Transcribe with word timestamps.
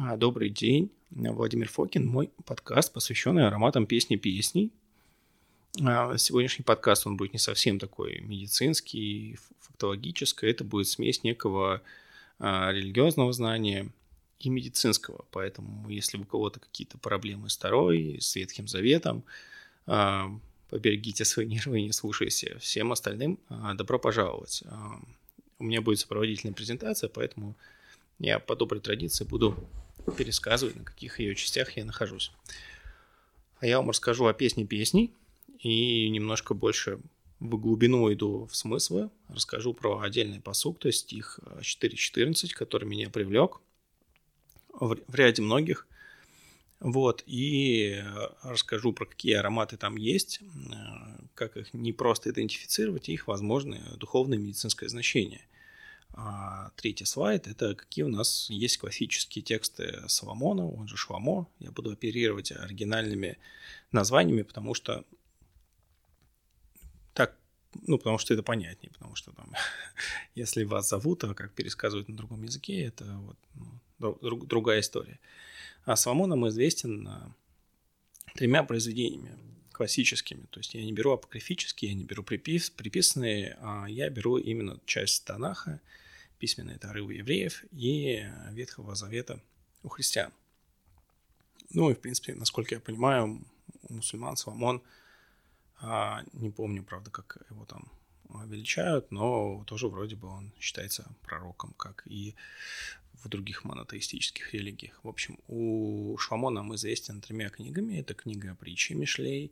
А, 0.00 0.16
добрый 0.16 0.48
день, 0.48 0.92
Владимир 1.10 1.68
Фокин, 1.68 2.06
мой 2.06 2.30
подкаст, 2.44 2.92
посвященный 2.92 3.48
ароматам 3.48 3.84
песни 3.84 4.14
песней. 4.14 4.70
А, 5.82 6.16
сегодняшний 6.16 6.62
подкаст, 6.62 7.04
он 7.08 7.16
будет 7.16 7.32
не 7.32 7.40
совсем 7.40 7.80
такой 7.80 8.20
медицинский, 8.20 9.36
фактологический, 9.58 10.48
это 10.48 10.62
будет 10.62 10.86
смесь 10.86 11.24
некого 11.24 11.82
а, 12.38 12.70
религиозного 12.70 13.32
знания 13.32 13.90
и 14.38 14.50
медицинского, 14.50 15.24
поэтому 15.32 15.88
если 15.90 16.16
у 16.16 16.24
кого-то 16.24 16.60
какие-то 16.60 16.96
проблемы 16.96 17.50
с 17.50 17.56
Тарой, 17.56 18.18
с 18.20 18.36
Ветхим 18.36 18.68
Заветом, 18.68 19.24
поберегите 19.84 21.24
свои 21.24 21.46
нервы 21.46 21.80
и 21.80 21.84
не 21.86 21.92
слушайте. 21.92 22.56
Всем 22.60 22.92
остальным 22.92 23.40
добро 23.74 23.98
пожаловать. 23.98 24.62
У 25.58 25.64
меня 25.64 25.82
будет 25.82 25.98
сопроводительная 25.98 26.54
презентация, 26.54 27.08
поэтому 27.08 27.56
я 28.20 28.38
по 28.38 28.54
доброй 28.54 28.80
традиции 28.80 29.24
буду 29.24 29.56
пересказывать, 30.16 30.76
на 30.76 30.84
каких 30.84 31.20
ее 31.20 31.34
частях 31.34 31.76
я 31.76 31.84
нахожусь. 31.84 32.32
А 33.60 33.66
я 33.66 33.78
вам 33.78 33.90
расскажу 33.90 34.26
о 34.26 34.34
песне 34.34 34.66
песней 34.66 35.12
и 35.60 36.08
немножко 36.08 36.54
больше 36.54 37.00
в 37.40 37.56
глубину 37.56 38.12
иду 38.12 38.46
в 38.46 38.56
смыслы. 38.56 39.10
Расскажу 39.28 39.74
про 39.74 40.00
отдельный 40.00 40.40
посук, 40.40 40.78
то 40.78 40.88
есть 40.88 41.00
стих 41.00 41.40
4.14, 41.60 42.52
который 42.54 42.88
меня 42.88 43.10
привлек 43.10 43.60
в, 44.72 44.96
ряде 45.12 45.42
многих. 45.42 45.86
Вот, 46.80 47.24
и 47.26 48.04
расскажу 48.42 48.92
про 48.92 49.04
какие 49.04 49.34
ароматы 49.34 49.76
там 49.76 49.96
есть, 49.96 50.40
как 51.34 51.56
их 51.56 51.74
не 51.74 51.92
просто 51.92 52.30
идентифицировать, 52.30 53.08
и 53.08 53.12
их 53.12 53.26
возможное 53.26 53.82
духовное 53.96 54.38
медицинское 54.38 54.88
значение– 54.88 55.44
а 56.20 56.72
третий 56.74 57.04
слайд– 57.04 57.46
это 57.46 57.76
какие 57.76 58.04
у 58.04 58.08
нас 58.08 58.50
есть 58.50 58.78
классические 58.78 59.44
тексты 59.44 60.02
Соломона, 60.08 60.68
он 60.68 60.88
же 60.88 60.96
Шламо. 60.96 61.46
Я 61.60 61.70
буду 61.70 61.92
оперировать 61.92 62.50
оригинальными 62.50 63.38
названиями, 63.92 64.42
потому 64.42 64.74
что 64.74 65.04
так, 67.14 67.38
ну, 67.86 67.98
потому 67.98 68.18
что 68.18 68.34
это 68.34 68.42
понятнее, 68.42 68.90
потому 68.90 69.14
что 69.14 69.30
там, 69.30 69.52
если 70.34 70.64
вас 70.64 70.88
зовут, 70.88 71.22
а 71.22 71.34
как 71.34 71.52
пересказывают 71.52 72.08
на 72.08 72.16
другом 72.16 72.42
языке, 72.42 72.82
это 72.82 73.04
вот 73.04 73.38
ну, 74.00 74.18
друг, 74.20 74.48
другая 74.48 74.80
история. 74.80 75.20
А 75.84 75.94
Соломоном 75.94 76.48
известен 76.48 77.06
а, 77.06 77.32
тремя 78.34 78.64
произведениями 78.64 79.38
классическими. 79.70 80.46
То 80.50 80.58
есть 80.58 80.74
я 80.74 80.84
не 80.84 80.92
беру 80.92 81.12
апокрифические, 81.12 81.92
я 81.92 81.96
не 81.96 82.02
беру 82.02 82.24
припис, 82.24 82.70
приписанные, 82.70 83.56
а 83.60 83.86
я 83.86 84.10
беру 84.10 84.36
именно 84.36 84.80
часть 84.84 85.24
Танаха, 85.24 85.80
письменные 86.38 86.78
тары 86.78 87.02
у 87.02 87.10
евреев 87.10 87.64
и 87.72 88.26
Ветхого 88.50 88.94
Завета 88.94 89.40
у 89.82 89.88
христиан. 89.88 90.32
Ну 91.70 91.90
и, 91.90 91.94
в 91.94 92.00
принципе, 92.00 92.34
насколько 92.34 92.74
я 92.74 92.80
понимаю, 92.80 93.42
у 93.88 93.94
мусульман 93.94 94.36
Соломон, 94.36 94.82
а, 95.80 96.22
не 96.32 96.50
помню, 96.50 96.82
правда, 96.82 97.10
как 97.10 97.38
его 97.50 97.64
там 97.66 97.90
величают, 98.46 99.10
но 99.10 99.64
тоже 99.66 99.88
вроде 99.88 100.16
бы 100.16 100.28
он 100.28 100.52
считается 100.60 101.08
пророком, 101.22 101.72
как 101.76 102.02
и 102.06 102.34
в 103.22 103.28
других 103.28 103.64
монотеистических 103.64 104.54
религиях. 104.54 105.00
В 105.02 105.08
общем, 105.08 105.38
у 105.48 106.16
Шламо 106.18 106.50
нам 106.50 106.74
известен 106.74 107.20
тремя 107.20 107.50
книгами. 107.50 107.98
Это 107.98 108.14
книга 108.14 108.54
притчи 108.54 108.92
Мишлей, 108.92 109.50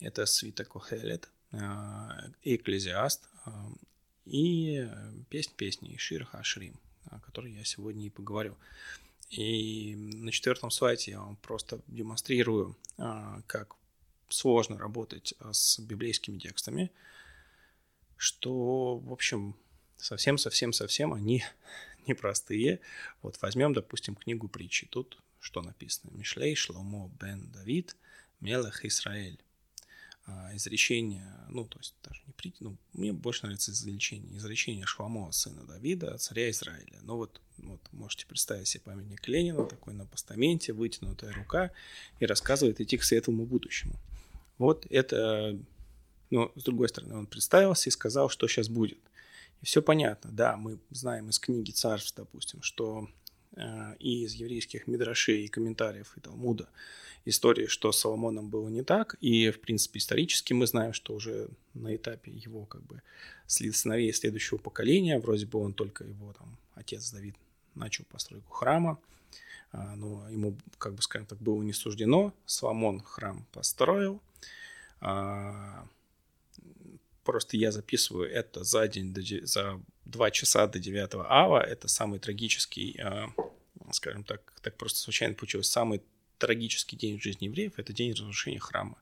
это 0.00 0.26
Свита 0.26 0.64
Кохелет, 0.64 1.28
а, 1.52 2.30
Экклезиаст 2.42 3.28
а, 3.44 3.70
и 4.28 4.88
песнь 5.30 5.52
песни 5.56 5.96
Шир 5.96 6.24
Хашрим, 6.24 6.78
о 7.06 7.20
которой 7.20 7.52
я 7.52 7.64
сегодня 7.64 8.06
и 8.06 8.10
поговорю. 8.10 8.56
И 9.30 9.94
на 9.94 10.32
четвертом 10.32 10.70
слайде 10.70 11.12
я 11.12 11.20
вам 11.20 11.36
просто 11.36 11.80
демонстрирую, 11.86 12.76
а, 12.96 13.42
как 13.46 13.74
сложно 14.28 14.78
работать 14.78 15.34
с 15.52 15.78
библейскими 15.80 16.38
текстами, 16.38 16.90
что, 18.16 18.98
в 18.98 19.12
общем, 19.12 19.54
совсем-совсем-совсем 19.96 21.12
они 21.12 21.44
непростые. 22.06 22.80
Вот 23.22 23.40
возьмем, 23.40 23.72
допустим, 23.72 24.14
книгу 24.14 24.48
притчи. 24.48 24.86
Тут 24.86 25.18
что 25.40 25.62
написано? 25.62 26.10
Мишлей 26.14 26.54
Шломо 26.54 27.10
бен 27.20 27.50
Давид, 27.52 27.96
Мелах 28.40 28.84
Исраэль. 28.84 29.40
А, 30.30 30.54
изречение, 30.54 31.26
ну, 31.48 31.64
то 31.64 31.78
есть 31.78 31.94
даже 32.04 32.20
не 32.26 32.34
прийти, 32.34 32.58
ну, 32.60 32.76
мне 32.92 33.14
больше 33.14 33.44
нравится 33.44 33.70
изречение, 33.70 34.36
изречение 34.36 34.84
Шламо, 34.84 35.32
сына 35.32 35.64
Давида, 35.64 36.18
царя 36.18 36.50
Израиля. 36.50 36.98
Ну, 37.00 37.16
вот, 37.16 37.40
вот 37.56 37.80
можете 37.92 38.26
представить 38.26 38.68
себе 38.68 38.82
памятник 38.84 39.26
Ленина, 39.26 39.64
такой 39.64 39.94
на 39.94 40.04
постаменте, 40.04 40.74
вытянутая 40.74 41.32
рука, 41.32 41.70
и 42.20 42.26
рассказывает 42.26 42.78
идти 42.78 42.98
к 42.98 43.04
светлому 43.04 43.46
будущему. 43.46 43.98
Вот 44.58 44.86
это, 44.90 45.58
ну, 46.28 46.52
с 46.56 46.62
другой 46.62 46.90
стороны, 46.90 47.16
он 47.16 47.26
представился 47.26 47.88
и 47.88 47.92
сказал, 47.92 48.28
что 48.28 48.46
сейчас 48.48 48.68
будет. 48.68 48.98
И 49.62 49.64
все 49.64 49.80
понятно, 49.80 50.30
да, 50.30 50.58
мы 50.58 50.78
знаем 50.90 51.30
из 51.30 51.38
книги 51.38 51.70
царств, 51.70 52.12
допустим, 52.14 52.60
что 52.60 53.08
и 53.98 54.24
из 54.24 54.34
еврейских 54.34 54.86
мидрашей 54.86 55.44
и 55.44 55.48
комментариев 55.48 56.12
и 56.16 56.20
Талмуда 56.20 56.68
истории, 57.24 57.66
что 57.66 57.92
с 57.92 58.00
Соломоном 58.00 58.48
было 58.48 58.68
не 58.68 58.82
так, 58.82 59.16
и, 59.20 59.50
в 59.50 59.60
принципе, 59.60 59.98
исторически 59.98 60.52
мы 60.52 60.66
знаем, 60.66 60.92
что 60.92 61.14
уже 61.14 61.48
на 61.74 61.94
этапе 61.94 62.32
его 62.32 62.64
как 62.64 62.82
бы 62.82 63.02
сыновей 63.46 64.12
следующего 64.12 64.58
поколения, 64.58 65.18
вроде 65.18 65.46
бы 65.46 65.58
он 65.58 65.72
только 65.72 66.04
его 66.04 66.32
там 66.32 66.56
отец 66.74 67.10
Давид 67.10 67.34
начал 67.74 68.04
постройку 68.04 68.52
храма, 68.52 68.98
а, 69.72 69.94
но 69.96 70.28
ему, 70.30 70.56
как 70.78 70.94
бы 70.94 71.02
скажем 71.02 71.26
так, 71.26 71.38
было 71.38 71.62
не 71.62 71.72
суждено. 71.72 72.32
Соломон 72.46 73.00
храм 73.00 73.46
построил, 73.52 74.20
а, 75.00 75.86
Просто 77.24 77.58
я 77.58 77.72
записываю 77.72 78.26
это 78.30 78.64
за 78.64 78.88
день, 78.88 79.14
за 79.42 79.78
два 80.08 80.30
часа 80.30 80.66
до 80.66 80.78
9 80.78 81.10
ава. 81.28 81.60
Это 81.60 81.86
самый 81.88 82.18
трагический, 82.18 82.98
а, 83.00 83.28
скажем 83.92 84.24
так, 84.24 84.52
так 84.62 84.76
просто 84.76 84.98
случайно 84.98 85.34
получилось, 85.34 85.68
самый 85.68 86.02
трагический 86.38 86.96
день 86.96 87.18
в 87.18 87.22
жизни 87.22 87.46
евреев– 87.46 87.74
это 87.76 87.92
день 87.92 88.12
разрушения 88.12 88.58
храма. 88.58 88.96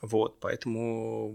Вот, 0.00 0.38
поэтому 0.38 1.34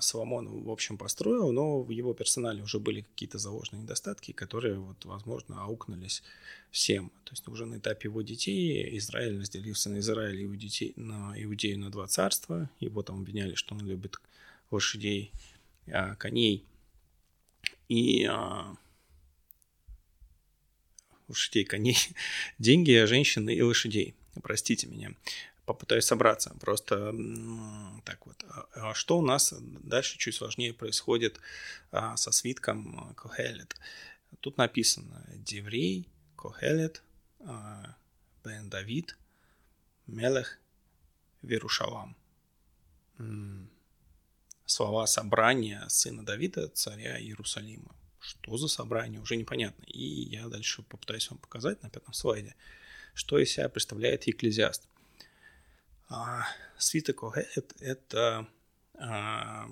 Соломон, 0.00 0.64
в 0.64 0.70
общем, 0.70 0.98
построил, 0.98 1.52
но 1.52 1.82
в 1.82 1.90
его 1.90 2.14
персонале 2.14 2.60
уже 2.60 2.80
были 2.80 3.02
какие-то 3.02 3.38
заложенные 3.38 3.82
недостатки, 3.82 4.32
которые, 4.32 4.74
вот, 4.74 5.04
возможно, 5.04 5.62
аукнулись 5.62 6.24
всем. 6.72 7.10
То 7.22 7.32
есть 7.32 7.46
уже 7.46 7.64
на 7.64 7.76
этапе 7.76 8.08
его 8.08 8.22
детей 8.22 8.98
Израиль 8.98 9.38
разделился 9.38 9.88
на 9.88 10.00
Израиль 10.00 10.40
и 10.40 10.56
детей, 10.56 10.94
на 10.96 11.34
Иудею 11.36 11.78
на 11.78 11.90
два 11.90 12.08
царства. 12.08 12.68
Его 12.80 13.04
там 13.04 13.20
обвиняли, 13.20 13.54
что 13.54 13.76
он 13.76 13.86
любит 13.86 14.16
лошадей, 14.72 15.30
а, 15.86 16.16
коней 16.16 16.64
и 17.92 18.24
а, 18.24 18.74
лошадей, 21.28 21.64
коней, 21.64 21.98
деньги, 22.58 23.04
женщины 23.04 23.54
и 23.54 23.60
лошадей. 23.60 24.14
Простите 24.42 24.86
меня, 24.86 25.12
попытаюсь 25.66 26.06
собраться. 26.06 26.56
Просто 26.58 27.14
так 28.06 28.26
вот. 28.26 28.42
А, 28.48 28.90
а 28.90 28.94
что 28.94 29.18
у 29.18 29.22
нас 29.22 29.54
дальше 29.58 30.16
чуть 30.16 30.34
сложнее 30.34 30.72
происходит 30.72 31.38
со 31.90 32.32
свитком 32.32 33.14
Кохелет? 33.14 33.76
Тут 34.40 34.56
написано 34.56 35.26
Деврей, 35.34 36.08
Кохелет, 36.36 37.02
Бен 38.42 38.70
Давид, 38.70 39.18
Мелех, 40.06 40.58
Верушалам 41.42 42.16
слова 44.66 45.06
собрания 45.06 45.84
сына 45.88 46.24
Давида, 46.24 46.68
царя 46.68 47.20
Иерусалима. 47.20 47.94
Что 48.20 48.56
за 48.56 48.68
собрание, 48.68 49.20
уже 49.20 49.36
непонятно. 49.36 49.84
И 49.84 50.04
я 50.04 50.46
дальше 50.48 50.82
попытаюсь 50.82 51.28
вам 51.30 51.38
показать 51.38 51.82
на 51.82 51.90
пятом 51.90 52.14
слайде, 52.14 52.54
что 53.14 53.38
из 53.38 53.50
себя 53.50 53.68
представляет 53.68 54.24
Екклезиаст. 54.24 54.88
А, 56.08 56.46
свиток 56.78 57.16
Когет– 57.16 57.74
это 57.80 58.46
а, 58.94 59.68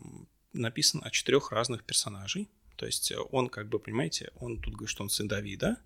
написано 0.53 1.05
о 1.05 1.11
четырех 1.11 1.53
разных 1.53 1.85
персонажей. 1.85 2.49
То 2.77 2.87
есть 2.87 3.13
он, 3.31 3.49
как 3.49 3.69
бы, 3.69 3.79
понимаете, 3.79 4.33
он 4.37 4.61
тут 4.61 4.75
говорит, 4.75 4.91
что 4.91 5.05
он 5.05 5.11
сын 5.11 5.29
Давида, 5.29 5.77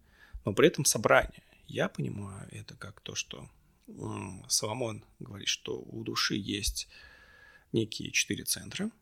но 0.44 0.54
при 0.54 0.68
этом 0.68 0.84
собрание. 0.84 1.42
Я 1.66 1.88
понимаю 1.88 2.48
это 2.50 2.74
как 2.76 3.00
то, 3.00 3.14
что 3.14 3.48
Соломон 4.48 5.04
говорит, 5.18 5.48
что 5.48 5.78
у 5.78 6.02
души 6.04 6.36
есть 6.36 6.88
некие 7.72 8.10
четыре 8.10 8.44
центра– 8.44 8.90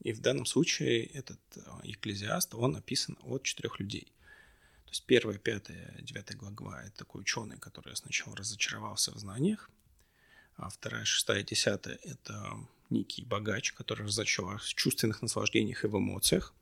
и 0.00 0.12
в 0.12 0.20
данном 0.20 0.46
случае 0.46 1.04
этот 1.06 1.40
а, 1.56 1.80
экклезиаст, 1.82 2.54
он 2.54 2.72
написан 2.72 3.18
от 3.22 3.42
четырех 3.42 3.80
людей. 3.80 4.12
То 4.84 4.90
есть 4.92 5.04
первая, 5.04 5.38
пятая, 5.38 5.94
девятая 6.00 6.38
глава– 6.38 6.82
это 6.86 6.98
такой 6.98 7.20
ученый, 7.20 7.58
который 7.58 7.94
сначала 7.94 8.34
разочаровался 8.34 9.12
в 9.12 9.18
знаниях, 9.18 9.70
а 10.56 10.70
вторая, 10.70 11.04
шестая, 11.04 11.42
десятая– 11.42 11.98
это 12.02 12.58
некий 12.90 13.22
богач, 13.22 13.72
который 13.72 14.06
разочаровался 14.06 14.68
в 14.68 14.74
чувственных 14.74 15.20
наслаждениях 15.20 15.84
и 15.84 15.88
в 15.88 15.98
эмоциях. 15.98 16.54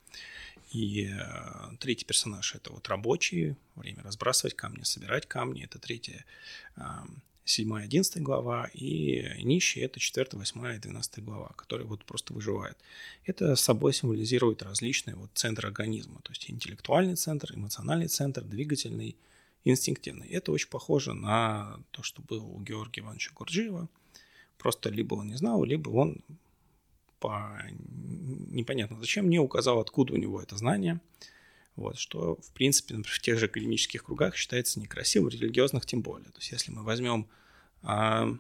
И 0.73 1.07
э, 1.09 1.77
третий 1.79 2.05
персонаж 2.05 2.55
это 2.57 2.73
вот 2.73 2.89
рабочий, 2.89 3.55
время 3.77 4.03
разбрасывать 4.03 4.57
камни, 4.57 4.83
собирать 4.83 5.27
камни. 5.27 5.63
Это 5.65 5.79
третья, 5.79 6.25
э, 6.77 6.83
седьмая, 7.47 7.85
одиннадцатая 7.85 8.23
глава. 8.23 8.69
И 8.75 9.43
нищие 9.43 9.85
это 9.85 9.99
четвертая, 9.99 10.39
восьмая 10.39 10.77
и 10.77 10.81
двенадцатая 10.81 11.25
глава, 11.25 11.53
которые 11.57 11.87
вот 11.87 12.05
просто 12.05 12.35
выживают. 12.35 12.77
Это 13.25 13.57
собой 13.57 13.95
символизирует 13.95 14.63
различные 14.63 15.17
вот 15.17 15.31
центры 15.35 15.69
организма. 15.69 16.21
То 16.23 16.33
есть 16.33 16.51
интеллектуальный 16.51 17.17
центр, 17.17 17.55
эмоциональный 17.55 18.09
центр, 18.09 18.43
двигательный, 18.43 19.17
инстинктивный. 19.65 20.29
Это 20.29 20.53
очень 20.53 20.69
похоже 20.69 21.15
на 21.15 21.81
то, 21.93 22.03
что 22.03 22.21
было 22.23 22.45
у 22.45 22.61
Георгия 22.61 23.01
Ивановича 23.01 23.31
Гурджиева. 23.35 23.89
Просто 24.59 24.91
либо 24.91 25.15
он 25.15 25.29
не 25.29 25.37
знал, 25.37 25.65
либо 25.65 25.91
он 25.91 26.19
по 27.21 27.59
непонятно 28.51 28.99
зачем 28.99 29.31
не 29.31 29.39
указал, 29.39 29.81
откуда 29.81 30.15
у 30.15 30.17
него 30.17 30.43
это 30.43 30.57
знание. 30.57 31.01
Вот, 31.77 31.99
что, 31.99 32.37
в 32.37 32.53
принципе, 32.53 32.95
например, 32.95 33.15
в 33.15 33.21
тех 33.21 33.39
же 33.39 33.47
академических 33.47 34.03
кругах 34.03 34.35
считается 34.35 34.81
некрасивым, 34.81 35.29
религиозных 35.29 35.85
тем 35.85 36.01
более. 36.01 36.31
То 36.31 36.39
есть, 36.39 36.51
если 36.51 36.73
мы 36.73 36.83
возьмем 36.83 37.29
а, 37.83 38.35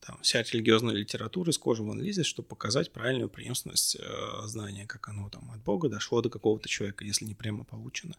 там, 0.00 0.18
вся 0.22 0.42
религиозная 0.42 0.94
литература 0.94 1.50
из 1.50 1.58
кожи 1.58 1.82
вон 1.82 2.00
лезет, 2.00 2.26
чтобы 2.26 2.48
показать 2.48 2.92
правильную 2.92 3.28
преемственность 3.28 3.96
э, 3.96 4.46
знания, 4.46 4.86
как 4.86 5.08
оно 5.08 5.28
там 5.28 5.50
от 5.50 5.62
Бога 5.62 5.88
дошло 5.88 6.22
до 6.22 6.30
какого-то 6.30 6.68
человека, 6.68 7.04
если 7.04 7.24
не 7.24 7.34
прямо 7.34 7.64
получено 7.64 8.14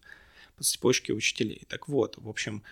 по 0.56 0.64
цепочке 0.64 1.12
учителей. 1.12 1.62
Так 1.68 1.88
вот, 1.88 2.16
в 2.18 2.28
общем, 2.28 2.62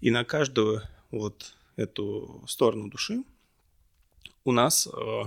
и 0.00 0.10
на 0.10 0.24
каждую 0.24 0.82
вот 1.10 1.54
эту 1.76 2.44
сторону 2.48 2.90
души 2.90 3.22
у 4.44 4.52
нас 4.52 4.86
э, 4.86 5.22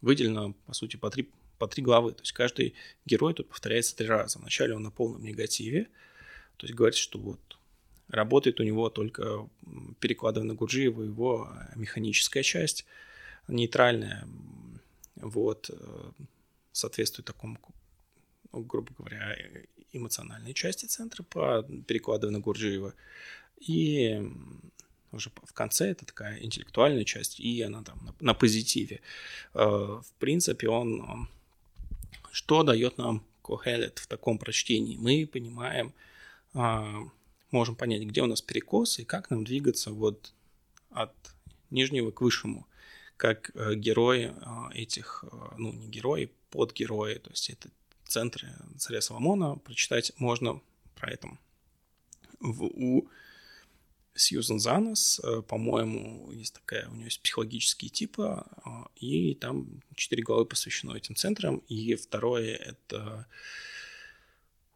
выделено, 0.00 0.54
по 0.66 0.72
сути, 0.72 0.96
по 0.96 1.10
три, 1.10 1.28
по 1.58 1.66
три 1.66 1.82
главы. 1.82 2.12
То 2.12 2.22
есть 2.22 2.32
каждый 2.32 2.74
герой 3.06 3.34
тут 3.34 3.48
повторяется 3.48 3.96
три 3.96 4.06
раза. 4.06 4.38
Вначале 4.38 4.74
он 4.74 4.82
на 4.82 4.90
полном 4.90 5.22
негативе, 5.22 5.88
то 6.56 6.66
есть 6.66 6.74
говорит, 6.74 6.96
что 6.96 7.18
вот 7.18 7.40
работает 8.08 8.60
у 8.60 8.64
него 8.64 8.88
только, 8.90 9.48
перекладывая 10.00 10.46
на 10.46 10.54
Гуджиева, 10.54 11.02
его 11.02 11.52
механическая 11.74 12.42
часть, 12.42 12.86
нейтральная, 13.48 14.26
вот, 15.16 15.70
э, 15.70 16.10
соответствует 16.72 17.26
такому, 17.26 17.58
ну, 18.52 18.60
грубо 18.60 18.92
говоря, 18.96 19.36
эмоциональной 19.92 20.54
части 20.54 20.86
центра 20.86 21.22
по 21.22 21.62
перекладывая 21.86 22.32
на 22.32 22.40
Гурджиева. 22.40 22.94
И 23.58 24.22
уже 25.12 25.30
в 25.42 25.52
конце 25.52 25.90
это 25.90 26.04
такая 26.04 26.40
интеллектуальная 26.40 27.04
часть, 27.04 27.40
и 27.40 27.62
она 27.62 27.82
там 27.82 28.04
на, 28.04 28.14
на 28.20 28.34
позитиве. 28.34 29.00
Э, 29.54 29.64
в 29.64 30.12
принципе, 30.18 30.68
он 30.68 31.28
что 32.38 32.62
дает 32.62 32.98
нам 32.98 33.24
Кохелет 33.42 33.98
в 33.98 34.06
таком 34.06 34.38
прочтении? 34.38 34.96
Мы 34.96 35.26
понимаем, 35.26 35.92
а, 36.54 37.02
можем 37.50 37.74
понять, 37.74 38.02
где 38.04 38.22
у 38.22 38.26
нас 38.26 38.40
перекос 38.40 39.00
и 39.00 39.04
как 39.04 39.30
нам 39.30 39.42
двигаться 39.42 39.90
вот 39.90 40.32
от 40.90 41.12
нижнего 41.70 42.12
к 42.12 42.20
высшему, 42.20 42.68
как 43.16 43.50
э, 43.54 43.74
герои 43.74 44.32
а, 44.42 44.70
этих, 44.72 45.24
э, 45.24 45.36
ну 45.58 45.72
не 45.72 45.88
герои, 45.88 46.30
подгерои, 46.50 47.14
то 47.14 47.30
есть 47.30 47.50
это 47.50 47.70
центры 48.06 48.48
царя 48.76 49.00
Соломона, 49.00 49.56
прочитать 49.56 50.12
можно 50.18 50.60
про 50.94 51.10
это. 51.10 51.28
В, 52.38 52.62
у 52.62 53.08
Сьюзен 54.18 54.58
Занос, 54.58 55.20
э, 55.22 55.42
по-моему, 55.42 56.30
есть 56.32 56.54
такая, 56.54 56.88
у 56.88 56.94
нее 56.94 57.04
есть 57.04 57.20
психологические 57.20 57.88
типы, 57.88 58.44
э, 58.64 58.70
и 58.96 59.34
там 59.34 59.80
четыре 59.94 60.22
главы 60.22 60.44
посвящено 60.44 60.94
этим 60.96 61.14
центрам, 61.14 61.58
и 61.68 61.94
второе— 61.94 62.56
это 62.56 63.26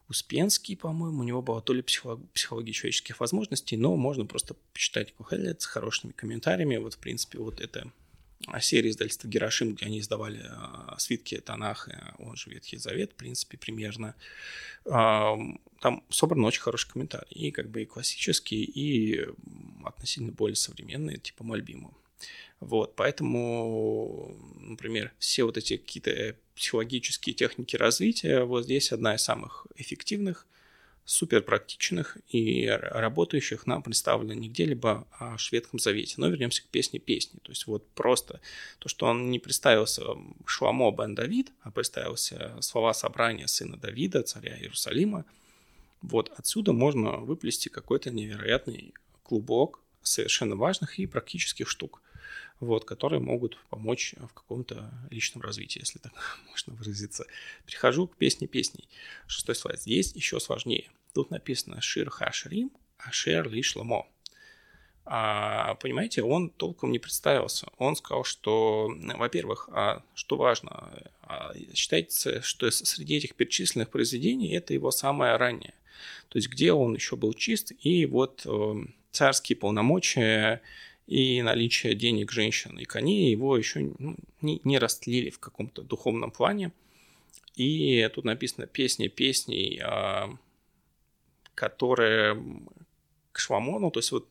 Успенский, 0.08 0.76
по-моему, 0.76 1.20
у 1.20 1.24
него 1.24 1.40
было 1.40 1.62
то 1.62 1.72
ли 1.72 1.80
психология 1.80 2.72
человеческих 2.72 3.18
возможностей, 3.18 3.78
но 3.78 3.96
можно 3.96 4.26
просто 4.26 4.54
почитать 4.74 5.14
Кухелет 5.14 5.62
с 5.62 5.66
хорошими 5.66 6.12
комментариями. 6.12 6.76
Вот, 6.76 6.94
в 6.94 6.98
принципе, 6.98 7.38
вот 7.38 7.62
это 7.62 7.90
серия 8.60 8.90
издательства 8.90 9.28
Герошим, 9.28 9.74
где 9.74 9.86
они 9.86 10.00
издавали 10.00 10.42
э, 10.42 10.98
свитки 10.98 11.38
Танаха, 11.38 12.14
он 12.18 12.36
же 12.36 12.50
Ветхий 12.50 12.76
Завет, 12.76 13.12
в 13.12 13.14
принципе, 13.14 13.58
примерно. 13.58 14.14
Там 14.84 16.04
собран 16.08 16.44
очень 16.44 16.60
хороший 16.60 16.90
комментарий, 16.90 17.28
и 17.30 17.50
как 17.52 17.70
бы 17.70 17.82
и 17.82 17.86
классический, 17.86 18.64
и 18.64 19.24
относительно 19.84 20.32
более 20.32 20.56
современные, 20.56 21.18
типа 21.18 21.44
Мальбима. 21.44 21.94
Вот, 22.58 22.96
поэтому, 22.96 24.36
например, 24.60 25.12
все 25.18 25.44
вот 25.44 25.56
эти 25.56 25.76
какие-то 25.76 26.36
психологические 26.56 27.34
техники 27.34 27.76
развития, 27.76 28.42
вот 28.42 28.64
здесь 28.64 28.90
одна 28.92 29.14
из 29.14 29.22
самых 29.22 29.66
эффективных– 29.76 30.46
супер 31.04 31.42
практичных 31.42 32.16
и 32.28 32.66
работающих 32.68 33.66
нам 33.66 33.82
представлено 33.82 34.34
не 34.34 34.48
где-либо, 34.48 35.06
а 35.18 35.36
в 35.36 35.40
Шведском 35.40 35.78
Завете. 35.78 36.14
Но 36.18 36.28
вернемся 36.28 36.62
к 36.62 36.66
песне 36.66 36.98
песни. 36.98 37.38
То 37.42 37.50
есть 37.50 37.66
вот 37.66 37.86
просто 37.90 38.40
то, 38.78 38.88
что 38.88 39.06
он 39.06 39.30
не 39.30 39.38
представился 39.38 40.04
Шламо 40.46 40.90
бен 40.92 41.14
Давид, 41.14 41.52
а 41.62 41.70
представился 41.70 42.56
слова 42.60 42.94
собрания 42.94 43.46
сына 43.46 43.76
Давида, 43.76 44.22
царя 44.22 44.56
Иерусалима, 44.58 45.24
вот 46.02 46.32
отсюда 46.36 46.72
можно 46.72 47.18
выплести 47.18 47.68
какой-то 47.68 48.10
невероятный 48.10 48.92
клубок 49.22 49.80
совершенно 50.02 50.56
важных 50.56 50.98
и 50.98 51.06
практических 51.06 51.68
штук, 51.68 52.02
вот, 52.62 52.84
которые 52.84 53.20
могут 53.20 53.58
помочь 53.70 54.14
в 54.18 54.32
каком-то 54.32 54.90
личном 55.10 55.42
развитии, 55.42 55.80
если 55.80 55.98
так 55.98 56.12
можно 56.48 56.74
выразиться. 56.74 57.26
Перехожу 57.66 58.06
к 58.06 58.16
песне 58.16 58.46
песней. 58.46 58.88
Шестой 59.26 59.54
слайд. 59.54 59.80
Здесь 59.80 60.14
еще 60.14 60.38
сложнее. 60.40 60.90
Тут 61.12 61.30
написано 61.30 61.80
«Шир 61.80 62.08
хашрим, 62.10 62.70
ашер 62.98 63.50
ли 63.50 63.62
шломо». 63.62 64.06
А, 65.04 65.74
понимаете, 65.74 66.22
он 66.22 66.50
толком 66.50 66.92
не 66.92 67.00
представился. 67.00 67.66
Он 67.76 67.96
сказал, 67.96 68.22
что, 68.22 68.88
во-первых, 69.16 69.68
а, 69.72 70.04
что 70.14 70.36
важно, 70.36 71.10
а, 71.22 71.52
считается, 71.74 72.40
что 72.42 72.70
среди 72.70 73.16
этих 73.16 73.34
перечисленных 73.34 73.90
произведений 73.90 74.54
это 74.54 74.72
его 74.72 74.92
самое 74.92 75.36
раннее. 75.36 75.74
То 76.28 76.38
есть 76.38 76.48
где 76.48 76.72
он 76.72 76.94
еще 76.94 77.16
был 77.16 77.34
чист, 77.34 77.72
и 77.80 78.06
вот 78.06 78.42
э, 78.46 78.74
царские 79.10 79.56
полномочия 79.56 80.62
и 81.12 81.42
наличие 81.42 81.94
денег, 81.94 82.32
женщин 82.32 82.78
и 82.78 82.86
коней 82.86 83.30
его 83.30 83.58
еще 83.58 83.92
ну, 83.98 84.16
не, 84.40 84.62
не 84.64 84.78
растлили 84.78 85.28
в 85.28 85.38
каком-то 85.38 85.82
духовном 85.82 86.30
плане. 86.30 86.72
И 87.54 88.08
тут 88.14 88.24
написано 88.24 88.66
«песни 88.66 89.08
песней», 89.08 89.78
а, 89.84 90.30
которые 91.54 92.42
к 93.32 93.38
Шламону, 93.38 93.90
то 93.90 93.98
есть 93.98 94.10
вот 94.10 94.26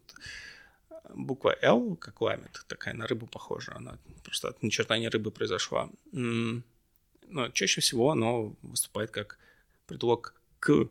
буква 1.14 1.56
L, 1.62 1.96
как 1.98 2.20
ламет, 2.20 2.66
такая 2.68 2.96
на 2.96 3.06
рыбу 3.06 3.28
похожа, 3.28 3.76
она 3.76 4.00
просто 4.24 4.48
от 4.48 4.64
начертания 4.64 5.12
рыбы 5.12 5.30
произошла. 5.30 5.88
Но 6.12 7.50
чаще 7.54 7.82
всего 7.82 8.10
оно 8.10 8.56
выступает 8.64 9.12
как 9.12 9.38
предлог 9.86 10.34
к 10.60 10.88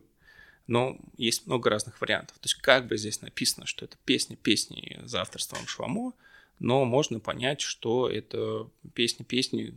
но 0.71 0.97
есть 1.17 1.47
много 1.47 1.69
разных 1.69 1.99
вариантов. 1.99 2.37
То 2.37 2.45
есть 2.45 2.55
как 2.55 2.87
бы 2.87 2.95
здесь 2.95 3.21
написано, 3.21 3.65
что 3.65 3.83
это 3.83 3.97
песня 4.05 4.37
песни 4.37 5.01
за 5.03 5.19
авторством 5.19 5.67
Шламо, 5.67 6.13
но 6.59 6.85
можно 6.85 7.19
понять, 7.19 7.59
что 7.59 8.09
это 8.09 8.69
песня 8.93 9.25
песни 9.25 9.75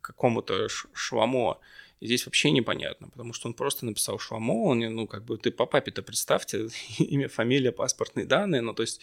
какому-то 0.00 0.68
Шламо. 0.92 1.58
И 1.98 2.06
здесь 2.06 2.24
вообще 2.24 2.52
непонятно, 2.52 3.08
потому 3.08 3.32
что 3.32 3.48
он 3.48 3.54
просто 3.54 3.84
написал 3.84 4.20
Шламо, 4.20 4.62
он, 4.62 4.78
ну, 4.78 5.08
как 5.08 5.24
бы, 5.24 5.38
ты 5.38 5.50
по 5.50 5.66
папе-то 5.66 6.04
представьте, 6.04 6.68
имя, 7.00 7.28
фамилия, 7.28 7.72
паспортные 7.72 8.24
данные, 8.24 8.60
ну, 8.60 8.74
то 8.74 8.82
есть 8.82 9.00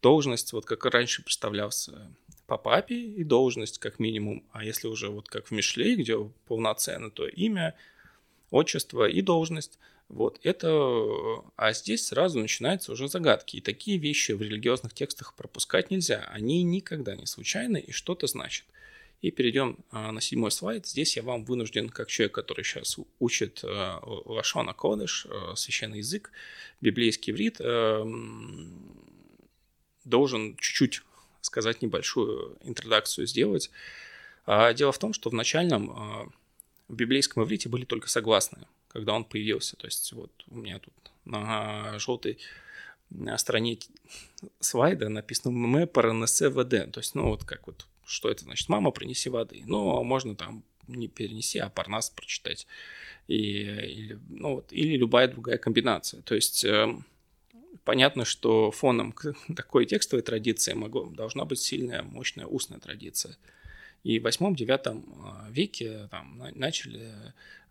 должность, 0.00 0.54
вот 0.54 0.64
как 0.64 0.86
раньше 0.86 1.22
представлялся 1.22 2.10
по 2.46 2.56
папе 2.56 2.94
и 2.94 3.22
должность 3.22 3.76
как 3.76 3.98
минимум, 3.98 4.46
а 4.52 4.64
если 4.64 4.88
уже 4.88 5.10
вот 5.10 5.28
как 5.28 5.48
в 5.48 5.50
Мишле, 5.50 5.94
где 5.96 6.16
полноценно, 6.46 7.10
то 7.10 7.26
имя, 7.26 7.74
отчество 8.50 9.06
и 9.06 9.20
должность– 9.20 9.78
вот, 10.10 10.40
это... 10.42 11.44
А 11.56 11.72
здесь 11.72 12.08
сразу 12.08 12.40
начинаются 12.40 12.90
уже 12.90 13.06
загадки. 13.06 13.56
И 13.56 13.60
такие 13.60 13.96
вещи 13.96 14.32
в 14.32 14.42
религиозных 14.42 14.92
текстах 14.92 15.34
пропускать 15.34 15.92
нельзя. 15.92 16.28
Они 16.32 16.64
никогда 16.64 17.14
не 17.14 17.26
случайны 17.26 17.78
и 17.78 17.92
что-то 17.92 18.26
значат. 18.26 18.66
И 19.22 19.30
перейдем 19.30 19.78
а, 19.92 20.10
на 20.10 20.20
седьмой 20.20 20.50
слайд. 20.50 20.84
Здесь 20.84 21.16
я 21.16 21.22
вам 21.22 21.44
вынужден, 21.44 21.88
как 21.90 22.08
человек, 22.08 22.34
который 22.34 22.64
сейчас 22.64 22.98
учит 23.20 23.60
а, 23.62 24.00
Лашона 24.02 24.74
Кодыш, 24.74 25.28
а, 25.30 25.54
священный 25.54 25.98
язык, 25.98 26.32
библейский 26.80 27.32
иврит, 27.32 27.60
а, 27.60 28.04
должен 30.04 30.56
чуть-чуть 30.56 31.02
сказать 31.40 31.82
небольшую 31.82 32.58
интродакцию 32.64 33.28
сделать. 33.28 33.70
Дело 34.46 34.90
в 34.90 34.98
том, 34.98 35.12
что 35.12 35.30
в 35.30 35.34
начальном 35.34 36.32
в 36.88 36.94
библейском 36.94 37.44
иврите 37.44 37.68
были 37.68 37.84
только 37.84 38.08
согласные 38.08 38.66
когда 38.92 39.14
он 39.14 39.24
появился. 39.24 39.76
То 39.76 39.86
есть 39.86 40.12
вот 40.12 40.30
у 40.48 40.56
меня 40.56 40.78
тут 40.78 40.94
на 41.24 41.98
желтой 41.98 42.38
на 43.10 43.36
стороне 43.38 43.78
слайда 44.60 45.08
написано 45.08 45.52
«ММ 45.52 45.88
паранесе 45.88 46.48
ВД». 46.48 46.92
То 46.92 47.00
есть, 47.00 47.14
ну, 47.14 47.28
вот 47.28 47.44
как 47.44 47.66
вот, 47.66 47.86
что 48.06 48.30
это 48.30 48.44
значит? 48.44 48.68
«Мама, 48.68 48.92
принеси 48.92 49.28
воды». 49.28 49.62
Ну, 49.66 50.02
можно 50.04 50.36
там 50.36 50.62
не 50.86 51.08
перенеси, 51.08 51.58
а 51.58 51.68
парнас 51.68 52.10
прочитать. 52.10 52.66
И, 53.28 53.36
или, 53.36 54.18
ну, 54.28 54.56
вот, 54.56 54.72
или 54.72 54.96
любая 54.96 55.28
другая 55.28 55.58
комбинация. 55.58 56.22
То 56.22 56.34
есть 56.34 56.64
э, 56.64 56.88
понятно, 57.84 58.24
что 58.24 58.70
фоном 58.70 59.12
к 59.12 59.34
такой 59.56 59.86
текстовой 59.86 60.22
традиции 60.22 60.72
могло, 60.72 61.06
должна 61.06 61.44
быть 61.44 61.60
сильная, 61.60 62.02
мощная 62.02 62.46
устная 62.46 62.80
традиция. 62.80 63.36
И 64.02 64.18
в 64.18 64.26
8-9 64.26 65.04
э, 65.48 65.52
веке 65.52 66.08
там, 66.10 66.42
начали 66.54 67.12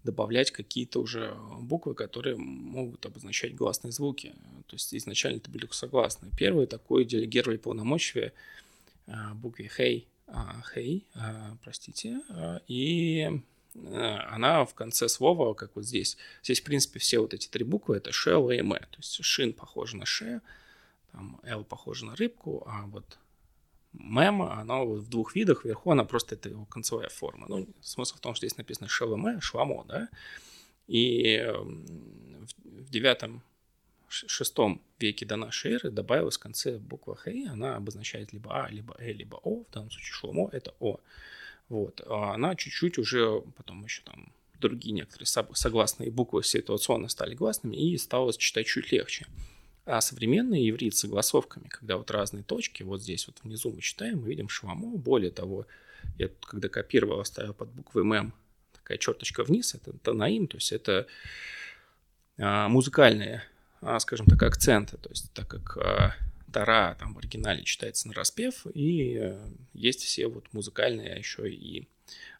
добавлять 0.04 0.52
какие-то 0.52 1.02
уже 1.02 1.36
буквы, 1.60 1.94
которые 1.94 2.36
могут 2.38 3.06
обозначать 3.06 3.56
гласные 3.56 3.92
звуки. 3.92 4.34
То 4.68 4.76
есть 4.76 4.94
изначально 4.94 5.38
это 5.38 5.50
были 5.50 5.68
согласные. 5.72 6.32
Первый 6.38 6.68
такой 6.68 7.06
делегировали 7.06 7.58
полномочия 7.58 8.34
э, 9.08 9.14
букве 9.34 9.68
«хей», 9.68 10.08
«хей», 10.74 11.06
простите, 11.64 12.22
и 12.68 13.42
она 13.84 14.66
в 14.66 14.74
конце 14.74 15.08
слова, 15.10 15.54
как 15.54 15.76
вот 15.76 15.86
здесь. 15.86 16.18
Здесь, 16.44 16.62
в 16.62 16.64
принципе, 16.64 17.00
все 17.00 17.20
вот 17.20 17.34
эти 17.34 17.48
три 17.48 17.64
буквы— 17.64 17.98
это 17.98 18.12
ш, 18.12 18.32
л 18.32 18.50
и 18.52 18.58
м. 18.58 18.72
То 18.72 18.98
есть 18.98 19.24
шин 19.24 19.54
похоже 19.54 19.98
на 19.98 20.06
ш, 20.06 20.42
там 21.12 21.40
л 21.44 21.64
похоже 21.64 22.06
на 22.06 22.16
рыбку, 22.16 22.64
а 22.68 22.86
вот 22.88 23.18
мем, 23.94 24.42
она 24.42 24.80
вот 24.80 25.02
в 25.02 25.10
двух 25.10 25.36
видах. 25.36 25.66
Вверху 25.66 25.92
она 25.92 26.04
просто 26.04 26.36
это 26.36 26.50
его 26.50 26.66
концевая 26.66 27.10
форма. 27.10 27.46
Ну, 27.50 27.68
смысл 27.82 28.16
в 28.18 28.20
том, 28.20 28.36
что 28.36 28.46
здесь 28.46 28.58
написано 28.58 28.88
ШЛМ, 28.88 29.42
шламо, 29.42 29.86
да. 29.88 30.10
И 30.88 31.36
эм, 31.36 31.86
в 32.64 32.90
девятом, 32.90 33.44
шестом 34.10 34.82
веке 35.00 35.26
до 35.26 35.36
нашей 35.36 35.74
эры 35.74 35.92
добавилась 35.92 36.38
в 36.38 36.40
конце 36.40 36.78
буква 36.80 37.16
Х, 37.16 37.32
она 37.52 37.76
обозначает 37.76 38.34
либо 38.34 38.66
А, 38.66 38.70
либо 38.70 38.96
Э, 39.00 39.12
либо 39.12 39.36
О. 39.44 39.64
В 39.64 39.72
данном 39.72 39.92
случае 39.92 40.14
шламо— 40.14 40.50
это 40.52 40.74
О. 40.80 41.00
Вот. 41.70 42.02
А 42.08 42.34
она 42.34 42.56
чуть-чуть 42.56 42.98
уже 42.98 43.42
потом 43.56 43.84
еще 43.84 44.02
там 44.04 44.32
другие 44.60 44.94
некоторые 44.94 45.28
согласные 45.28 46.12
буквы 46.12 46.44
ситуационно 46.44 47.08
стали 47.08 47.36
гласными 47.36 47.76
и 47.76 47.98
стало 47.98 48.34
читать 48.34 48.68
чуть 48.68 48.92
легче. 48.92 49.26
А 49.90 50.02
современный 50.02 50.70
иврит 50.70 50.96
с 50.96 51.00
согласовками, 51.00 51.68
когда 51.68 51.98
вот 51.98 52.12
разные 52.12 52.44
точки, 52.44 52.84
вот 52.84 53.02
здесь 53.02 53.26
вот 53.26 53.38
внизу 53.42 53.72
мы 53.72 53.82
читаем, 53.82 54.20
мы 54.20 54.28
видим 54.28 54.48
швамо. 54.48 54.96
Более 54.96 55.32
того, 55.32 55.66
я 56.20 56.30
когда 56.42 56.70
копировал, 56.70 57.20
оставил 57.20 57.56
под 57.56 57.70
буквой 57.70 58.04
ММ 58.04 58.34
такая 58.72 59.00
черточка 59.00 59.44
вниз, 59.44 59.74
это 59.74 59.94
танаим, 59.94 60.46
то 60.46 60.58
есть 60.58 60.72
это 60.74 61.08
а, 62.38 62.70
музыкальные, 62.70 63.44
а, 63.82 64.00
скажем 64.00 64.28
так, 64.28 64.44
акценты. 64.44 64.98
То 64.98 65.10
есть 65.10 65.34
так 65.34 65.48
как 65.48 65.78
а, 65.78 66.16
Тара 66.54 66.96
там 67.00 67.16
в 67.16 67.18
оригинале 67.18 67.64
читается 67.64 68.08
на 68.08 68.14
распев, 68.14 68.68
и 68.72 69.18
э, 69.20 69.40
есть 69.74 70.02
все 70.04 70.28
вот 70.28 70.46
музыкальные 70.52 71.18
еще 71.18 71.50
и 71.50 71.88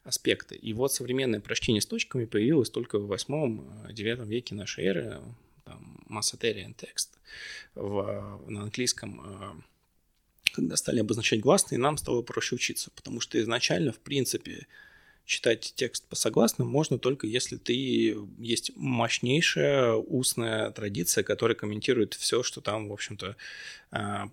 аспекты. 0.04 0.54
И 0.54 0.72
вот 0.72 0.92
современное 0.92 1.40
прочтение 1.40 1.80
с 1.80 1.86
точками 1.86 2.26
появилось 2.26 2.70
только 2.70 3.00
в 3.00 3.12
8-9 3.12 4.26
веке 4.26 4.54
нашей 4.54 4.84
эры, 4.84 5.20
там, 5.70 5.98
Massaterian 6.08 6.74
текст 6.76 7.18
в, 7.74 8.40
на 8.48 8.62
английском, 8.62 9.20
э, 9.24 9.52
когда 10.52 10.76
стали 10.76 11.00
обозначать 11.00 11.40
гласные, 11.40 11.78
нам 11.78 11.96
стало 11.96 12.22
проще 12.22 12.56
учиться, 12.56 12.90
потому 12.96 13.20
что 13.20 13.40
изначально, 13.40 13.92
в 13.92 14.00
принципе, 14.00 14.66
читать 15.24 15.74
текст 15.76 16.08
по 16.08 16.16
согласным 16.16 16.66
можно 16.66 16.98
только 16.98 17.28
если 17.28 17.56
ты 17.56 18.16
есть 18.38 18.72
мощнейшая 18.74 19.94
устная 19.94 20.72
традиция, 20.72 21.22
которая 21.22 21.54
комментирует 21.54 22.14
все, 22.14 22.42
что 22.42 22.60
там, 22.60 22.88
в 22.88 22.92
общем-то, 22.92 23.36
а, 23.92 24.28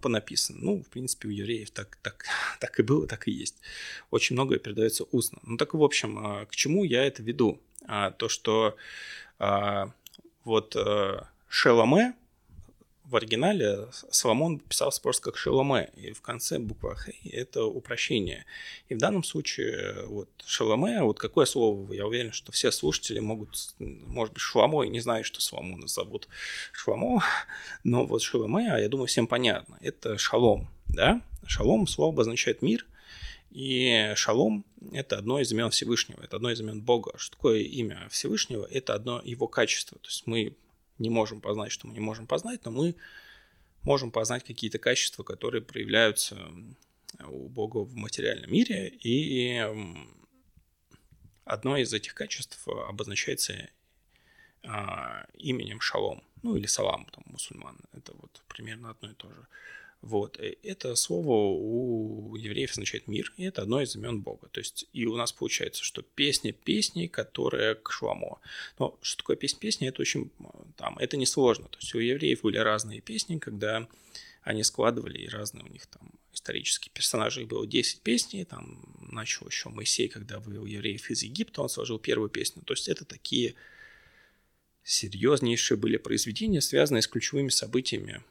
понаписано. 0.00 0.58
Ну, 0.62 0.82
в 0.82 0.88
принципе, 0.88 1.28
у 1.28 1.30
евреев 1.30 1.70
так, 1.70 1.98
так, 2.02 2.24
так 2.60 2.80
и 2.80 2.82
было, 2.82 3.06
так 3.06 3.28
и 3.28 3.30
есть. 3.30 3.56
Очень 4.10 4.36
многое 4.36 4.58
передается 4.58 5.04
устно. 5.12 5.38
Ну, 5.42 5.58
так, 5.58 5.74
в 5.74 5.82
общем, 5.82 6.18
а, 6.18 6.46
к 6.46 6.56
чему 6.56 6.82
я 6.84 7.04
это 7.04 7.22
веду? 7.22 7.60
А, 7.84 8.10
то, 8.12 8.30
что 8.30 8.76
вот 10.44 10.76
Шеломе, 11.48 12.14
в 13.08 13.16
оригинале 13.16 13.86
Соломон 14.10 14.58
писался 14.58 15.00
просто 15.00 15.22
как 15.22 15.38
Шеломе, 15.38 15.90
и 15.96 16.12
в 16.12 16.20
конце 16.20 16.58
буква 16.58 16.94
Хей– 16.94 17.30
это 17.32 17.64
упрощение. 17.64 18.44
И 18.88 18.94
в 18.94 18.98
данном 18.98 19.24
случае 19.24 20.04
вот 20.06 20.28
Шеломе, 20.44 21.02
вот 21.02 21.18
какое 21.18 21.46
слово, 21.46 21.90
я 21.94 22.06
уверен, 22.06 22.32
что 22.32 22.52
все 22.52 22.70
слушатели 22.70 23.18
могут, 23.18 23.74
может 23.78 24.34
быть, 24.34 24.42
Шламо, 24.42 24.82
и 24.82 24.90
не 24.90 25.00
знаю, 25.00 25.24
что 25.24 25.40
Соломона 25.40 25.86
зовут 25.86 26.28
Шламо, 26.72 27.24
но 27.82 28.04
вот 28.04 28.20
Шеломе, 28.20 28.70
а 28.70 28.78
я 28.78 28.90
думаю, 28.90 29.06
всем 29.06 29.26
понятно, 29.26 29.78
это 29.80 30.18
шалом, 30.18 30.68
да? 30.88 31.22
Шалом 31.46 31.86
слово 31.86 32.12
обозначает 32.12 32.60
мир, 32.60 32.84
и 33.50 34.12
шалом– 34.16 34.64
это 34.92 35.18
одно 35.18 35.40
из 35.40 35.50
имен 35.52 35.70
Всевышнего, 35.70 36.22
это 36.22 36.36
одно 36.36 36.50
из 36.50 36.60
имен 36.60 36.80
Бога. 36.82 37.12
Что 37.16 37.36
такое 37.36 37.60
имя 37.60 38.08
Всевышнего? 38.10 38.66
Это 38.66 38.94
одно 38.94 39.20
его 39.24 39.48
качество. 39.48 39.98
То 39.98 40.08
есть 40.08 40.26
мы 40.26 40.56
не 40.98 41.10
можем 41.10 41.40
познать, 41.40 41.72
что 41.72 41.86
мы 41.86 41.94
не 41.94 42.00
можем 42.00 42.26
познать, 42.26 42.64
но 42.64 42.70
мы 42.70 42.94
можем 43.82 44.10
познать 44.10 44.44
какие-то 44.44 44.78
качества, 44.78 45.22
которые 45.22 45.62
проявляются 45.62 46.36
у 47.26 47.48
Бога 47.48 47.78
в 47.78 47.94
материальном 47.94 48.52
мире, 48.52 48.88
и 48.88 49.64
одно 51.44 51.76
из 51.76 51.92
этих 51.92 52.14
качеств 52.14 52.68
обозначается 52.68 53.70
а, 54.62 55.26
именем 55.34 55.80
Шалом, 55.80 56.22
ну 56.42 56.56
или 56.56 56.66
Салам, 56.66 57.06
там, 57.06 57.24
мусульман, 57.26 57.78
это 57.92 58.12
вот 58.14 58.42
примерно 58.48 58.90
одно 58.90 59.10
и 59.10 59.14
то 59.14 59.28
же. 59.30 59.46
Вот. 60.00 60.38
Э, 60.38 60.54
это 60.62 60.94
слово 60.94 61.58
у 61.58 62.36
евреев 62.36 62.70
означает 62.70 63.08
мир, 63.08 63.32
и 63.36 63.44
это 63.44 63.62
одно 63.62 63.80
из 63.80 63.94
имен 63.96 64.20
Бога. 64.20 64.48
То 64.48 64.60
есть 64.60 64.86
и 64.92 65.06
у 65.06 65.16
нас 65.16 65.32
получается, 65.32 65.82
что 65.82 66.02
песня 66.02 66.52
песни, 66.52 67.06
которая 67.06 67.74
к 67.74 67.90
шламо. 67.90 68.40
Но 68.78 68.98
что 69.02 69.18
такое 69.18 69.36
песня 69.36 69.58
песни, 69.58 69.88
это 69.88 70.02
очень 70.02 70.30
там, 70.76 70.98
это 70.98 71.16
несложно. 71.16 71.68
То 71.68 71.78
есть 71.80 71.94
у 71.94 71.98
евреев 71.98 72.42
были 72.42 72.58
разные 72.58 73.00
песни, 73.00 73.38
когда 73.38 73.88
они 74.42 74.62
складывали, 74.62 75.18
и 75.18 75.28
разные 75.28 75.64
у 75.64 75.68
них 75.68 75.86
там 75.86 76.10
исторические 76.32 76.92
персонажи, 76.92 77.42
их 77.42 77.48
было 77.48 77.66
10 77.66 78.00
песней, 78.02 78.44
там 78.44 78.82
начал 79.10 79.46
еще 79.48 79.68
Моисей, 79.68 80.08
когда 80.08 80.38
вывел 80.38 80.64
евреев 80.64 81.10
из 81.10 81.22
Египта, 81.22 81.62
он 81.62 81.68
сложил 81.68 81.98
первую 81.98 82.30
песню. 82.30 82.62
То 82.62 82.74
есть 82.74 82.88
это 82.88 83.04
такие 83.04 83.54
серьезнейшие 84.84 85.76
были 85.76 85.96
произведения, 85.96 86.60
связанные 86.60 87.02
с 87.02 87.08
ключевыми 87.08 87.48
событиями 87.48 88.22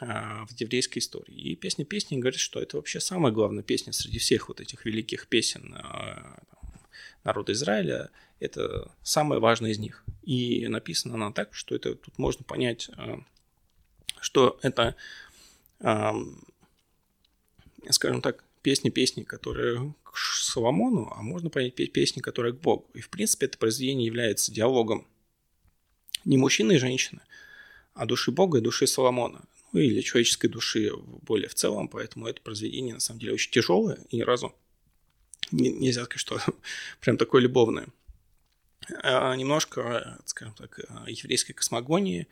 в 0.00 0.48
еврейской 0.58 0.98
истории. 0.98 1.34
И 1.34 1.56
песня 1.56 1.84
песни 1.84 2.18
говорит, 2.18 2.40
что 2.40 2.60
это 2.60 2.76
вообще 2.76 3.00
самая 3.00 3.32
главная 3.32 3.62
песня 3.62 3.92
среди 3.92 4.18
всех 4.18 4.48
вот 4.48 4.60
этих 4.60 4.84
великих 4.84 5.26
песен 5.26 5.74
а, 5.74 6.38
народа 7.24 7.52
Израиля. 7.52 8.10
Это 8.38 8.92
самая 9.02 9.40
важная 9.40 9.70
из 9.70 9.78
них. 9.78 10.04
И 10.22 10.66
написана 10.68 11.14
она 11.14 11.32
так, 11.32 11.54
что 11.54 11.74
это 11.74 11.94
тут 11.94 12.18
можно 12.18 12.44
понять, 12.44 12.90
а, 12.96 13.20
что 14.20 14.58
это, 14.62 14.96
скажем 17.90 18.22
так, 18.22 18.42
песни-песни, 18.62 19.22
которые 19.22 19.94
к 20.02 20.16
Соломону, 20.18 21.12
а 21.14 21.22
можно 21.22 21.50
понять 21.50 21.74
песни, 21.74 22.20
которые 22.20 22.52
к 22.54 22.60
Богу. 22.60 22.86
И, 22.94 23.00
в 23.00 23.08
принципе, 23.10 23.46
это 23.46 23.58
произведение 23.58 24.06
является 24.06 24.52
диалогом 24.52 25.06
не 26.24 26.36
мужчины 26.36 26.72
и 26.72 26.78
женщины, 26.78 27.20
а 27.94 28.04
души 28.06 28.32
Бога 28.32 28.58
и 28.58 28.60
души 28.60 28.86
Соломона 28.86 29.44
ну, 29.72 29.80
или 29.80 30.00
человеческой 30.00 30.48
души 30.48 30.90
более 31.22 31.48
в 31.48 31.54
целом, 31.54 31.88
поэтому 31.88 32.26
это 32.26 32.40
произведение 32.40 32.94
на 32.94 33.00
самом 33.00 33.20
деле 33.20 33.34
очень 33.34 33.50
тяжелое 33.50 33.98
и 34.10 34.16
ни 34.16 34.22
разу 34.22 34.54
не, 35.50 35.70
нельзя 35.70 36.04
сказать, 36.04 36.20
что 36.20 36.40
прям 37.00 37.16
такое 37.16 37.42
любовное. 37.42 37.88
А, 39.02 39.34
немножко, 39.34 40.18
скажем 40.24 40.54
так, 40.54 40.80
еврейской 41.06 41.52
космогонии, 41.52 42.28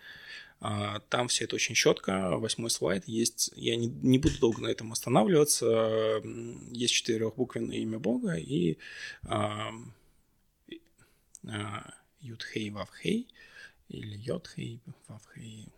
а, 0.60 1.00
там 1.10 1.28
все 1.28 1.44
это 1.44 1.56
очень 1.56 1.74
четко. 1.74 2.36
Восьмой 2.38 2.70
слайд 2.70 3.06
есть. 3.06 3.50
Я 3.56 3.76
не, 3.76 3.86
не 3.86 4.18
буду 4.18 4.38
долго 4.38 4.62
на 4.62 4.68
этом 4.68 4.92
останавливаться. 4.92 6.22
Есть 6.70 6.94
четырехбуквенное 6.94 7.78
имя 7.78 7.98
Бога 7.98 8.34
и 8.34 8.78
а, 9.24 9.72
Вавхей 11.42 13.28
или 13.88 14.16
Йодхей 14.16 14.80
Вавхей 15.08 15.68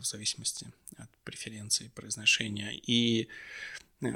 в 0.00 0.06
зависимости 0.06 0.66
от 0.96 1.08
преференции 1.24 1.90
произношения. 1.94 2.70
И 2.70 3.28
э, 4.02 4.08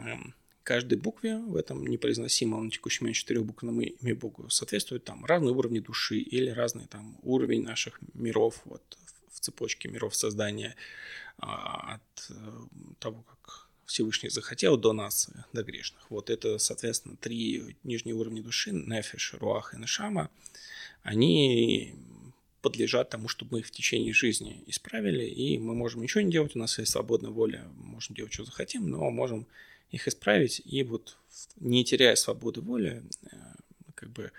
каждой 0.63 0.99
букве 0.99 1.39
в 1.39 1.57
этом 1.57 1.87
непроизносимом 1.87 2.67
на 2.67 2.71
текущий 2.71 3.03
момент 3.03 3.17
четырехбуквенном 3.17 3.81
имя 3.81 4.15
Богу 4.15 4.51
соответствуют 4.51 5.05
там 5.05 5.25
разные 5.25 5.55
уровни 5.55 5.81
души 5.81 6.19
или 6.19 6.51
разный 6.51 6.87
там 6.87 7.19
уровень 7.23 7.63
наших 7.63 8.01
миров 8.15 8.61
вот, 8.65 8.99
в 9.31 9.41
цепочке 9.41 9.89
миров 9.89 10.15
создания 10.15 10.75
а, 11.39 11.95
от 11.95 12.31
э, 12.31 12.35
того, 12.99 13.23
как 13.23 13.69
Всевышний 13.87 14.29
захотел 14.29 14.77
до 14.77 14.93
нас, 14.93 15.31
до 15.55 15.63
грешных. 15.63 16.11
Вот 16.11 16.29
это, 16.29 16.59
соответственно, 16.59 17.17
три 17.17 17.77
нижние 17.85 18.15
уровня 18.15 18.43
души, 18.43 18.71
Нефиш, 18.71 19.35
Руах 19.41 19.73
и 19.73 19.79
Нешама, 19.79 20.29
они 21.03 21.95
подлежат 22.63 23.11
тому, 23.11 23.29
чтобы 23.29 23.53
мы 23.53 23.59
их 23.61 23.67
в 23.67 23.71
течение 23.71 24.13
жизни 24.13 24.65
исправили, 24.67 25.25
и 25.25 25.59
мы 25.59 25.75
можем 25.75 26.03
ничего 26.03 26.23
не 26.23 26.33
делать, 26.33 26.57
у 26.57 26.59
нас 26.59 26.79
есть 26.79 26.93
свободная 26.93 27.31
воля, 27.31 27.67
можем 27.77 28.15
делать, 28.15 28.33
что 28.33 28.45
захотим, 28.45 28.89
но 28.89 29.11
можем 29.11 29.47
их 29.91 30.09
исправить, 30.09 30.61
и 30.65 30.83
вот 30.83 31.17
не 31.61 31.85
теряя 31.85 32.15
свободы 32.15 32.61
воли, 32.61 33.03
э, 33.31 33.37
как 33.95 34.11
бы 34.11 34.33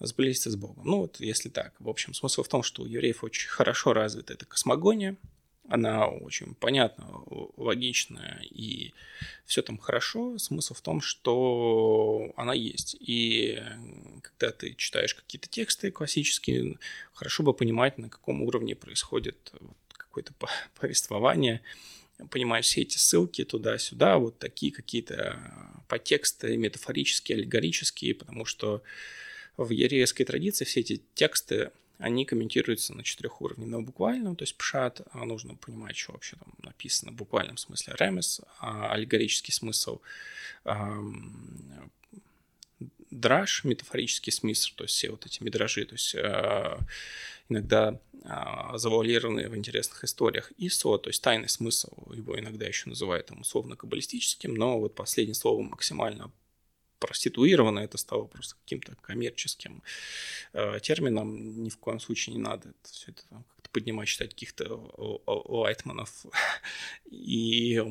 сблизиться 0.00 0.50
с 0.50 0.56
Богом. 0.56 0.86
Ну 0.86 0.98
вот 0.98 1.20
если 1.20 1.48
так. 1.48 1.74
В 1.78 1.88
общем, 1.88 2.14
смысл 2.14 2.42
в 2.42 2.48
том, 2.48 2.62
что 2.62 2.82
у 2.82 2.86
евреев 2.86 3.24
очень 3.24 3.48
хорошо 3.48 3.92
развита 3.92 4.32
эта 4.32 4.46
космогония, 4.46 5.16
она 5.68 6.08
очень 6.08 6.54
понятна, 6.54 7.06
логичная, 7.56 8.42
и 8.50 8.92
все 9.46 9.62
там 9.62 9.78
хорошо. 9.78 10.38
Смысл 10.38 10.74
в 10.74 10.80
том, 10.82 11.00
что 11.00 12.32
она 12.36 12.52
есть. 12.52 12.96
И 13.00 13.62
когда 14.22 14.52
ты 14.52 14.74
читаешь 14.74 15.14
какие-то 15.14 15.48
тексты 15.48 15.90
классические, 15.90 16.78
хорошо 17.12 17.42
бы 17.42 17.54
понимать, 17.54 17.98
на 17.98 18.08
каком 18.08 18.42
уровне 18.42 18.76
происходит 18.76 19.52
какое-то 19.96 20.34
повествование, 20.78 21.62
понимать 22.30 22.64
все 22.64 22.82
эти 22.82 22.98
ссылки 22.98 23.44
туда-сюда, 23.44 24.18
вот 24.18 24.38
такие 24.38 24.70
какие-то 24.70 25.40
подтексты 25.88 26.56
метафорические, 26.56 27.36
аллегорические, 27.38 28.14
потому 28.14 28.44
что 28.44 28.82
в 29.56 29.70
еврейской 29.70 30.24
традиции 30.24 30.64
все 30.64 30.80
эти 30.80 31.02
тексты 31.14 31.70
они 31.98 32.24
комментируются 32.24 32.94
на 32.94 33.02
четырех 33.02 33.40
уровнях. 33.40 33.68
На 33.68 33.80
буквальном, 33.80 34.36
то 34.36 34.42
есть 34.42 34.56
пшат, 34.56 35.00
а 35.12 35.24
нужно 35.24 35.54
понимать, 35.54 35.96
что 35.96 36.12
вообще 36.12 36.36
там 36.36 36.52
написано 36.62 37.12
в 37.12 37.14
буквальном 37.14 37.56
смысле 37.56 37.94
ремес, 37.98 38.40
а 38.58 38.92
аллегорический 38.92 39.52
смысл 39.52 40.00
драж, 43.10 43.64
метафорический 43.64 44.32
смысл, 44.32 44.72
то 44.76 44.84
есть 44.84 44.94
все 44.94 45.10
вот 45.10 45.24
эти 45.26 45.42
мидражи, 45.42 45.84
то 45.84 45.94
есть 45.94 46.14
э, 46.14 46.78
иногда 47.48 48.00
э, 48.24 48.76
завуалированные 48.76 49.48
в 49.48 49.56
интересных 49.56 50.04
историях, 50.04 50.52
и 50.58 50.68
то 50.68 51.00
есть 51.06 51.22
тайный 51.22 51.48
смысл, 51.48 52.12
его 52.12 52.38
иногда 52.38 52.66
еще 52.66 52.88
называют 52.88 53.26
там 53.26 53.40
условно-каббалистическим, 53.40 54.54
но 54.54 54.80
вот 54.80 54.94
последнее 54.94 55.34
слово 55.34 55.62
максимально 55.62 56.32
проституировано, 56.98 57.80
это 57.80 57.98
стало 57.98 58.24
просто 58.24 58.56
каким-то 58.64 58.96
коммерческим 59.00 59.82
э, 60.52 60.78
термином. 60.80 61.62
Ни 61.62 61.68
в 61.68 61.78
коем 61.78 62.00
случае 62.00 62.36
не 62.36 62.42
надо 62.42 62.70
это, 62.70 62.92
все 62.92 63.10
это 63.10 63.22
как-то 63.30 63.70
поднимать, 63.70 64.08
читать 64.08 64.30
каких-то 64.30 65.20
Лайтманов 65.26 66.26
и 67.10 67.82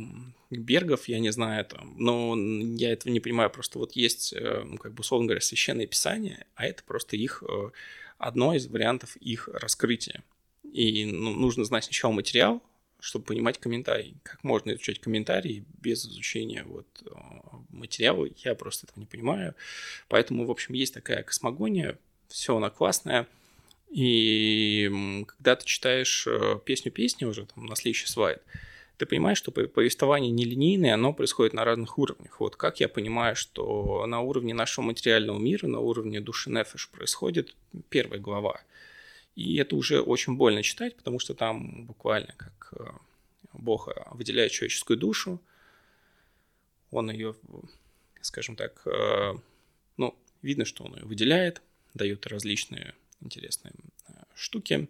Бергов, 0.50 1.08
я 1.08 1.20
не 1.20 1.32
знаю, 1.32 1.66
там, 1.66 1.96
но 1.98 2.36
я 2.38 2.92
этого 2.92 3.12
не 3.12 3.20
понимаю, 3.20 3.50
просто 3.50 3.80
вот 3.80 3.94
есть, 3.94 4.34
э, 4.34 4.64
ну, 4.66 4.78
как 4.78 4.94
бы, 4.94 5.02
условно 5.02 5.28
говоря, 5.28 5.42
священное 5.42 5.88
писание, 5.88 6.46
а 6.56 6.66
это 6.66 6.84
просто 6.84 7.16
их, 7.16 7.44
э, 7.48 7.72
одно 8.18 8.54
из 8.54 8.68
вариантов 8.68 9.16
их 9.18 9.48
раскрытия. 9.48 10.24
И 10.72 11.06
ну, 11.06 11.34
нужно 11.34 11.66
знать 11.66 11.84
сначала 11.84 12.12
материал, 12.12 12.64
чтобы 13.04 13.26
понимать 13.26 13.58
комментарий. 13.58 14.16
Как 14.24 14.42
можно 14.46 14.72
изучать 14.72 15.00
комментарии 15.00 15.66
без 15.82 16.06
изучения 16.06 16.64
вот 16.64 16.88
э, 17.06 17.10
материала, 17.70 18.30
я 18.38 18.56
просто 18.56 18.88
этого 18.88 19.02
не 19.02 19.06
понимаю. 19.06 19.56
Поэтому, 20.08 20.46
в 20.46 20.52
общем, 20.52 20.74
есть 20.74 20.94
такая 20.94 21.22
космогония, 21.24 22.00
все 22.30 22.56
она 22.56 22.70
классная. 22.70 23.28
И 23.90 24.90
когда 25.28 25.58
ты 25.58 25.66
читаешь 25.66 26.26
э, 26.28 26.60
песню 26.64 26.94
песни 26.94 27.26
уже, 27.26 27.46
там, 27.46 27.66
на 27.66 27.76
следующий 27.76 28.08
слайд, 28.08 28.42
ты 28.96 29.06
понимаешь, 29.06 29.38
что 29.38 29.52
повествование 29.52 30.32
нелинейное, 30.32 30.94
оно 30.94 31.12
происходит 31.12 31.52
на 31.52 31.66
разных 31.66 31.98
уровнях. 31.98 32.40
Вот 32.40 32.56
как 32.56 32.80
я 32.80 32.88
понимаю, 32.88 33.36
что 33.36 34.06
на 34.06 34.22
уровне 34.22 34.54
нашего 34.54 34.86
материального 34.86 35.38
мира, 35.38 35.68
на 35.68 35.80
уровне 35.80 36.22
души 36.22 36.50
Нефеш 36.50 36.88
происходит 36.88 37.54
первая 37.90 38.22
глава– 38.22 38.62
и 39.36 39.58
это 39.58 39.76
уже 39.76 40.02
очень 40.02 40.36
больно 40.36 40.64
читать, 40.64 40.96
потому 40.96 41.20
что 41.20 41.34
там 41.34 41.86
буквально 41.86 42.34
как 42.38 42.74
э, 42.78 42.92
Бог 43.54 43.90
выделяет 44.12 44.52
человеческую 44.52 44.98
душу, 44.98 45.42
он 46.92 47.10
ее, 47.10 47.36
скажем 48.22 48.56
так, 48.56 48.82
э, 48.86 49.34
ну, 49.98 50.16
видно, 50.42 50.66
что 50.66 50.84
он 50.84 50.96
ее 50.96 51.04
выделяет, 51.04 51.62
дает 51.94 52.28
различные 52.28 52.94
интересные 53.22 53.74
э, 54.08 54.14
штуки. 54.36 54.88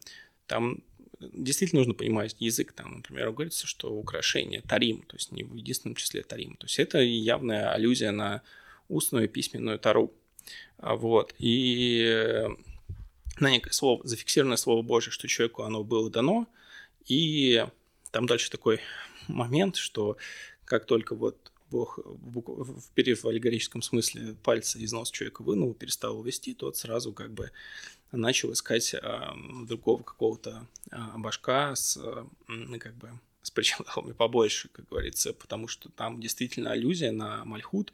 Там 0.47 0.83
действительно 1.19 1.79
нужно 1.79 1.93
понимать 1.93 2.35
язык. 2.39 2.73
Там, 2.73 2.97
например, 2.97 3.31
говорится, 3.31 3.67
что 3.67 3.93
украшение 3.93 4.61
тарим, 4.61 5.03
то 5.03 5.15
есть 5.15 5.31
не 5.31 5.43
в 5.43 5.55
единственном 5.55 5.95
числе 5.95 6.23
тарим. 6.23 6.55
То 6.57 6.65
есть 6.65 6.79
это 6.79 6.99
явная 6.99 7.71
аллюзия 7.71 8.11
на 8.11 8.41
устную 8.89 9.29
письменную 9.29 9.79
тару. 9.79 10.13
Вот. 10.77 11.33
И 11.39 12.45
на 13.39 13.49
некое 13.49 13.71
слово, 13.71 14.05
зафиксированное 14.05 14.57
слово 14.57 14.81
Божье, 14.81 15.11
что 15.11 15.27
человеку 15.27 15.63
оно 15.63 15.83
было 15.83 16.09
дано, 16.09 16.47
и 17.05 17.65
там 18.11 18.25
дальше 18.25 18.51
такой 18.51 18.79
момент, 19.27 19.75
что 19.75 20.17
как 20.65 20.85
только 20.85 21.15
вот 21.15 21.51
Бог, 21.71 21.97
вперев 22.91 23.23
в 23.23 23.27
аллегорическом 23.27 23.81
смысле 23.81 24.35
пальцы 24.43 24.77
из 24.79 24.93
носа 24.93 25.11
человека 25.11 25.41
вынул, 25.41 25.73
перестал 25.73 26.19
увести, 26.19 26.53
тот 26.53 26.77
сразу 26.77 27.13
как 27.13 27.33
бы 27.33 27.51
начал 28.11 28.53
искать 28.53 28.93
а, 28.93 29.35
другого 29.65 30.03
какого-то 30.03 30.67
а, 30.91 31.17
башка 31.17 31.75
с, 31.75 31.97
а, 31.97 32.27
как 32.79 32.95
бы, 32.97 33.19
с 33.41 33.49
причиндалами 33.49 34.11
побольше, 34.13 34.69
как 34.69 34.87
говорится, 34.87 35.33
потому 35.33 35.67
что 35.67 35.89
там 35.89 36.21
действительно 36.21 36.71
аллюзия 36.71 37.11
на 37.11 37.43
мальхут 37.43 37.91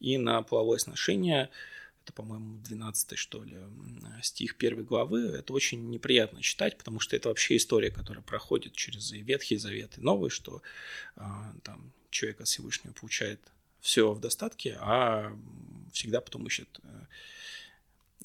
и 0.00 0.18
на 0.18 0.42
половое 0.42 0.78
сношение– 0.78 1.50
это, 2.04 2.12
по-моему, 2.12 2.58
12 2.64 3.18
что 3.18 3.44
ли, 3.44 3.56
стих 4.22 4.56
первой 4.56 4.84
главы, 4.84 5.20
это 5.20 5.52
очень 5.52 5.90
неприятно 5.90 6.42
читать, 6.42 6.78
потому 6.78 7.00
что 7.00 7.16
это 7.16 7.28
вообще 7.28 7.56
история, 7.56 7.90
которая 7.90 8.22
проходит 8.22 8.74
через 8.74 9.12
и 9.12 9.20
Ветхий 9.20 9.56
Завет, 9.56 9.98
и 9.98 10.00
Новый, 10.00 10.30
что 10.30 10.62
а, 11.16 11.54
там 11.62 11.92
человек 12.10 12.40
от 12.40 12.48
Всевышнего 12.48 12.92
получает 12.92 13.40
все 13.80 14.12
в 14.12 14.20
достатке, 14.20 14.76
а 14.80 15.36
всегда 15.92 16.20
потом 16.20 16.46
ищет 16.46 16.68
э, 16.82 17.04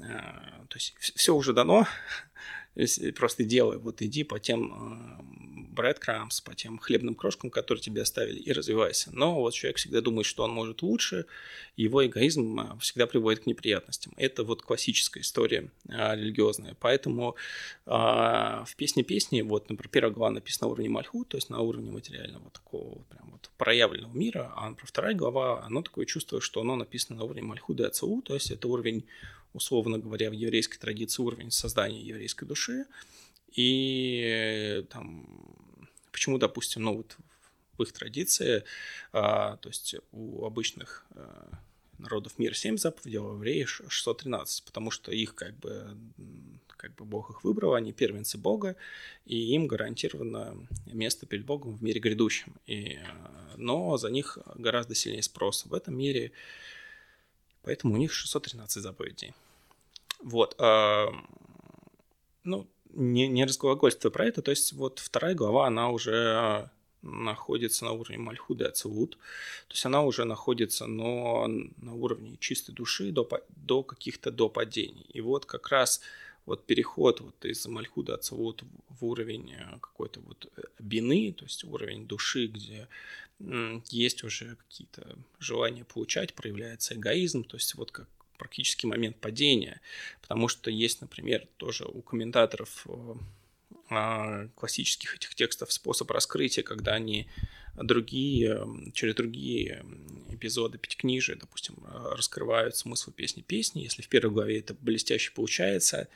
э, 0.01 0.65
то 0.67 0.75
есть 0.75 0.95
все 0.97 1.35
уже 1.35 1.53
дано, 1.53 1.87
просто 3.15 3.43
делай, 3.43 3.77
вот 3.77 4.01
иди 4.01 4.23
по 4.23 4.39
тем 4.39 4.73
э, 4.73 5.55
breadcrumbs, 5.75 6.43
по 6.43 6.55
тем 6.55 6.77
хлебным 6.77 7.15
крошкам, 7.15 7.49
которые 7.49 7.81
тебе 7.81 8.01
оставили, 8.01 8.39
и 8.39 8.51
развивайся. 8.51 9.11
Но 9.13 9.35
вот 9.35 9.53
человек 9.53 9.77
всегда 9.77 10.01
думает, 10.01 10.25
что 10.25 10.43
он 10.43 10.51
может 10.51 10.81
лучше, 10.81 11.25
его 11.75 12.05
эгоизм 12.05 12.59
э, 12.59 12.79
всегда 12.79 13.07
приводит 13.07 13.43
к 13.43 13.45
неприятностям. 13.45 14.13
Это 14.17 14.43
вот 14.43 14.61
классическая 14.61 15.21
история 15.21 15.69
а, 15.89 16.15
религиозная. 16.15 16.75
Поэтому 16.79 17.35
а, 17.85 18.63
в 18.65 18.75
песне 18.75 19.03
песни, 19.03 19.41
вот, 19.41 19.69
например, 19.69 19.89
первая 19.89 20.13
глава 20.13 20.31
написана 20.31 20.67
на 20.67 20.71
уровне 20.73 20.89
Мальху, 20.89 21.25
то 21.25 21.37
есть 21.37 21.49
на 21.49 21.59
уровне 21.59 21.91
материального 21.91 22.49
такого 22.49 23.03
прям 23.09 23.31
вот 23.31 23.49
проявленного 23.57 24.13
мира, 24.13 24.51
а 24.55 24.69
например, 24.69 24.87
вторая 24.87 25.13
глава, 25.13 25.63
оно 25.63 25.81
такое 25.81 26.05
чувство, 26.05 26.41
что 26.41 26.61
оно 26.61 26.75
написано 26.75 27.19
на 27.19 27.25
уровне 27.25 27.43
Мальхуда 27.43 27.83
и 27.83 27.87
Ацау, 27.87 28.21
то 28.21 28.33
есть 28.33 28.51
это 28.51 28.67
уровень 28.67 29.05
условно 29.55 29.97
говоря, 29.97 30.29
в 30.29 30.33
еврейской 30.33 30.77
традиции 30.77 31.21
уровень 31.21 31.51
создания 31.51 32.01
еврейской 32.01 32.45
души. 32.45 32.85
И 33.53 34.85
там, 34.89 35.25
почему, 36.11 36.37
допустим, 36.37 36.83
ну 36.83 36.97
вот 36.97 37.17
в 37.77 37.83
их 37.83 37.91
традиции, 37.91 38.63
а, 39.11 39.57
то 39.57 39.69
есть 39.69 39.95
у 40.11 40.45
обычных 40.45 41.05
а, 41.11 41.49
народов 41.97 42.37
мира 42.37 42.53
7 42.53 42.77
заповедей, 42.77 43.19
а 43.19 43.23
у 43.23 43.33
евреев 43.35 43.81
613, 43.87 44.63
потому 44.63 44.91
что 44.91 45.11
их 45.11 45.35
как 45.35 45.57
бы, 45.57 45.97
как 46.67 46.95
бы 46.95 47.05
Бог 47.05 47.29
их 47.29 47.43
выбрал, 47.43 47.73
они 47.73 47.93
первенцы 47.93 48.37
Бога, 48.37 48.75
и 49.25 49.53
им 49.53 49.67
гарантировано 49.67 50.67
место 50.85 51.25
перед 51.25 51.45
Богом 51.45 51.75
в 51.75 51.83
мире 51.83 51.99
грядущем. 51.99 52.55
И, 52.65 52.95
а, 52.95 53.53
но 53.57 53.97
за 53.97 54.09
них 54.09 54.37
гораздо 54.55 54.95
сильнее 54.95 55.23
спрос 55.23 55.65
в 55.65 55.73
этом 55.73 55.97
мире, 55.97 56.31
поэтому 57.63 57.93
у 57.93 57.97
них 57.97 58.13
613 58.13 58.81
заповедей. 58.81 59.33
Вот. 60.25 60.55
А, 60.57 61.09
ну, 62.43 62.67
не, 62.93 63.27
не 63.27 63.45
разглагольствуя 63.45 64.11
про 64.11 64.25
это, 64.25 64.41
то 64.41 64.49
есть 64.49 64.73
вот 64.73 64.97
вторая 64.97 65.35
глава, 65.35 65.67
она 65.67 65.89
уже 65.91 66.71
находится 67.03 67.85
на 67.85 67.91
уровне 67.91 68.17
Мальхуда 68.17 68.69
Ацелут, 68.69 69.11
то 69.67 69.73
есть 69.73 69.85
она 69.85 70.01
уже 70.01 70.25
находится 70.25 70.87
но 70.87 71.45
на 71.77 71.93
уровне 71.93 72.37
чистой 72.39 72.71
души 72.73 73.11
до, 73.11 73.29
до 73.55 73.83
каких-то 73.83 74.31
до 74.31 74.49
падений. 74.49 75.05
И 75.13 75.21
вот 75.21 75.45
как 75.45 75.69
раз 75.69 76.01
вот 76.47 76.65
переход 76.65 77.21
вот 77.21 77.45
из 77.45 77.63
Мальхуда 77.67 78.15
Ацелут 78.15 78.63
в 78.89 79.05
уровень 79.05 79.53
э, 79.53 79.77
какой-то 79.79 80.21
вот 80.21 80.51
э, 80.57 80.61
бины, 80.79 81.33
то 81.33 81.45
есть 81.45 81.63
уровень 81.65 82.07
души, 82.07 82.47
где 82.47 82.87
есть 83.89 84.23
уже 84.23 84.55
какие-то 84.55 85.15
желания 85.39 85.83
получать, 85.83 86.33
проявляется 86.33 86.95
эгоизм, 86.95 87.43
то 87.43 87.57
есть 87.57 87.75
вот 87.75 87.91
как 87.91 88.07
практически 88.37 88.85
момент 88.85 89.17
падения, 89.17 89.81
потому 90.21 90.47
что 90.47 90.69
есть, 90.69 91.01
например, 91.01 91.47
тоже 91.57 91.85
у 91.85 92.01
комментаторов 92.01 92.85
э, 92.87 93.13
а, 93.89 94.47
классических 94.55 95.15
этих 95.15 95.35
текстов 95.35 95.71
способ 95.71 96.09
раскрытия, 96.11 96.63
когда 96.63 96.93
они 96.93 97.27
другие, 97.75 98.65
через 98.93 99.15
другие 99.15 99.85
эпизоды 100.29 100.77
пятикнижия, 100.77 101.35
допустим, 101.35 101.75
раскрывают 102.11 102.75
смысл 102.75 103.11
песни 103.11 103.41
песни. 103.41 103.81
Если 103.81 104.01
в 104.01 104.07
первой 104.07 104.31
главе 104.31 104.59
это 104.59 104.73
блестяще 104.73 105.31
получается, 105.33 106.07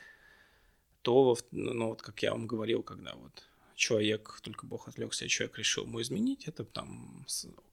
то, 1.02 1.36
ну, 1.50 1.88
вот 1.88 2.02
как 2.02 2.22
я 2.22 2.32
вам 2.32 2.46
говорил, 2.46 2.82
когда 2.82 3.14
вот 3.14 3.44
человек, 3.74 4.40
только 4.42 4.66
Бог 4.66 4.88
отвлекся, 4.88 5.28
человек 5.28 5.58
решил 5.58 5.84
ему 5.84 6.00
изменить, 6.02 6.46
это 6.46 6.64
там 6.64 7.26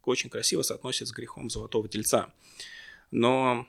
очень 0.03 0.29
красиво 0.29 0.61
соотносится 0.61 1.07
с 1.07 1.11
грехом 1.11 1.49
золотого 1.49 1.87
тельца. 1.89 2.33
Но 3.11 3.67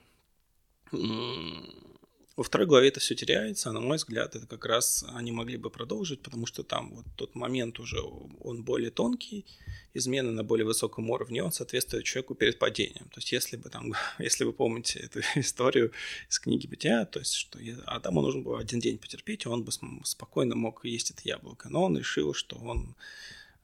во 0.91 2.43
второй 2.43 2.67
главе 2.67 2.87
это 2.87 3.01
все 3.01 3.15
теряется, 3.15 3.69
а 3.69 3.73
на 3.73 3.81
мой 3.81 3.97
взгляд, 3.97 4.33
это 4.33 4.47
как 4.47 4.65
раз 4.65 5.03
они 5.09 5.33
могли 5.33 5.57
бы 5.57 5.69
продолжить, 5.69 6.21
потому 6.21 6.45
что 6.45 6.63
там 6.63 6.95
вот 6.95 7.05
тот 7.17 7.35
момент 7.35 7.79
уже, 7.79 7.99
он 8.39 8.63
более 8.63 8.91
тонкий, 8.91 9.45
измены 9.93 10.31
на 10.31 10.41
более 10.41 10.65
высоком 10.65 11.09
уровне, 11.09 11.43
он 11.43 11.51
соответствует 11.51 12.05
человеку 12.05 12.35
перед 12.35 12.57
падением. 12.57 13.09
То 13.09 13.17
есть 13.17 13.33
если 13.33 13.57
бы 13.57 13.69
там, 13.69 13.91
если 14.19 14.45
вы 14.45 14.53
помните 14.53 14.99
эту 14.99 15.19
историю 15.35 15.91
из 16.29 16.39
книги 16.39 16.65
Бытия, 16.65 17.03
то 17.03 17.19
есть 17.19 17.33
что 17.33 17.59
Адаму 17.85 18.21
нужно 18.21 18.41
было 18.41 18.59
один 18.59 18.79
день 18.79 18.99
потерпеть, 18.99 19.43
и 19.43 19.49
он 19.49 19.65
бы 19.65 19.73
спокойно 20.05 20.55
мог 20.55 20.85
есть 20.85 21.11
это 21.11 21.21
яблоко, 21.25 21.67
но 21.67 21.83
он 21.83 21.97
решил, 21.97 22.33
что 22.33 22.55
он 22.55 22.95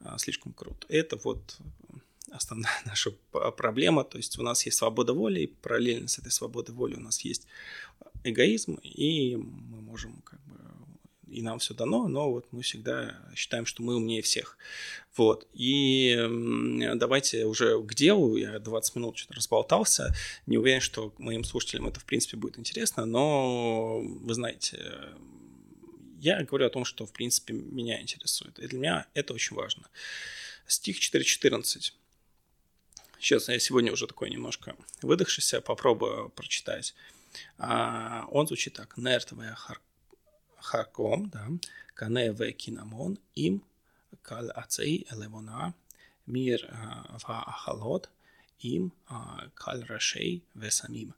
а, 0.01 0.17
слишком 0.17 0.51
крут. 0.51 0.85
Это 0.89 1.17
вот 1.23 1.59
основная 2.36 2.71
наша 2.86 3.12
проблема. 3.58 4.04
То 4.04 4.17
есть 4.17 4.38
у 4.39 4.43
нас 4.43 4.65
есть 4.65 4.78
свобода 4.78 5.13
воли, 5.13 5.41
и 5.41 5.48
параллельно 5.48 6.08
с 6.08 6.19
этой 6.19 6.32
свободой 6.32 6.76
воли 6.76 6.95
у 6.95 7.02
нас 7.02 7.21
есть 7.21 7.48
эгоизм, 8.24 8.80
и 8.84 9.36
мы 9.36 9.82
можем 9.82 10.21
как 10.24 10.39
бы 10.45 10.56
и 11.28 11.41
нам 11.41 11.60
все 11.60 11.74
дано, 11.74 12.08
но 12.08 12.32
вот 12.32 12.45
мы 12.52 12.62
всегда 12.62 13.19
считаем, 13.36 13.65
что 13.65 13.84
мы 13.84 13.95
умнее 13.95 14.21
всех. 14.21 14.58
Вот. 15.17 15.48
И 15.54 16.17
давайте 16.95 17.45
уже 17.45 17.82
к 17.82 17.93
делу. 17.93 18.38
Я 18.38 18.60
20 18.60 18.95
минут 18.95 19.17
что-то 19.17 19.36
разболтался. 19.36 20.15
Не 20.45 20.58
уверен, 20.58 20.82
что 20.82 21.13
моим 21.17 21.43
слушателям 21.43 21.88
это, 21.88 22.00
в 22.00 22.06
принципе, 22.06 22.38
будет 22.38 22.60
интересно, 22.60 23.06
но 23.06 24.00
вы 24.00 24.34
знаете, 24.34 24.93
я 26.19 26.43
говорю 26.43 26.67
о 26.67 26.69
том, 26.69 26.86
что, 26.86 27.06
в 27.06 27.12
принципе, 27.12 27.54
меня 27.54 28.02
интересует. 28.02 28.58
И 28.60 28.67
для 28.67 28.80
меня 28.80 29.08
это 29.13 29.34
очень 29.34 29.56
важно. 29.56 29.89
Стих 30.67 31.00
4.14. 31.00 31.93
Сейчас 33.19 33.49
я 33.49 33.60
сегодня 33.60 33.91
уже 33.91 34.08
такой 34.08 34.30
немножко 34.30 34.75
выдохшийся, 35.01 35.62
попробую 35.62 36.30
прочитать. 36.30 36.95
А, 37.58 38.28
он 38.32 38.47
звучит 38.47 38.73
так. 38.73 38.97
Нертвая 38.97 39.58
харком, 40.58 41.30
да, 41.30 41.47
каневе 41.93 42.51
кинамон 42.51 43.19
им 43.36 43.63
кал 44.21 44.49
ацей 44.56 45.06
элевона 45.12 45.73
мир 46.25 46.67
ва 47.28 47.43
ахалот 47.43 48.10
им 48.60 48.91
кал 49.54 49.82
рашей 49.82 50.43
весамим. 50.56 51.13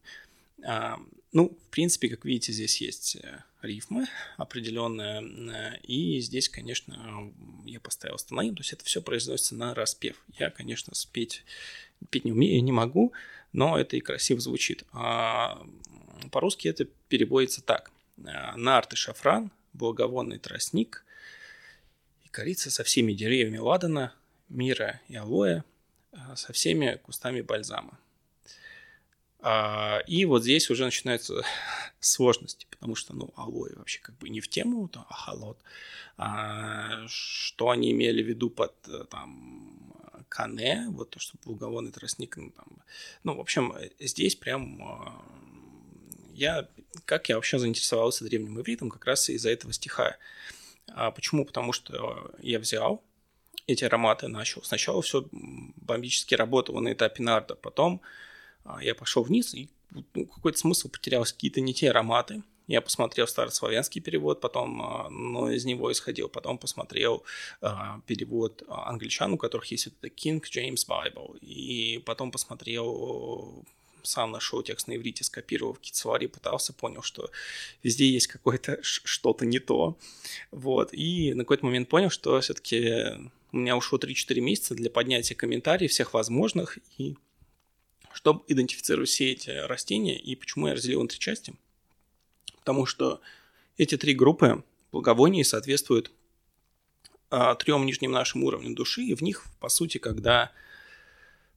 Ну, 1.33 1.49
в 1.49 1.69
принципе, 1.69 2.09
как 2.09 2.25
видите, 2.25 2.51
здесь 2.53 2.81
есть 2.81 3.17
э, 3.17 3.43
рифмы 3.61 4.07
определенные, 4.37 5.21
э, 5.21 5.79
и 5.83 6.19
здесь, 6.21 6.47
конечно, 6.47 7.31
я 7.65 7.79
поставил 7.79 8.15
остановим, 8.15 8.55
то 8.55 8.61
есть 8.61 8.73
это 8.73 8.85
все 8.85 9.01
произносится 9.01 9.53
на 9.53 9.75
распев. 9.75 10.23
Я, 10.39 10.49
конечно, 10.49 10.95
спеть 10.95 11.43
петь 12.09 12.25
не 12.25 12.31
умею, 12.31 12.63
не 12.63 12.71
могу, 12.71 13.13
но 13.53 13.77
это 13.77 13.95
и 13.97 14.01
красиво 14.01 14.39
звучит. 14.39 14.83
А 14.93 15.61
по-русски 16.31 16.67
это 16.67 16.85
переводится 17.09 17.61
так. 17.61 17.91
«Э, 18.17 18.55
Нарт 18.55 18.93
и 18.93 18.95
шафран, 18.95 19.51
благовонный 19.73 20.39
тростник 20.39 21.05
и 22.23 22.29
корица 22.29 22.71
со 22.71 22.83
всеми 22.83 23.13
деревьями 23.13 23.57
ладана, 23.57 24.13
мира 24.49 25.01
и 25.07 25.15
алоэ, 25.15 25.63
э, 26.11 26.17
со 26.35 26.53
всеми 26.53 26.99
кустами 27.03 27.41
бальзама. 27.41 27.99
А, 29.39 29.99
и 30.07 30.25
вот 30.25 30.43
здесь 30.43 30.69
уже 30.69 30.85
начинаются 30.85 31.43
сложности, 31.99 32.65
потому 32.69 32.95
что, 32.95 33.13
ну, 33.13 33.31
алоэ 33.35 33.75
вообще 33.75 33.99
как 34.01 34.17
бы 34.17 34.29
не 34.29 34.41
в 34.41 34.47
тему, 34.47 34.87
то 34.87 35.05
ахалот. 35.09 35.59
А, 36.17 37.05
что 37.07 37.69
они 37.69 37.91
имели 37.91 38.23
в 38.23 38.27
виду 38.27 38.49
под 38.49 38.73
э, 38.87 39.05
там 39.09 39.93
кане, 40.29 40.85
вот 40.89 41.11
то, 41.11 41.19
что 41.19 41.37
благовонный 41.43 41.91
тростник, 41.91 42.37
ну, 42.37 42.51
там, 42.51 42.67
ну, 43.23 43.35
в 43.35 43.39
общем, 43.39 43.73
здесь 43.99 44.35
прям 44.35 44.81
я, 46.33 46.67
как 47.05 47.29
я 47.29 47.35
вообще 47.35 47.57
заинтересовался 47.57 48.23
древним 48.23 48.59
ивритом, 48.59 48.89
как 48.89 49.05
раз 49.05 49.29
из-за 49.29 49.49
этого 49.49 49.73
стиха. 49.73 50.17
А 50.89 51.11
почему? 51.11 51.45
Потому 51.45 51.73
что 51.73 52.31
я 52.39 52.59
взял 52.59 53.03
эти 53.65 53.83
ароматы, 53.83 54.27
начал. 54.27 54.63
Сначала 54.63 55.01
все 55.01 55.27
бомбически 55.31 56.35
работало 56.35 56.79
на 56.79 56.93
этапе 56.93 57.23
нарда, 57.23 57.55
потом 57.55 58.01
а, 58.63 58.83
я 58.83 58.95
пошел 58.95 59.23
вниз, 59.23 59.53
и 59.53 59.69
ну, 59.91 60.03
какой-то 60.25 60.57
смысл 60.57 60.89
потерялся, 60.89 61.33
какие-то 61.33 61.61
не 61.61 61.73
те 61.73 61.89
ароматы. 61.89 62.43
Я 62.67 62.81
посмотрел 62.81 63.27
старославянский 63.27 64.01
перевод, 64.01 64.41
потом, 64.41 64.81
а, 64.81 65.09
но 65.09 65.49
из 65.49 65.63
него 65.63 65.91
исходил, 65.91 66.27
потом 66.27 66.57
посмотрел 66.57 67.23
а, 67.61 68.01
перевод 68.05 68.63
англичан, 68.67 69.33
у 69.33 69.37
которых 69.37 69.71
есть 69.71 69.87
вот 69.87 69.95
это 70.01 70.07
King 70.13 70.41
James 70.41 70.85
Bible, 70.87 71.37
и 71.39 71.99
потом 72.05 72.29
посмотрел 72.31 73.65
сам 74.03 74.31
нашел 74.31 74.63
текст 74.63 74.87
на 74.87 74.95
иврите, 74.95 75.23
скопировал 75.23 75.73
в 75.73 75.79
Кицваре, 75.79 76.29
пытался, 76.29 76.73
понял, 76.73 77.01
что 77.01 77.29
везде 77.83 78.09
есть 78.09 78.27
какое-то 78.27 78.79
что-то 78.81 79.45
не 79.45 79.59
то. 79.59 79.97
Вот. 80.51 80.93
И 80.93 81.33
на 81.33 81.43
какой-то 81.43 81.65
момент 81.65 81.89
понял, 81.89 82.09
что 82.09 82.39
все-таки 82.39 83.03
у 83.51 83.57
меня 83.57 83.75
ушло 83.75 83.97
3-4 83.97 84.39
месяца 84.39 84.75
для 84.75 84.89
поднятия 84.89 85.35
комментариев 85.35 85.91
всех 85.91 86.13
возможных, 86.13 86.77
и 86.97 87.15
чтобы 88.13 88.43
идентифицировать 88.47 89.09
все 89.09 89.31
эти 89.31 89.49
растения, 89.49 90.17
и 90.17 90.35
почему 90.35 90.67
я 90.67 90.73
разделил 90.73 91.01
на 91.01 91.07
три 91.07 91.19
части. 91.19 91.53
Потому 92.67 92.85
что 92.85 93.21
эти 93.77 93.95
три 93.95 94.13
группы 94.13 94.61
благовоний 94.91 95.45
соответствуют 95.45 96.11
а, 97.29 97.55
трем 97.55 97.85
нижним 97.85 98.11
нашим 98.11 98.43
уровням 98.43 98.75
души, 98.75 99.03
и 99.03 99.15
в 99.15 99.21
них, 99.21 99.45
по 99.61 99.69
сути, 99.69 99.99
когда 99.99 100.51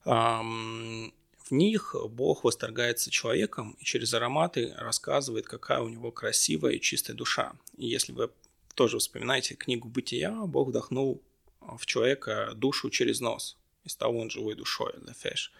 ам, 0.04 1.12
в 1.36 1.50
них 1.50 1.96
Бог 2.10 2.44
восторгается 2.44 3.10
человеком 3.10 3.76
и 3.80 3.84
через 3.84 4.14
ароматы 4.14 4.72
рассказывает, 4.78 5.46
какая 5.46 5.80
у 5.80 5.88
него 5.88 6.12
красивая 6.12 6.74
и 6.74 6.80
чистая 6.80 7.16
душа. 7.16 7.54
И 7.76 7.88
если 7.88 8.12
вы 8.12 8.30
тоже 8.76 8.98
вспоминаете 8.98 9.56
книгу 9.56 9.88
«Бытия», 9.88 10.30
Бог 10.46 10.68
вдохнул 10.68 11.20
в 11.60 11.86
человека 11.86 12.52
душу 12.54 12.88
через 12.88 13.18
нос, 13.18 13.56
и 13.82 13.88
стал 13.88 14.16
он 14.16 14.30
живой 14.30 14.54
душой, 14.54 14.92
лефеш, 15.04 15.52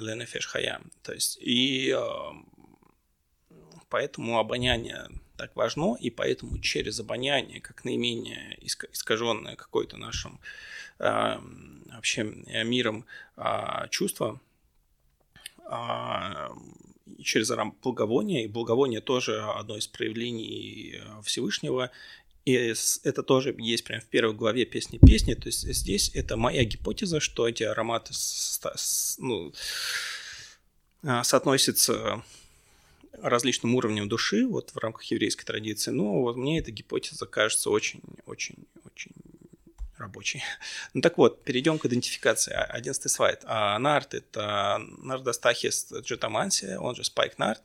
ленефеш 0.00 0.48
хаям. 0.48 0.90
То 1.04 1.12
есть, 1.12 1.38
и 1.40 1.96
поэтому 3.92 4.38
обоняние 4.38 5.06
так 5.36 5.54
важно, 5.54 5.96
и 6.00 6.08
поэтому 6.08 6.58
через 6.58 6.98
обоняние, 6.98 7.60
как 7.60 7.84
наименее 7.84 8.58
искаженное 8.62 9.54
какой-то 9.54 9.98
нашим 9.98 10.40
э, 10.98 11.38
вообще 11.92 12.22
миром 12.64 13.04
э, 13.36 13.88
чувство, 13.90 14.40
а, 15.66 16.52
через 17.22 17.52
благовоние, 17.82 18.44
и 18.44 18.48
благовоние 18.48 19.00
тоже 19.02 19.42
одно 19.42 19.76
из 19.76 19.86
проявлений 19.88 20.94
э, 20.96 21.22
Всевышнего, 21.22 21.90
и 22.46 22.74
это 23.04 23.22
тоже 23.22 23.54
есть 23.58 23.84
прямо 23.84 24.00
в 24.00 24.06
первой 24.06 24.34
главе 24.34 24.64
песни 24.64 24.98
песни. 24.98 25.34
То 25.34 25.48
есть 25.48 25.60
здесь 25.74 26.10
это 26.14 26.36
моя 26.36 26.64
гипотеза, 26.64 27.20
что 27.20 27.46
эти 27.46 27.62
ароматы 27.62 28.14
ну, 29.18 29.52
а, 31.04 31.22
соотносятся 31.24 32.24
различным 33.20 33.74
уровням 33.74 34.08
души 34.08 34.46
вот 34.46 34.70
в 34.70 34.78
рамках 34.78 35.04
еврейской 35.04 35.44
традиции. 35.44 35.90
Но 35.90 36.20
вот 36.20 36.36
мне 36.36 36.58
эта 36.58 36.70
гипотеза 36.70 37.26
кажется 37.26 37.70
очень, 37.70 38.00
очень, 38.26 38.56
очень 38.84 39.12
рабочий. 39.96 40.42
Ну 40.94 41.00
так 41.00 41.18
вот, 41.18 41.42
перейдем 41.44 41.78
к 41.78 41.86
идентификации. 41.86 42.52
Одиннадцатый 42.52 43.08
слайд. 43.08 43.40
А, 43.44 43.78
нарт– 43.78 44.14
это 44.14 44.80
нардостахис 44.98 45.92
джетамансия, 45.92 46.78
он 46.78 46.94
же 46.94 47.04
спайк 47.04 47.38
нарт. 47.38 47.62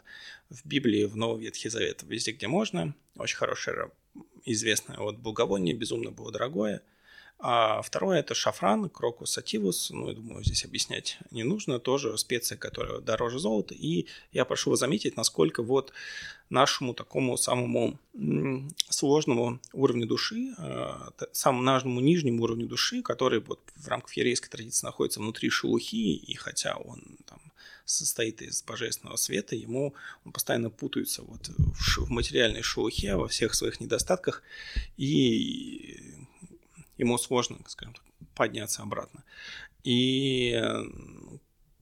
В 0.50 0.66
Библии, 0.66 1.06
в 1.06 1.18
Новый 1.18 1.44
Ветхий 1.44 1.70
Завет, 1.70 2.04
везде, 2.04 2.32
где 2.32 2.48
можно. 2.48 2.94
Очень 3.18 3.38
хорошее, 3.38 3.92
известное 4.46 4.98
вот 4.98 5.18
благовоние, 5.18 5.76
безумно 5.76 6.12
было 6.12 6.32
дорогое– 6.32 6.82
а 7.40 7.82
второе– 7.84 8.20
это 8.22 8.34
шафран, 8.34 8.90
крокус 8.90 9.32
сативус. 9.32 9.92
Ну, 9.92 10.08
я 10.08 10.16
думаю, 10.16 10.44
здесь 10.44 10.66
объяснять 10.66 11.20
не 11.30 11.44
нужно. 11.44 11.80
Тоже 11.80 12.18
специя, 12.18 12.58
которая 12.58 13.00
дороже 13.00 13.38
золота. 13.38 13.76
И 13.76 14.08
я 14.32 14.44
прошу 14.44 14.72
вас 14.72 14.80
заметить, 14.80 15.18
насколько 15.18 15.62
вот 15.62 15.94
нашему 16.50 16.94
такому 16.96 17.38
самому 17.38 18.00
сложному 18.90 19.60
уровню 19.74 20.08
души, 20.08 20.56
а, 20.58 21.12
самому 21.32 21.64
нашему 21.64 22.00
нижнему 22.00 22.44
уровню 22.44 22.68
души, 22.68 23.04
который 23.04 23.40
вот 23.40 23.60
в 23.76 23.88
рамках 23.88 24.14
еврейской 24.18 24.50
традиции 24.50 24.86
находится 24.86 25.20
внутри 25.20 25.50
шелухи, 25.50 26.16
и 26.16 26.34
хотя 26.36 26.76
он 26.78 27.04
там 27.28 27.40
состоит 27.86 28.42
из 28.42 28.64
божественного 28.64 29.16
света, 29.16 29.56
ему 29.56 29.94
он 30.26 30.32
постоянно 30.32 30.70
путается 30.70 31.22
вот 31.22 31.48
в, 31.48 32.10
материальной 32.10 32.62
шелухе, 32.62 33.16
во 33.16 33.28
всех 33.28 33.54
своих 33.54 33.80
недостатках, 33.80 34.44
и 34.98 36.17
ему 36.98 37.18
сложно, 37.18 37.58
скажем 37.68 37.94
так, 37.94 38.04
подняться 38.36 38.82
обратно. 38.82 39.24
И 39.84 40.62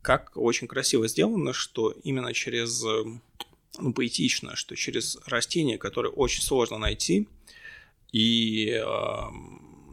как 0.02 0.32
очень 0.36 0.68
красиво 0.68 1.08
сделано, 1.08 1.54
что 1.54 1.92
именно 2.04 2.34
через, 2.34 2.84
ну, 2.84 3.94
поэтично, 3.94 4.56
что 4.56 4.76
через 4.76 5.18
растения, 5.26 5.78
которые 5.78 6.12
очень 6.12 6.44
сложно 6.44 6.78
найти, 6.78 7.28
и 8.12 8.70
э, 8.70 8.86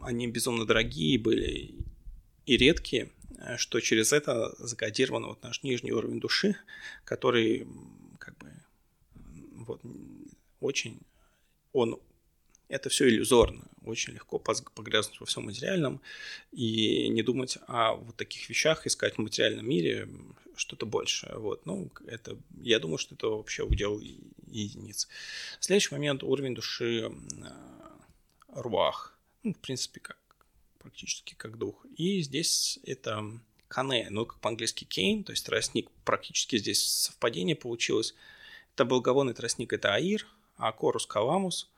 они 0.03 0.27
безумно 0.27 0.65
дорогие 0.65 1.17
были 1.17 1.73
и 2.45 2.57
редкие, 2.57 3.09
что 3.57 3.79
через 3.79 4.13
это 4.13 4.53
закодирован 4.59 5.25
вот 5.25 5.43
наш 5.43 5.63
нижний 5.63 5.91
уровень 5.91 6.19
души, 6.19 6.55
который 7.03 7.67
как 8.19 8.37
бы 8.37 8.51
вот 9.65 9.81
очень 10.59 10.99
он 11.71 11.99
это 12.69 12.89
все 12.89 13.07
иллюзорно. 13.07 13.63
Очень 13.83 14.13
легко 14.13 14.39
погрязнуть 14.39 15.19
во 15.19 15.25
всем 15.25 15.45
материальном 15.45 16.01
и 16.51 17.07
не 17.09 17.21
думать 17.21 17.57
о 17.67 17.95
вот 17.95 18.15
таких 18.15 18.49
вещах, 18.49 18.87
искать 18.87 19.15
в 19.15 19.21
материальном 19.21 19.67
мире 19.67 20.07
что-то 20.55 20.85
большее. 20.85 21.37
Вот. 21.37 21.65
Ну, 21.65 21.91
это, 22.07 22.37
я 22.61 22.79
думаю, 22.79 22.97
что 22.97 23.15
это 23.15 23.27
вообще 23.27 23.63
удел 23.63 23.99
единиц. 24.47 25.07
Следующий 25.59 25.93
момент– 25.93 26.23
уровень 26.23 26.55
души 26.55 27.11
руах. 28.47 29.17
Ну, 29.43 29.53
в 29.53 29.59
принципе, 29.59 29.99
как 29.99 30.17
практически 30.79 31.33
как 31.35 31.57
дух. 31.57 31.85
И 31.97 32.21
здесь 32.21 32.79
это 32.83 33.23
кане, 33.67 34.07
ну, 34.09 34.25
как 34.25 34.39
по-английски 34.39 34.83
кейн, 34.83 35.23
то 35.23 35.31
есть 35.31 35.45
тростник, 35.45 35.89
практически 36.05 36.57
здесь 36.57 36.83
совпадение 36.83 37.55
получилось. 37.55 38.13
Это 38.75 38.85
благовонный 38.85 39.33
тростник, 39.33 39.73
это 39.73 39.93
аир, 39.95 40.27
а 40.57 40.71
корус 40.71 41.05
каламус, 41.05 41.69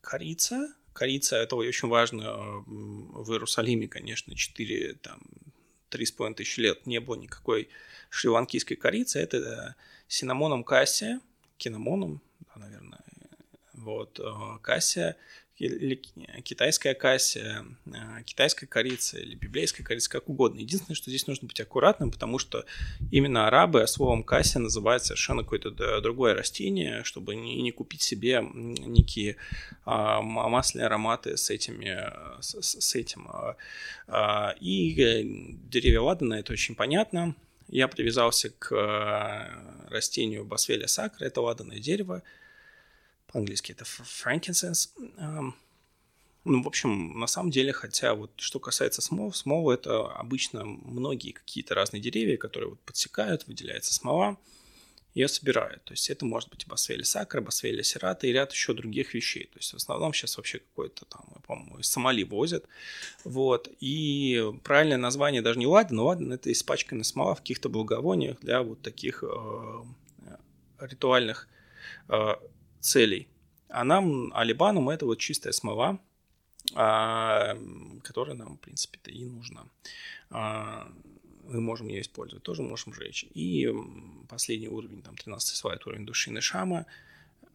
корица. 0.00 0.74
Корица– 0.92 1.36
это 1.38 1.56
очень 1.56 1.88
важно 1.88 2.62
в 2.66 3.30
Иерусалиме, 3.30 3.86
конечно, 3.86 4.34
4, 4.34 4.94
там, 4.94 5.20
3,5 5.90 6.34
тысячи 6.34 6.60
лет 6.60 6.86
не 6.86 7.00
было 7.00 7.16
никакой 7.16 7.68
шри-ланкийской 8.10 8.76
корицы. 8.76 9.18
Это 9.20 9.36
э, 9.36 9.74
синамоном 10.08 10.64
кассия, 10.64 11.20
кинамоном, 11.58 12.20
наверное, 12.54 13.04
вот, 13.74 14.18
э, 14.18 14.58
кассия 14.62 15.16
или 15.58 15.94
китайская 16.42 16.94
кассия, 16.94 17.64
э, 17.86 18.22
китайская 18.24 18.66
корица 18.66 19.18
или 19.18 19.34
библейская 19.34 19.82
корица, 19.82 20.10
как 20.10 20.28
угодно. 20.28 20.60
Единственное, 20.60 20.96
что 20.96 21.10
здесь 21.10 21.26
нужно 21.26 21.48
быть 21.48 21.60
аккуратным, 21.60 22.10
потому 22.10 22.38
что 22.38 22.64
именно 23.10 23.46
арабы 23.46 23.86
словом 23.86 24.22
кассия 24.22 24.60
называют 24.60 25.04
совершенно 25.04 25.42
какое-то 25.42 26.00
другое 26.00 26.34
растение, 26.34 27.04
чтобы 27.04 27.34
не, 27.34 27.62
не 27.62 27.72
купить 27.72 28.02
себе 28.02 28.42
некие 28.42 29.36
а, 29.84 30.20
масляные 30.20 30.86
ароматы 30.86 31.36
с 31.36 31.50
этими, 31.50 32.12
с, 32.40 32.62
с 32.62 32.94
этим. 32.94 33.28
А, 33.28 33.56
а, 34.08 34.54
и 34.60 35.00
э, 35.00 35.22
деревья 35.70 36.00
ладана, 36.00 36.34
это 36.34 36.52
очень 36.52 36.74
понятно. 36.74 37.34
Я 37.68 37.88
привязался 37.88 38.50
к 38.50 38.72
э, 38.72 39.90
растению 39.90 40.44
Басвеля 40.44 40.86
сакра, 40.86 41.24
это 41.24 41.40
ладанное 41.40 41.80
дерево, 41.80 42.22
по-английски 43.36 43.72
это 43.72 43.84
frankincense. 43.84 44.88
Ну, 46.44 46.62
в 46.62 46.66
общем, 46.66 47.18
на 47.20 47.26
самом 47.26 47.50
деле, 47.50 47.72
хотя 47.72 48.14
вот 48.14 48.30
что 48.36 48.58
касается 48.60 49.02
смол, 49.02 49.32
смол 49.34 49.70
это 49.70 50.06
обычно 50.12 50.64
многие 50.64 51.32
какие-то 51.32 51.74
разные 51.74 52.00
деревья, 52.00 52.38
которые 52.38 52.70
вот 52.70 52.80
подсекают, 52.80 53.46
выделяется 53.46 53.92
смола, 53.92 54.38
ее 55.12 55.28
собирают. 55.28 55.84
То 55.84 55.92
есть 55.92 56.08
это 56.08 56.24
может 56.24 56.48
быть 56.48 56.66
басвеля 56.66 57.04
сакра, 57.04 57.42
басвеля 57.42 57.82
серата 57.82 58.26
и 58.26 58.32
ряд 58.32 58.52
еще 58.52 58.72
других 58.72 59.12
вещей. 59.12 59.50
То 59.52 59.58
есть 59.58 59.72
в 59.72 59.76
основном 59.76 60.14
сейчас 60.14 60.38
вообще 60.38 60.60
какой-то 60.60 61.04
там, 61.04 61.26
по-моему, 61.46 61.78
из 61.78 61.88
Сомали 61.88 62.22
возят. 62.22 62.64
Вот. 63.24 63.68
И 63.80 64.42
правильное 64.62 64.98
название 64.98 65.42
даже 65.42 65.58
не 65.58 65.66
ладан, 65.66 65.96
но 65.96 66.06
ладан 66.06 66.32
это 66.32 66.50
испачканная 66.50 67.04
смола 67.04 67.34
в 67.34 67.40
каких-то 67.40 67.68
благовониях 67.68 68.40
для 68.40 68.62
вот 68.62 68.80
таких 68.80 69.24
э, 69.24 69.84
ритуальных 70.80 71.48
э, 72.08 72.34
целей. 72.86 73.28
А 73.68 73.84
нам, 73.84 74.32
Алибанам, 74.34 74.88
это 74.88 75.06
вот 75.06 75.18
чистая 75.18 75.52
смола, 75.52 75.98
а, 76.74 77.56
которая 78.02 78.36
нам, 78.36 78.56
в 78.56 78.60
принципе-то, 78.60 79.10
и 79.10 79.24
нужна. 79.24 79.66
А, 80.30 80.88
мы 81.44 81.60
можем 81.60 81.88
ее 81.88 82.00
использовать, 82.00 82.42
тоже 82.42 82.62
можем 82.62 82.94
жечь. 82.94 83.26
И 83.34 83.72
последний 84.28 84.68
уровень, 84.68 85.02
там, 85.02 85.16
13 85.16 85.56
свайт 85.56 85.86
уровень 85.86 86.06
души 86.06 86.30
Нешама. 86.30 86.86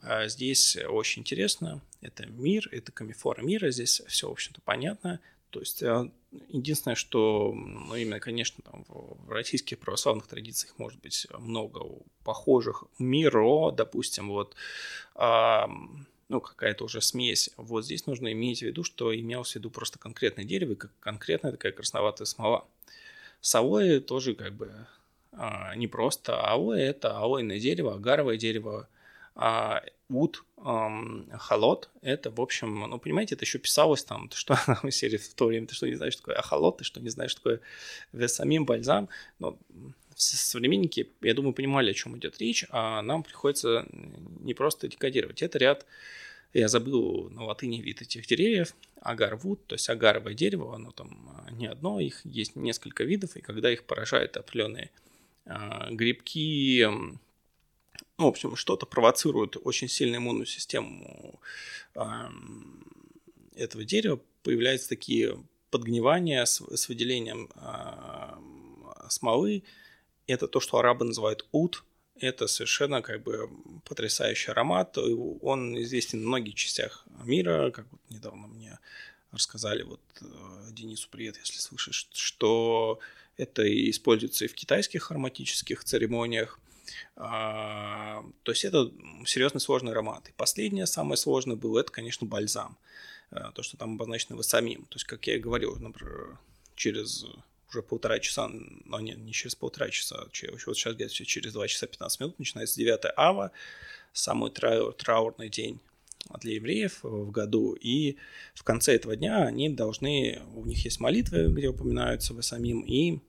А, 0.01 0.27
здесь 0.27 0.77
очень 0.77 1.21
интересно. 1.21 1.81
Это 2.01 2.25
мир, 2.25 2.67
это 2.71 2.91
камифора 2.91 3.41
мира. 3.41 3.71
Здесь 3.71 4.01
все, 4.07 4.27
в 4.27 4.31
общем-то, 4.31 4.61
понятно. 4.61 5.19
То 5.51 5.59
есть 5.59 5.83
э, 5.83 6.09
единственное, 6.49 6.95
что, 6.95 7.53
ну, 7.53 7.95
именно, 7.95 8.19
конечно, 8.19 8.63
там, 8.63 8.85
в 8.87 9.29
российских 9.29 9.79
православных 9.79 10.27
традициях 10.27 10.73
может 10.77 10.99
быть 11.01 11.27
много 11.37 11.85
похожих 12.23 12.85
миро, 12.97 13.71
допустим, 13.71 14.29
вот, 14.29 14.55
а, 15.13 15.69
ну, 16.29 16.39
какая-то 16.39 16.85
уже 16.85 17.01
смесь. 17.01 17.49
Вот 17.57 17.85
здесь 17.85 18.07
нужно 18.07 18.31
иметь 18.31 18.59
в 18.59 18.63
виду, 18.63 18.83
что 18.83 19.13
имелось 19.13 19.51
в 19.51 19.55
виду 19.55 19.69
просто 19.69 19.99
конкретное 19.99 20.45
дерево, 20.45 20.75
как 20.75 20.91
конкретная 21.01 21.51
такая 21.51 21.73
красноватая 21.73 22.25
смола. 22.25 22.65
Савой 23.41 23.99
тоже 23.99 24.33
как 24.35 24.53
бы 24.53 24.71
а, 25.33 25.75
не 25.75 25.87
просто. 25.87 26.39
Алоэ– 26.39 26.79
это 26.79 27.17
алоэное 27.17 27.59
дерево, 27.59 27.95
агаровое 27.95 28.37
дерево, 28.37 28.87
а 29.35 29.81
эм, 30.09 31.29
холод, 31.39 31.89
это, 32.01 32.31
в 32.31 32.41
общем, 32.41 32.79
ну, 32.81 32.99
понимаете, 32.99 33.35
это 33.35 33.45
еще 33.45 33.59
писалось 33.59 34.03
там, 34.03 34.29
что, 34.33 34.57
на 34.83 34.91
серии 34.91 35.17
в 35.17 35.33
то 35.33 35.45
время, 35.45 35.67
ты 35.67 35.75
что 35.75 35.87
не 35.87 35.95
знаешь, 35.95 36.13
что 36.13 36.23
такое 36.23 36.35
ахолот, 36.35 36.77
ты 36.77 36.83
что 36.83 36.99
не 36.99 37.09
знаешь, 37.09 37.31
что 37.31 37.41
такое 37.41 37.61
весамин, 38.11 38.65
бальзам, 38.65 39.09
но 39.39 39.57
современники, 40.15 41.09
я 41.21 41.33
думаю, 41.33 41.53
понимали, 41.53 41.91
о 41.91 41.93
чем 41.93 42.17
идет 42.17 42.39
речь, 42.39 42.65
а 42.69 43.01
нам 43.01 43.23
приходится 43.23 43.85
не 44.41 44.53
просто 44.53 44.87
декодировать. 44.87 45.41
Это 45.41 45.57
ряд, 45.57 45.85
я 46.53 46.67
забыл 46.67 47.29
на 47.29 47.45
латыни 47.45 47.81
вид 47.81 48.01
этих 48.01 48.27
деревьев, 48.27 48.75
агарвуд, 49.01 49.65
то 49.65 49.75
есть 49.75 49.89
агаровое 49.89 50.33
дерево, 50.33 50.75
оно 50.75 50.91
там 50.91 51.29
не 51.51 51.67
одно, 51.67 51.99
их 51.99 52.23
есть 52.25 52.55
несколько 52.55 53.03
видов, 53.03 53.35
и 53.35 53.41
когда 53.41 53.71
их 53.71 53.85
поражают 53.85 54.37
определенные 54.37 54.91
а, 55.45 55.89
грибки, 55.89 56.87
ну, 58.21 58.27
в 58.27 58.29
общем, 58.29 58.55
что-то 58.55 58.85
провоцирует 58.85 59.57
очень 59.63 59.87
сильную 59.87 60.19
иммунную 60.19 60.45
систему 60.45 61.41
этого 63.55 63.83
дерева, 63.83 64.21
появляются 64.43 64.89
такие 64.89 65.43
подгнивания 65.71 66.45
с, 66.45 66.61
с 66.61 66.87
выделением 66.87 67.49
смолы. 69.09 69.63
Это 70.27 70.47
то, 70.47 70.59
что 70.59 70.77
арабы 70.77 71.03
называют 71.05 71.47
ут. 71.51 71.83
Это 72.15 72.45
совершенно 72.45 73.01
как 73.01 73.23
бы 73.23 73.49
потрясающий 73.85 74.51
аромат. 74.51 74.99
Он 74.99 75.81
известен 75.81 76.19
в 76.19 76.27
многих 76.27 76.53
частях 76.53 77.03
мира, 77.23 77.71
как 77.71 77.87
вот 77.91 78.01
недавно 78.09 78.45
мне 78.45 78.77
рассказали, 79.31 79.81
вот 79.81 80.01
э, 80.19 80.25
Денису 80.71 81.07
привет, 81.09 81.37
если 81.37 81.57
слышишь, 81.57 82.07
что 82.11 82.99
это 83.37 83.63
используется 83.89 84.45
и 84.45 84.47
в 84.47 84.53
китайских 84.53 85.09
ароматических 85.09 85.83
церемониях– 85.83 86.59
а, 87.15 88.23
то 88.43 88.51
есть 88.51 88.65
это 88.65 88.91
серьезно 89.25 89.59
сложный 89.59 89.91
аромат. 89.91 90.29
И 90.29 90.33
последнее, 90.33 90.85
самое 90.85 91.17
сложное 91.17 91.55
было, 91.55 91.79
это, 91.79 91.91
конечно, 91.91 92.27
бальзам. 92.27 92.77
А, 93.31 93.51
то, 93.51 93.63
что 93.63 93.77
там 93.77 93.95
обозначено 93.95 94.35
вы 94.35 94.43
самим. 94.43 94.83
То 94.85 94.95
есть, 94.95 95.05
как 95.05 95.25
я 95.27 95.35
и 95.35 95.39
говорил, 95.39 95.75
например, 95.77 96.37
через 96.75 97.25
уже 97.69 97.81
полтора 97.81 98.19
часа, 98.19 98.49
но 98.85 98.99
не, 98.99 99.13
не 99.13 99.31
через 99.31 99.55
полтора 99.55 99.89
часа, 99.89 100.25
вот 100.25 100.77
сейчас 100.77 100.95
где-то 100.95 101.13
через 101.13 101.53
2 101.53 101.67
часа 101.67 101.87
15 101.87 102.19
минут 102.19 102.39
начинается 102.39 102.77
9 102.77 102.99
ава, 103.15 103.51
самый 104.13 104.51
траур, 104.51 104.93
траурный 104.93 105.49
день 105.49 105.79
для 106.39 106.55
евреев 106.55 106.99
в 107.01 107.31
году, 107.31 107.73
и 107.73 108.17
в 108.53 108.63
конце 108.63 108.95
этого 108.95 109.15
дня 109.15 109.43
они 109.43 109.69
должны, 109.69 110.41
у 110.53 110.65
них 110.65 110.83
есть 110.83 110.99
молитвы, 110.99 111.47
где 111.47 111.69
упоминаются 111.69 112.33
вы 112.33 112.43
самим, 112.43 112.81
и 112.81 113.19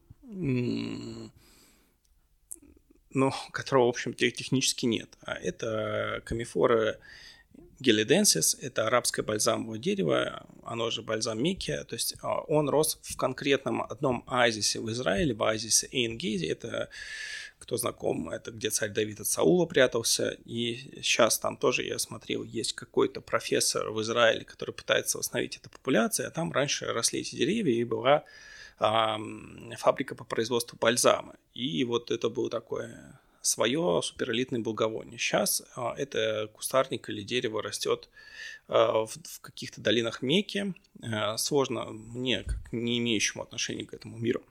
но 3.15 3.35
которого, 3.53 3.87
в 3.87 3.91
общем, 3.91 4.15
технически 4.15 4.87
нет. 4.87 5.09
А 5.23 5.35
это 5.35 6.23
камифора 6.25 6.99
гелиденсис, 7.83 8.57
это 8.61 8.87
арабское 8.87 9.25
бальзамовое 9.25 9.79
дерево, 9.79 10.47
оно 10.65 10.91
же 10.91 11.03
бальзам 11.03 11.43
Мекия, 11.43 11.85
то 11.85 11.95
есть 11.95 12.15
а, 12.23 12.41
он 12.43 12.69
рос 12.69 12.99
в 13.03 13.17
конкретном 13.17 13.83
одном 13.83 14.23
оазисе 14.27 14.81
в 14.81 14.91
Израиле, 14.91 15.35
в 15.35 15.43
оазисе 15.43 15.89
Эйнгейзе, 15.91 16.47
это 16.47 16.89
кто 17.59 17.77
знаком, 17.77 18.29
это 18.31 18.51
где 18.51 18.71
царь 18.71 18.91
Давид 18.91 19.21
от 19.21 19.27
Саула 19.27 19.67
прятался, 19.67 20.37
и 20.45 21.01
сейчас 21.03 21.39
там 21.39 21.57
тоже, 21.57 21.85
я 21.85 21.99
смотрел, 21.99 22.43
есть 22.45 22.73
какой-то 22.73 23.21
профессор 23.21 23.91
в 23.91 24.01
Израиле, 24.03 24.45
который 24.45 24.73
пытается 24.73 25.19
восстановить 25.19 25.57
эту 25.57 25.71
популяцию, 25.71 26.29
а 26.29 26.31
там 26.31 26.53
раньше 26.53 26.87
росли 26.87 27.21
эти 27.21 27.37
деревья, 27.37 27.75
и 27.75 27.85
была 27.85 28.25
фабрика 29.77 30.15
по 30.15 30.25
производству 30.25 30.77
бальзама. 30.81 31.37
И 31.55 31.85
вот 31.85 32.11
это 32.11 32.29
было 32.29 32.51
такое 32.51 33.21
свое 33.43 34.01
суперэлитное 34.03 34.61
благовоние. 34.61 35.19
Сейчас 35.19 35.63
а, 35.75 35.95
это 35.97 36.49
кустарник 36.53 37.09
или 37.09 37.23
дерево 37.23 37.63
растет 37.63 38.09
а, 38.69 39.05
в, 39.05 39.41
каких-то 39.41 39.81
долинах 39.81 40.23
Мекки. 40.23 40.75
А, 41.03 41.37
сложно 41.37 41.87
мне, 41.87 42.45
как 42.45 42.73
не 42.73 42.99
имеющему 42.99 43.43
отношения 43.43 43.85
к 43.85 43.95
этому 43.95 44.17
миру, 44.17 44.43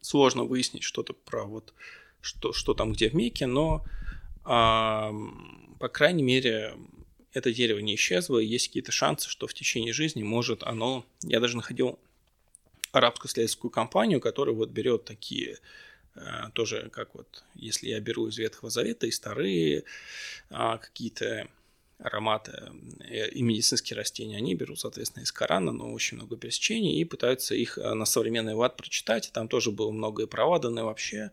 сложно 0.00 0.44
выяснить 0.44 0.82
что-то 0.82 1.12
про 1.12 1.44
вот 1.44 1.72
что, 2.20 2.52
что 2.52 2.74
там 2.74 2.92
где 2.92 3.08
в 3.08 3.14
Мекке, 3.14 3.46
но 3.46 3.84
по 4.42 5.88
крайней 5.92 6.22
мере 6.22 6.74
это 7.32 7.52
дерево 7.52 7.80
не 7.80 7.96
исчезло, 7.96 8.38
и 8.38 8.46
есть 8.46 8.68
какие-то 8.68 8.92
шансы, 8.92 9.28
что 9.28 9.46
в 9.46 9.54
течение 9.54 9.92
жизни 9.92 10.22
может 10.22 10.62
оно... 10.62 11.04
Я 11.22 11.40
даже 11.40 11.56
находил 11.56 11.98
арабско-исследовательскую 12.96 13.70
компанию, 13.70 14.20
которая 14.20 14.54
вот 14.54 14.70
берет 14.70 15.04
такие 15.04 15.58
э, 16.14 16.20
тоже 16.54 16.88
как 16.90 17.14
вот, 17.14 17.44
если 17.54 17.88
я 17.88 18.00
беру 18.00 18.28
из 18.28 18.38
Ветхого 18.38 18.70
Завета 18.70 19.06
и 19.06 19.10
старые 19.10 19.84
а, 20.50 20.78
какие-то 20.78 21.48
ароматы 21.98 22.72
э, 23.00 23.28
и 23.30 23.42
медицинские 23.42 23.96
растения, 23.96 24.36
они 24.36 24.54
берут, 24.54 24.80
соответственно, 24.80 25.22
из 25.22 25.32
Корана, 25.32 25.72
но 25.72 25.92
очень 25.92 26.16
много 26.16 26.36
пересечений, 26.36 27.00
и 27.00 27.04
пытаются 27.04 27.54
их 27.54 27.76
на 27.76 28.04
современный 28.04 28.54
лад 28.54 28.76
прочитать, 28.76 29.30
там 29.32 29.48
тоже 29.48 29.70
было 29.70 29.90
много 29.90 30.24
и 30.24 30.26
права 30.26 30.58
даны 30.58 30.84
вообще, 30.84 31.30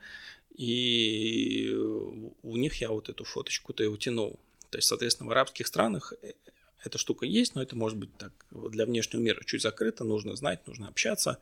и 0.56 1.74
у 1.74 2.58
них 2.58 2.76
я 2.82 2.90
вот 2.90 3.10
эту 3.10 3.24
фоточку-то 3.24 3.84
и 3.84 3.88
утянул. 3.88 4.40
То 4.70 4.78
есть, 4.78 4.88
соответственно, 4.88 5.30
в 5.30 5.32
арабских 5.32 5.68
странах 5.68 6.14
эта 6.84 6.98
штука 6.98 7.26
есть, 7.26 7.56
но 7.56 7.62
это 7.62 7.76
может 7.76 7.98
быть 7.98 8.16
так 8.18 8.32
для 8.52 8.86
внешнего 8.86 9.22
мира 9.22 9.42
чуть 9.46 9.62
закрыто, 9.62 10.04
нужно 10.04 10.36
знать, 10.36 10.66
нужно 10.68 10.88
общаться. 10.88 11.40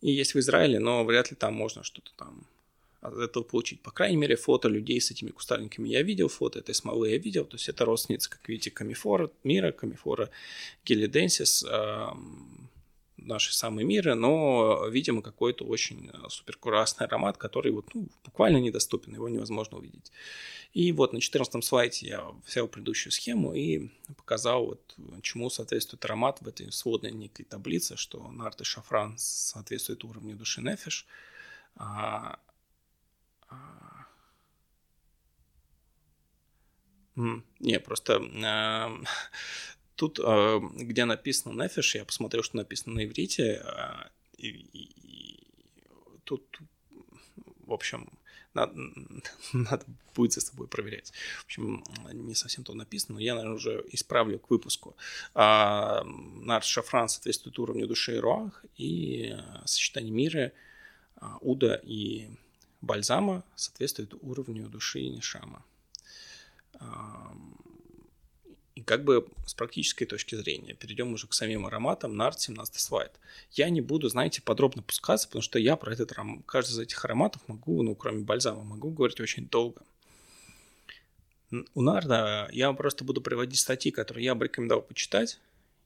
И 0.00 0.10
есть 0.10 0.34
в 0.34 0.38
Израиле, 0.38 0.78
но 0.78 1.04
вряд 1.04 1.30
ли 1.30 1.36
там 1.36 1.54
можно 1.54 1.82
что-то 1.82 2.10
там 2.16 2.46
от 3.00 3.14
этого 3.16 3.42
получить. 3.42 3.80
По 3.80 3.90
крайней 3.90 4.16
мере, 4.16 4.36
фото 4.36 4.68
людей 4.68 5.00
с 5.00 5.10
этими 5.10 5.30
кустарниками 5.30 5.88
я 5.88 6.02
видел, 6.02 6.28
фото 6.28 6.58
этой 6.58 6.74
смолы 6.74 7.10
я 7.10 7.18
видел, 7.18 7.44
то 7.44 7.56
есть 7.56 7.68
это 7.68 7.84
родственница, 7.84 8.30
как 8.30 8.46
видите, 8.48 8.70
камифора 8.70 9.30
мира, 9.44 9.72
камифора 9.72 10.30
гелиденсис, 10.84 11.64
наши 13.22 13.54
самые 13.54 13.86
миры, 13.86 14.14
но, 14.14 14.86
видимо, 14.88 15.22
какой-то 15.22 15.64
очень 15.64 16.10
суперкурасный 16.28 17.06
аромат, 17.06 17.36
который 17.36 17.72
вот, 17.72 17.94
ну, 17.94 18.08
буквально 18.24 18.58
недоступен, 18.58 19.14
его 19.14 19.28
невозможно 19.28 19.78
увидеть. 19.78 20.12
И 20.72 20.92
вот 20.92 21.12
на 21.12 21.20
14 21.20 21.64
слайде 21.64 22.06
я 22.06 22.26
взял 22.46 22.68
предыдущую 22.68 23.12
схему 23.12 23.54
и 23.54 23.90
показал, 24.16 24.66
вот, 24.66 24.96
чему 25.22 25.50
соответствует 25.50 26.04
аромат 26.04 26.40
в 26.40 26.48
этой 26.48 26.70
сводной 26.70 27.10
некой 27.10 27.44
таблице, 27.44 27.96
что 27.96 28.30
нарт 28.30 28.60
и 28.60 28.64
шафран 28.64 29.14
соответствуют 29.18 30.04
уровню 30.04 30.36
души 30.36 30.60
нефиш, 30.62 31.06
а, 31.76 32.38
а, 33.48 34.06
не, 37.16 37.80
просто 37.80 38.22
а, 38.44 38.96
тут, 40.00 40.18
а, 40.24 40.60
где 40.60 41.04
написано 41.04 41.62
нефиш, 41.62 41.94
я 41.94 42.06
посмотрел, 42.06 42.42
что 42.42 42.56
написано 42.56 42.94
на 42.94 43.04
иврите, 43.04 43.60
а, 43.62 44.08
и, 44.38 44.48
и, 44.48 44.82
и 45.02 45.46
тут, 46.24 46.58
в 47.66 47.72
общем, 47.72 48.10
надо, 48.54 48.72
надо 49.52 49.84
будет 50.14 50.32
за 50.32 50.40
собой 50.40 50.68
проверять. 50.68 51.12
В 51.40 51.44
общем, 51.44 51.84
не 52.14 52.34
совсем 52.34 52.64
то 52.64 52.72
написано, 52.72 53.16
но 53.16 53.20
я, 53.20 53.34
наверное, 53.34 53.56
уже 53.56 53.84
исправлю 53.92 54.38
к 54.38 54.48
выпуску. 54.48 54.96
А, 55.34 56.02
наш 56.04 56.64
шафран 56.64 57.10
соответствует 57.10 57.58
уровню 57.58 57.86
души 57.86 58.16
и 58.16 58.20
руах, 58.20 58.64
и 58.78 59.36
сочетание 59.66 60.12
мира, 60.12 60.52
а, 61.16 61.36
уда 61.42 61.78
и 61.82 62.30
бальзама 62.80 63.44
соответствует 63.54 64.14
уровню 64.22 64.66
души 64.70 65.00
и 65.00 65.10
нишама. 65.10 65.62
А, 66.78 67.36
и 68.80 68.82
как 68.82 69.04
бы 69.04 69.28
с 69.46 69.54
практической 69.54 70.06
точки 70.06 70.34
зрения, 70.34 70.74
перейдем 70.74 71.12
уже 71.12 71.26
к 71.26 71.34
самим 71.34 71.66
ароматам, 71.66 72.16
нарт 72.16 72.40
17 72.40 72.80
слайд. 72.80 73.12
Я 73.52 73.68
не 73.70 73.80
буду, 73.80 74.08
знаете, 74.08 74.42
подробно 74.42 74.82
пускаться, 74.82 75.28
потому 75.28 75.42
что 75.42 75.58
я 75.58 75.76
про 75.76 75.92
этот 75.92 76.12
аромат, 76.12 76.42
каждый 76.46 76.72
из 76.72 76.78
этих 76.78 77.04
ароматов 77.04 77.42
могу, 77.46 77.82
ну, 77.82 77.94
кроме 77.94 78.24
бальзама, 78.24 78.64
могу 78.64 78.90
говорить 78.90 79.20
очень 79.20 79.48
долго. 79.48 79.82
У 81.74 81.82
нарда 81.82 82.48
я 82.52 82.72
просто 82.72 83.04
буду 83.04 83.20
приводить 83.20 83.58
статьи, 83.58 83.90
которые 83.90 84.24
я 84.24 84.34
бы 84.34 84.44
рекомендовал 84.44 84.82
почитать, 84.82 85.38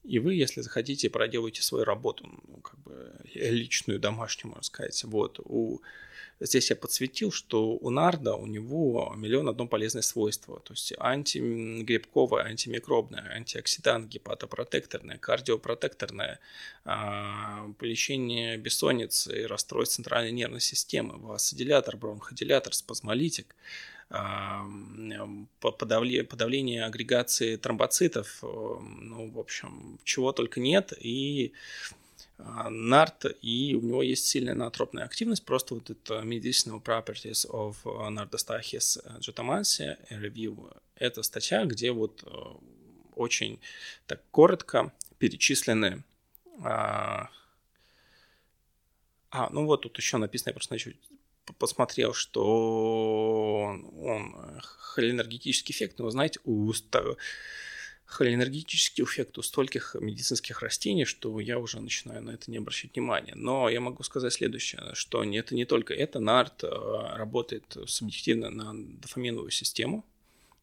и 0.05 0.19
вы, 0.19 0.35
если 0.35 0.61
захотите, 0.61 1.09
проделаете 1.09 1.63
свою 1.63 1.85
работу, 1.85 2.27
ну, 2.27 2.59
как 2.59 2.79
бы 2.81 3.13
личную, 3.35 3.99
домашнюю, 3.99 4.51
можно 4.51 4.63
сказать. 4.63 5.03
Вот, 5.05 5.41
у 5.43 5.81
Здесь 6.41 6.71
я 6.71 6.77
подсветил, 6.77 7.31
что 7.31 7.77
у 7.77 7.91
нарда 7.91 8.35
у 8.35 8.47
него 8.47 9.13
миллион 9.17 9.49
одно 9.49 9.67
полезное 9.67 10.03
свойство. 10.03 10.61
То 10.61 10.73
есть 10.73 10.93
антигрибковое, 10.99 12.45
антимикробное, 12.45 13.31
антиоксидант, 13.35 14.09
гепатопротекторное, 14.09 15.19
кардиопротекторное, 15.19 16.41
а, 16.85 17.67
лечение 17.81 18.57
бессонницы 18.57 19.43
и 19.43 19.47
расстройств 19.47 19.97
центральной 19.97 20.33
нервной 20.33 20.61
системы, 20.61 21.19
васодилятор, 21.19 21.97
бронходилятор, 21.97 22.75
спазмолитик, 22.75 23.55
а, 24.11 24.67
подавление, 25.61 26.85
агрегации 26.85 27.57
тромбоцитов, 27.57 28.39
ну, 28.43 29.31
в 29.31 29.39
общем, 29.39 29.99
чего 30.05 30.33
только 30.33 30.61
нет, 30.61 30.93
и 30.99 31.53
нарт, 32.39 33.27
и 33.43 33.75
у 33.75 33.81
него 33.81 34.03
есть 34.03 34.27
сильная 34.27 34.55
натропная 34.55 35.05
активность, 35.05 35.45
просто 35.45 35.75
вот 35.75 35.91
это 35.91 36.23
medicinal 36.23 36.83
properties 36.83 37.49
of 37.49 37.77
Nardostachys 37.85 38.99
jutamansia 39.21 39.99
review. 40.11 40.77
Это 40.97 41.23
статья, 41.23 41.65
где 41.65 41.93
вот 41.93 42.23
э, 42.27 42.31
очень 43.15 43.61
так 44.07 44.21
коротко 44.31 44.93
перечислены 45.19 46.03
а, 46.63 47.29
а, 49.31 49.51
ну 49.51 49.67
вот 49.67 49.83
тут 49.83 49.97
еще 49.99 50.19
написано, 50.19 50.51
я 50.51 50.55
просто 50.55 50.79
чуть 50.79 50.97
посмотрел, 51.59 52.15
что 52.15 53.77
он 54.01 54.35
э, 54.37 54.61
холинергетический 54.63 55.75
эффект, 55.75 55.99
но 55.99 56.09
знаете, 56.11 56.41
у 56.45 56.73
холинергетический 58.15 59.03
эффект 59.05 59.39
у 59.39 59.43
стольких 59.43 59.97
медицинских 59.99 60.63
растений, 60.63 61.05
что 61.05 61.41
я 61.41 61.59
уже 61.59 61.81
начинаю 61.81 62.23
на 62.23 62.31
это 62.31 62.51
не 62.51 62.59
обращать 62.59 62.95
внимания. 62.95 63.33
Но 63.35 63.69
я 63.69 63.81
могу 63.81 64.03
сказать 64.05 64.33
следующее, 64.33 64.81
что 64.95 65.25
это 65.25 65.55
не 65.55 65.65
только 65.65 65.95
это, 65.95 66.21
нарт 66.21 66.63
а, 66.63 67.17
работает 67.17 67.77
субъективно 67.87 68.51
на 68.51 68.73
дофаминовую 69.01 69.51
систему, 69.51 70.05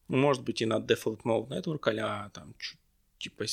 может 0.08 0.42
быть 0.42 0.62
и 0.62 0.66
на 0.66 0.78
default 0.78 1.22
mode 1.24 1.48
network, 1.48 1.98
а 2.00 2.30
там 2.30 2.54
типа 3.18 3.44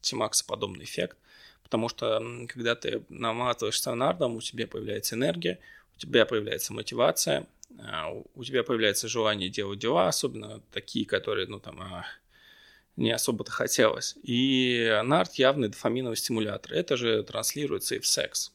Тимакса 0.00 0.44
подобный 0.44 0.84
эффект, 0.84 1.18
потому 1.64 1.88
что 1.88 2.22
когда 2.48 2.76
ты 2.76 3.02
наматываешься 3.08 3.94
нардом, 3.94 4.36
у 4.36 4.40
тебя 4.40 4.66
появляется 4.66 5.16
энергия, 5.16 5.58
у 5.96 5.98
тебя 5.98 6.24
появляется 6.24 6.72
мотивация, 6.72 7.48
а, 7.78 8.12
у 8.12 8.44
тебя 8.44 8.62
появляется 8.62 9.08
желание 9.08 9.48
делать 9.48 9.80
дела, 9.80 10.08
особенно 10.08 10.60
такие, 10.72 11.04
которые, 11.04 11.48
ну 11.48 11.58
там, 11.58 11.80
а, 11.80 12.06
не 13.00 13.12
особо-то 13.12 13.50
хотелось. 13.50 14.16
И 14.22 15.00
нарт 15.04 15.34
явный 15.34 15.68
дофаминовый 15.68 16.18
стимулятор. 16.18 16.74
Это 16.74 16.98
же 16.98 17.22
транслируется 17.22 17.94
и 17.94 17.98
в 17.98 18.06
секс. 18.06 18.52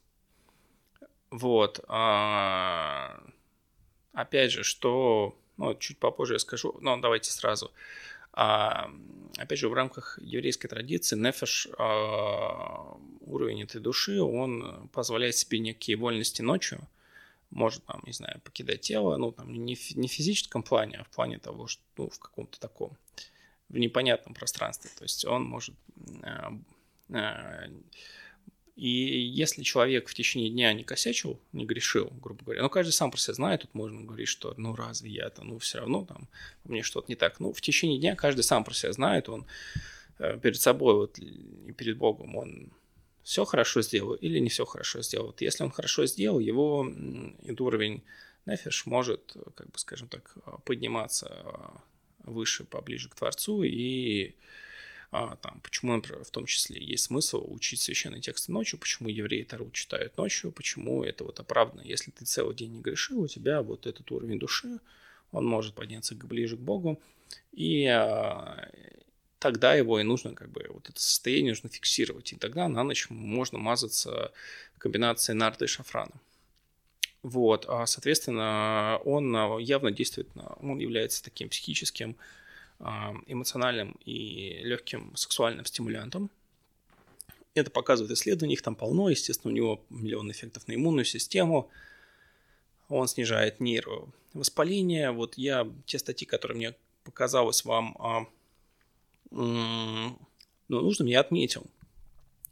Вот. 1.31 1.83
А... 1.87 3.23
Опять 4.13 4.51
же, 4.51 4.63
что... 4.63 5.35
Ну, 5.57 5.73
чуть 5.73 5.97
попозже 5.97 6.33
я 6.33 6.39
скажу. 6.39 6.77
Но 6.79 6.97
давайте 6.97 7.31
сразу. 7.31 7.71
А, 8.33 8.91
опять 9.37 9.57
же, 9.57 9.67
в 9.67 9.73
рамках 9.73 10.19
еврейской 10.21 10.67
традиции 10.67 11.15
нефеш, 11.15 11.67
а, 11.79 12.97
уровень 13.21 13.63
этой 13.63 13.81
души, 13.81 14.21
он 14.21 14.89
позволяет 14.93 15.35
себе 15.35 15.57
некие 15.57 15.97
вольности 15.97 16.41
ночью, 16.41 16.87
может, 17.49 17.83
там, 17.85 18.01
не 18.05 18.11
знаю, 18.11 18.41
покидать 18.43 18.81
тело, 18.81 19.15
ну, 19.17 19.31
там, 19.31 19.51
не, 19.53 19.77
не 19.95 20.07
в 20.07 20.11
физическом 20.11 20.63
плане, 20.63 20.97
а 20.97 21.03
в 21.05 21.09
плане 21.09 21.39
того, 21.39 21.67
что, 21.67 21.81
ну, 21.97 22.09
в 22.09 22.19
каком-то 22.19 22.59
таком 22.59 22.97
в 23.69 23.77
непонятном 23.77 24.33
пространстве. 24.33 24.91
То 24.97 25.03
есть 25.03 25.25
он 25.25 25.43
может... 25.43 25.75
Э, 26.23 26.49
э, 27.09 27.69
и 28.75 28.89
если 28.89 29.63
человек 29.63 30.09
в 30.09 30.13
течение 30.13 30.49
дня 30.49 30.73
не 30.73 30.83
косячил, 30.83 31.39
не 31.53 31.65
грешил, 31.65 32.11
грубо 32.21 32.43
говоря, 32.43 32.61
ну, 32.61 32.69
каждый 32.69 32.91
сам 32.91 33.09
про 33.09 33.17
себя 33.17 33.33
знает, 33.33 33.61
тут 33.61 33.73
можно 33.73 34.01
говорить, 34.01 34.27
что, 34.27 34.53
ну, 34.57 34.75
разве 34.75 35.09
я-то, 35.09 35.43
ну, 35.43 35.59
все 35.59 35.79
равно 35.79 36.03
там, 36.05 36.27
мне 36.65 36.83
что-то 36.83 37.05
не 37.07 37.15
так. 37.15 37.39
Ну, 37.39 37.53
в 37.53 37.61
течение 37.61 37.99
дня 37.99 38.15
каждый 38.15 38.41
сам 38.41 38.65
про 38.65 38.73
себя 38.73 38.91
знает, 38.91 39.29
он 39.29 39.45
э, 40.19 40.37
перед 40.39 40.59
собой 40.59 40.95
вот, 40.95 41.17
и 41.19 41.71
перед 41.71 41.97
Богом, 41.97 42.35
он 42.35 42.73
все 43.23 43.45
хорошо 43.45 43.81
сделал 43.81 44.13
или 44.13 44.39
не 44.39 44.49
все 44.49 44.65
хорошо 44.65 45.01
сделал. 45.01 45.27
Вот 45.27 45.41
если 45.41 45.63
он 45.63 45.71
хорошо 45.71 46.05
сделал, 46.05 46.39
его 46.39 46.81
уровень 47.59 48.03
нефиш 48.45 48.85
может, 48.85 49.35
как 49.55 49.71
бы, 49.71 49.79
скажем 49.79 50.07
так, 50.09 50.37
подниматься 50.63 51.81
выше, 52.25 52.63
поближе 52.63 53.09
к 53.09 53.15
Творцу, 53.15 53.63
и 53.63 54.35
а, 55.11 55.37
там, 55.37 55.61
почему, 55.61 55.95
например, 55.95 56.23
в 56.23 56.31
том 56.31 56.45
числе 56.45 56.83
есть 56.83 57.05
смысл 57.05 57.45
учить 57.47 57.79
священные 57.79 58.21
тексты 58.21 58.51
ночью, 58.51 58.79
почему 58.79 59.07
евреи 59.07 59.43
Тару 59.43 59.71
читают 59.71 60.17
ночью, 60.17 60.51
почему 60.51 61.03
это 61.03 61.23
вот 61.23 61.39
оправдано. 61.39 61.81
Если 61.81 62.11
ты 62.11 62.25
целый 62.25 62.55
день 62.55 62.73
не 62.73 62.81
грешил, 62.81 63.21
у 63.21 63.27
тебя 63.27 63.61
вот 63.61 63.87
этот 63.87 64.11
уровень 64.11 64.39
души, 64.39 64.79
он 65.31 65.45
может 65.45 65.73
подняться 65.73 66.15
ближе 66.15 66.57
к 66.57 66.59
Богу, 66.59 67.01
и 67.53 67.85
а, 67.85 68.69
тогда 69.39 69.73
его 69.73 69.99
и 69.99 70.03
нужно 70.03 70.33
как 70.33 70.49
бы 70.49 70.65
вот 70.69 70.89
это 70.89 70.99
состояние 70.99 71.51
нужно 71.51 71.69
фиксировать, 71.69 72.33
и 72.33 72.35
тогда 72.35 72.67
на 72.67 72.83
ночь 72.83 73.09
можно 73.09 73.57
мазаться 73.57 74.33
комбинацией 74.77 75.37
нарда 75.37 75.65
и 75.65 75.67
шафрана. 75.67 76.13
Вот, 77.25 77.65
а, 77.67 77.87
соответственно, 77.87 78.99
он 79.03 79.35
а, 79.35 79.57
явно 79.57 79.89
действует, 79.89 80.29
он 80.59 80.77
является 80.77 81.23
таким 81.23 81.49
психическим, 81.49 82.17
а, 82.77 83.15
эмоциональным 83.25 83.97
и 84.05 84.59
легким 84.61 85.11
сексуальным 85.15 85.65
стимулянтом. 85.65 86.29
Это 87.55 87.71
показывает 87.71 88.11
исследования, 88.11 88.53
их 88.53 88.61
там 88.61 88.75
полно, 88.75 89.09
естественно, 89.09 89.51
у 89.51 89.55
него 89.55 89.83
миллион 89.89 90.29
эффектов 90.29 90.67
на 90.67 90.75
иммунную 90.75 91.03
систему. 91.03 91.71
он 92.89 93.07
снижает 93.07 93.59
нейровоспаление. 93.59 95.09
Вот 95.09 95.35
я 95.35 95.67
те 95.87 95.97
статьи, 95.97 96.27
которые 96.27 96.57
мне 96.57 96.75
показалось 97.03 97.65
вам 97.65 97.97
а, 97.97 98.27
ну, 99.31 100.19
нужным, 100.67 101.07
я 101.07 101.21
отметил. 101.21 101.65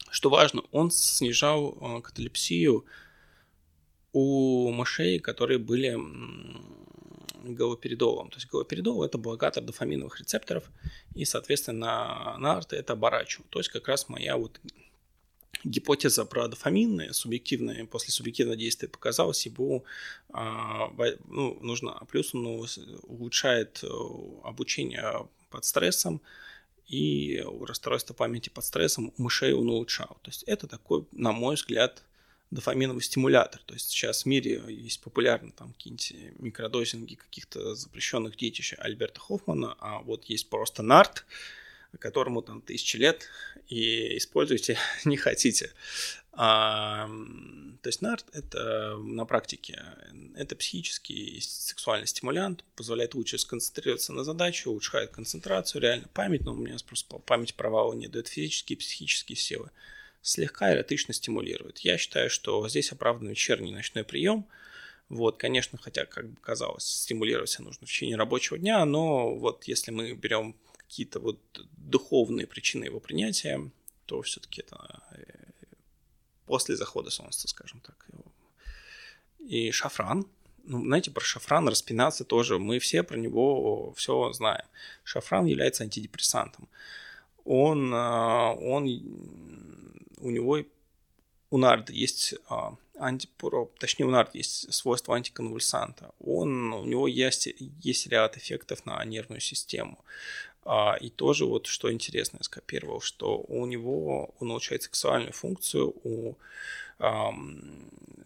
Что 0.10 0.32
важно, 0.32 0.64
он 0.72 0.90
снижал 0.90 1.78
а, 1.80 2.02
каталепсию 2.02 2.88
у 4.14 4.72
мышей, 4.72 5.20
которые 5.20 5.58
были 5.60 5.98
галоперидолом. 7.44 8.30
То 8.30 8.38
есть 8.38 8.50
галоперидол– 8.50 9.04
это 9.06 9.18
блокатор 9.18 9.64
дофаминовых 9.64 10.20
рецепторов, 10.20 10.72
и, 11.14 11.26
соответственно, 11.26 12.36
нарты– 12.40 12.76
это 12.78 12.96
барачу. 12.96 13.44
То 13.50 13.60
есть 13.60 13.70
как 13.70 13.88
раз 13.88 14.08
моя 14.08 14.38
вот 14.38 14.60
гипотеза 15.64 16.26
про 16.26 16.48
дофаминные, 16.48 17.14
субъективные, 17.14 17.86
после 17.86 18.12
субъективного 18.12 18.58
действия 18.58 18.88
показалась, 18.88 19.46
его 19.46 19.84
а, 20.30 20.92
ну, 21.28 21.58
нужно, 21.62 21.94
а 21.94 22.06
плюс 22.06 22.34
он 22.34 22.68
улучшает 23.04 23.80
э, 23.84 23.88
обучение 24.44 25.28
под 25.50 25.66
стрессом, 25.66 26.22
и 26.88 27.44
расстройство 27.62 28.14
памяти 28.14 28.50
под 28.50 28.66
стрессом 28.66 29.14
у 29.18 29.24
мышей 29.24 29.54
он 29.54 29.70
улучшал. 29.70 30.18
То 30.22 30.30
есть 30.30 30.44
это 30.44 30.68
такой, 30.68 31.06
на 31.12 31.32
мой 31.32 31.56
взгляд, 31.56 32.04
дофаминовый 32.54 33.02
стимулятор. 33.02 33.62
То 33.66 33.74
есть 33.74 33.90
сейчас 33.90 34.24
в 34.24 34.26
мире 34.28 34.62
есть 34.68 35.02
популярны 35.02 35.52
там 35.52 35.74
какие-нибудь 35.74 36.40
микродозинги 36.40 37.16
каких-то 37.16 37.76
запрещенных 37.76 38.38
детищ 38.38 38.74
Альберта 38.78 39.20
Хоффмана, 39.20 39.76
а 39.80 40.00
вот 40.00 40.26
есть 40.26 40.50
просто 40.50 40.84
нарт, 40.84 41.26
которому 42.00 42.42
там 42.42 42.62
тысячи 42.62 42.98
лет, 42.98 43.28
и 43.68 44.18
используйте 44.18 44.78
не 45.06 45.18
хотите. 45.18 45.72
А, 46.36 47.08
то 47.82 47.90
есть 47.90 48.02
нарт 48.02 48.26
это 48.34 48.98
на 48.98 49.26
практике 49.26 49.80
это 50.36 50.56
психический 50.56 51.40
сексуальный 51.42 52.08
стимулянт, 52.08 52.64
позволяет 52.76 53.14
лучше 53.14 53.38
сконцентрироваться 53.38 54.14
на 54.14 54.24
задаче, 54.24 54.70
улучшает 54.70 55.12
концентрацию, 55.12 55.82
реально 55.82 56.08
память, 56.14 56.42
но 56.42 56.54
у 56.54 56.56
меня 56.56 56.76
просто 56.88 57.20
память 57.20 57.54
провала 57.54 57.94
не 57.94 58.08
дает 58.08 58.28
физические 58.28 58.78
психические 58.78 59.36
силы 59.36 59.70
слегка 60.24 60.74
эротично 60.74 61.14
стимулирует. 61.14 61.80
Я 61.80 61.98
считаю, 61.98 62.30
что 62.32 62.68
здесь 62.68 62.92
оправдан 62.92 63.30
вечерний 63.30 63.72
ночной 63.72 64.04
прием. 64.04 64.48
Вот, 65.10 65.38
конечно, 65.38 65.78
хотя, 65.78 66.06
как 66.06 66.30
бы 66.30 66.42
казалось, 66.42 66.86
стимулировать 66.86 67.50
себя 67.50 67.66
нужно 67.66 67.86
в 67.86 67.90
течение 67.90 68.16
рабочего 68.16 68.58
дня, 68.58 68.84
но 68.86 69.36
вот 69.36 69.66
если 69.66 69.92
мы 69.92 70.14
берем 70.14 70.56
какие-то 70.78 71.20
вот 71.20 71.40
духовные 71.78 72.48
причины 72.48 72.86
его 72.86 73.00
принятия, 73.00 73.70
то 74.06 74.22
все-таки 74.22 74.62
это 74.62 75.04
э, 75.12 75.24
после 76.46 76.76
захода 76.78 77.10
солнца, 77.10 77.48
скажем 77.48 77.82
так. 77.82 78.08
И 79.40 79.72
шафран, 79.72 80.26
ну, 80.64 80.82
знаете, 80.82 81.12
про 81.12 81.24
шафран 81.24 81.68
распинаться 81.68 82.24
тоже, 82.24 82.60
мы 82.60 82.80
все 82.80 83.04
про 83.04 83.18
него 83.18 83.94
все 83.94 84.32
знаем. 84.32 84.66
Шафран 85.04 85.46
является 85.46 85.84
антидепрессантом. 85.84 86.70
Он, 87.44 87.94
э, 87.94 88.56
он 88.56 88.86
у 90.24 90.32
него 90.32 90.60
у 91.50 91.58
нарда 91.58 91.94
есть 91.94 92.34
а, 92.50 92.76
антипро, 92.98 93.68
точнее 93.78 94.08
у 94.08 94.10
нарда 94.10 94.32
есть 94.34 94.74
свойство 94.74 95.16
антиконвульсанта. 95.16 96.12
Он, 96.20 96.74
у 96.74 96.86
него 96.86 97.08
есть, 97.08 97.48
есть 97.82 98.08
ряд 98.08 98.38
эффектов 98.38 98.86
на 98.86 99.04
нервную 99.06 99.42
систему. 99.42 100.04
А, 100.66 100.98
и 101.00 101.10
тоже 101.10 101.46
вот 101.46 101.68
что 101.68 101.92
интересно, 101.92 102.38
я 102.40 102.44
скопировал, 102.44 103.02
что 103.02 103.38
у 103.48 103.66
него 103.66 104.34
он 104.40 104.50
улучшает 104.50 104.84
сексуальную 104.84 105.34
функцию 105.34 105.94
у 106.04 106.36
а, 107.00 107.32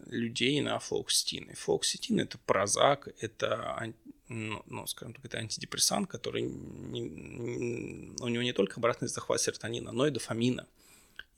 людей 0.06 0.60
на 0.60 0.78
флоксетин. 0.78 1.50
И 1.50 1.54
флоксетин 1.54 2.20
это 2.20 2.38
прозак, 2.38 3.08
это 3.20 3.92
ну, 4.28 4.62
ну, 4.66 4.86
скажем 4.86 5.14
так, 5.14 5.24
это 5.24 5.38
антидепрессант, 5.38 6.08
который 6.08 6.42
не, 6.42 7.00
не, 7.00 8.12
у 8.20 8.28
него 8.28 8.42
не 8.42 8.52
только 8.52 8.76
обратный 8.76 9.08
захват 9.08 9.40
серотонина, 9.40 9.92
но 9.92 10.06
и 10.06 10.10
дофамина. 10.10 10.66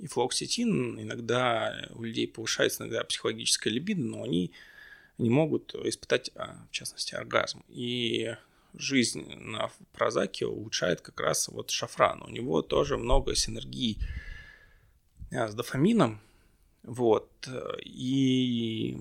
И 0.01 0.07
флоксетин 0.07 0.99
иногда 0.99 1.89
у 1.91 2.03
людей 2.03 2.27
повышается 2.27 2.83
иногда 2.83 3.05
психологическая 3.05 3.73
либидо, 3.73 4.01
но 4.01 4.23
они 4.23 4.51
не 5.19 5.29
могут 5.29 5.75
испытать, 5.75 6.31
а, 6.35 6.57
в 6.71 6.73
частности, 6.73 7.15
оргазм. 7.15 7.63
И 7.69 8.35
жизнь 8.75 9.31
на 9.35 9.71
прозаке 9.93 10.47
улучшает 10.47 11.03
как 11.03 11.21
раз 11.21 11.49
вот 11.49 11.71
шафран. 11.71 12.23
У 12.23 12.31
него 12.31 12.63
тоже 12.63 12.97
много 12.97 13.35
синергии 13.35 13.99
а, 15.33 15.49
с 15.49 15.55
дофамином, 15.55 16.21
вот, 16.83 17.29
и 17.85 18.97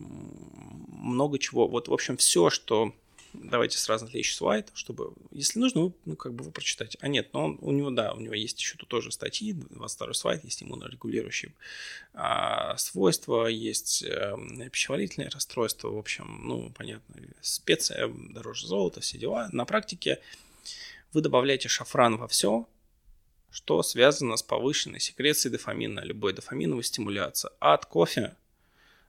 много 0.89 1.39
чего. 1.39 1.67
Вот, 1.69 1.87
в 1.87 1.93
общем, 1.93 2.17
все, 2.17 2.49
что 2.49 2.93
давайте 3.33 3.77
сразу 3.77 4.05
отличить 4.05 4.35
слайд, 4.35 4.71
чтобы, 4.73 5.13
если 5.31 5.59
нужно, 5.59 5.81
вы, 5.81 5.93
ну, 6.05 6.15
как 6.15 6.33
бы 6.33 6.43
вы 6.43 6.51
прочитаете. 6.51 6.97
А 7.01 7.07
нет, 7.07 7.29
но 7.33 7.45
он, 7.45 7.57
у 7.61 7.71
него, 7.71 7.89
да, 7.91 8.13
у 8.13 8.19
него 8.19 8.33
есть 8.33 8.59
еще 8.59 8.77
тут 8.77 8.89
тоже 8.89 9.11
статьи, 9.11 9.53
22 9.53 10.13
слайд, 10.13 10.43
есть 10.43 10.63
иммунорегулирующие 10.63 11.53
а, 12.13 12.77
свойства, 12.77 13.47
есть 13.47 14.03
а, 14.03 14.37
пищеварительные 14.71 15.29
расстройства, 15.29 15.89
в 15.89 15.97
общем, 15.97 16.41
ну, 16.43 16.71
понятно, 16.71 17.15
специя 17.41 18.07
дороже 18.07 18.67
золота, 18.67 19.01
все 19.01 19.17
дела. 19.17 19.49
На 19.51 19.65
практике 19.65 20.19
вы 21.13 21.21
добавляете 21.21 21.69
шафран 21.69 22.17
во 22.17 22.27
все, 22.27 22.67
что 23.51 23.81
связано 23.83 24.37
с 24.37 24.43
повышенной 24.43 24.99
секрецией 24.99 25.51
дофамина, 25.51 26.01
любой 26.01 26.33
дофаминовой 26.33 26.83
стимуляции. 26.83 27.49
От 27.59 27.85
кофе 27.85 28.35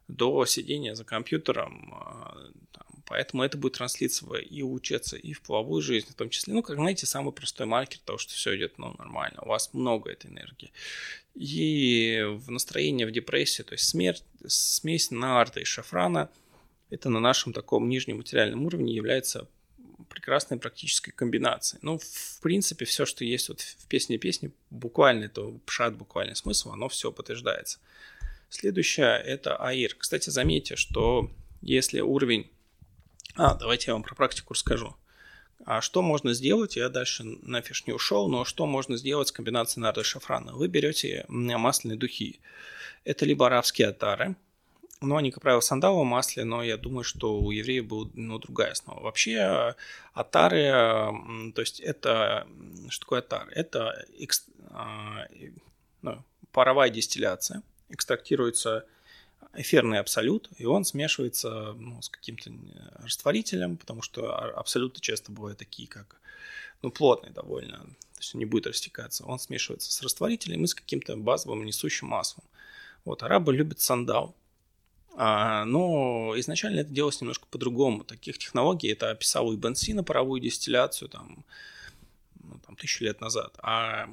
до 0.08 0.44
сидения 0.46 0.94
за 0.94 1.04
компьютером, 1.04 1.94
а, 1.94 2.36
там, 2.72 2.86
Поэтому 3.10 3.42
это 3.42 3.58
будет 3.58 3.72
транслироваться 3.72 4.24
и 4.36 4.62
учиться, 4.62 5.16
и 5.16 5.32
в 5.32 5.42
половую 5.42 5.82
жизнь 5.82 6.06
в 6.08 6.14
том 6.14 6.30
числе. 6.30 6.54
Ну, 6.54 6.62
как 6.62 6.76
знаете, 6.76 7.06
самый 7.06 7.32
простой 7.32 7.66
маркер 7.66 7.98
того, 8.04 8.18
что 8.18 8.32
все 8.34 8.56
идет 8.56 8.78
ну, 8.78 8.94
нормально. 8.98 9.40
У 9.42 9.48
вас 9.48 9.74
много 9.74 10.12
этой 10.12 10.30
энергии. 10.30 10.70
И 11.34 12.22
в 12.24 12.52
настроении, 12.52 13.04
в 13.04 13.10
депрессии, 13.10 13.64
то 13.64 13.72
есть 13.72 13.88
смерть, 13.88 14.22
смесь 14.46 15.10
нарта 15.10 15.58
и 15.58 15.64
шафрана, 15.64 16.30
это 16.88 17.10
на 17.10 17.18
нашем 17.18 17.52
таком 17.52 17.88
нижнем 17.88 18.18
материальном 18.18 18.64
уровне 18.64 18.94
является 18.94 19.48
прекрасной 20.08 20.58
практической 20.58 21.10
комбинацией. 21.10 21.80
Ну, 21.82 21.98
в 21.98 22.40
принципе, 22.40 22.84
все, 22.84 23.06
что 23.06 23.24
есть 23.24 23.48
вот 23.48 23.60
в 23.60 23.88
песне 23.88 24.18
песни, 24.18 24.52
буквально 24.70 25.24
это 25.24 25.50
пшат, 25.66 25.96
буквальный 25.96 26.36
смысл, 26.36 26.70
оно 26.70 26.88
все 26.88 27.10
подтверждается. 27.10 27.80
Следующее– 28.50 29.20
это 29.26 29.56
АИР. 29.56 29.96
Кстати, 29.98 30.30
заметьте, 30.30 30.76
что 30.76 31.28
если 31.60 32.00
уровень 32.00 32.48
а, 33.36 33.54
давайте 33.54 33.90
я 33.90 33.94
вам 33.94 34.02
про 34.02 34.14
практику 34.14 34.54
расскажу. 34.54 34.96
А 35.64 35.80
что 35.80 36.02
можно 36.02 36.32
сделать? 36.32 36.76
Я 36.76 36.88
дальше 36.88 37.22
на 37.24 37.60
фиш 37.60 37.86
не 37.86 37.92
ушел, 37.92 38.28
но 38.28 38.44
что 38.44 38.66
можно 38.66 38.96
сделать 38.96 39.28
с 39.28 39.32
комбинацией 39.32 39.82
нарда 39.82 40.00
и 40.00 40.04
шафрана? 40.04 40.52
Вы 40.52 40.68
берете 40.68 41.24
масляные 41.28 41.98
духи. 41.98 42.40
Это 43.04 43.24
либо 43.26 43.46
арабские 43.46 43.88
атары, 43.88 44.36
но 45.00 45.16
они, 45.16 45.30
как 45.30 45.42
правило, 45.42 45.60
в 45.60 45.64
сандаловом 45.64 46.08
масле, 46.08 46.44
но 46.44 46.62
я 46.62 46.76
думаю, 46.76 47.04
что 47.04 47.38
у 47.38 47.50
евреев 47.50 47.86
была 47.86 48.08
ну, 48.14 48.38
другая 48.38 48.72
основа. 48.72 49.00
Вообще, 49.00 49.74
атары, 50.12 50.70
то 51.54 51.60
есть 51.60 51.80
это, 51.80 52.46
что 52.90 53.00
такое 53.00 53.20
атар? 53.20 53.48
Это 53.50 54.04
экс, 54.18 54.46
а, 54.70 55.26
ну, 56.02 56.22
паровая 56.52 56.90
дистилляция, 56.90 57.62
экстрактируется 57.88 58.84
эфирный 59.54 59.98
абсолют, 59.98 60.48
и 60.58 60.64
он 60.64 60.84
смешивается 60.84 61.74
ну, 61.78 62.00
с 62.00 62.08
каким-то 62.08 62.50
э, 62.50 63.04
растворителем, 63.04 63.76
потому 63.76 64.02
что 64.02 64.32
абсолюты 64.32 65.00
часто 65.00 65.32
бывают 65.32 65.58
такие, 65.58 65.88
как 65.88 66.20
ну, 66.82 66.90
плотные 66.90 67.32
довольно, 67.32 67.78
то 67.78 68.18
есть 68.18 68.34
он 68.34 68.38
не 68.38 68.46
будет 68.46 68.66
растекаться. 68.66 69.24
Он 69.24 69.38
смешивается 69.38 69.92
с 69.92 70.02
растворителем 70.02 70.64
и 70.64 70.66
с 70.66 70.74
каким-то 70.74 71.16
базовым 71.16 71.64
несущим 71.64 72.08
маслом. 72.08 72.44
Вот, 73.04 73.22
арабы 73.22 73.54
любят 73.54 73.80
сандал, 73.80 74.34
а, 75.16 75.64
но 75.64 76.34
изначально 76.36 76.80
это 76.80 76.90
делалось 76.90 77.20
немножко 77.20 77.46
по-другому. 77.50 78.04
Таких 78.04 78.38
технологий 78.38 78.88
это 78.88 79.10
описал 79.10 79.52
и 79.52 79.56
Бенси 79.56 79.92
на 79.92 80.04
паровую 80.04 80.40
дистилляцию 80.40 81.08
там, 81.08 81.44
ну, 82.42 82.58
там 82.64 82.76
тысячу 82.76 83.04
лет 83.04 83.20
назад. 83.20 83.58
А 83.62 84.08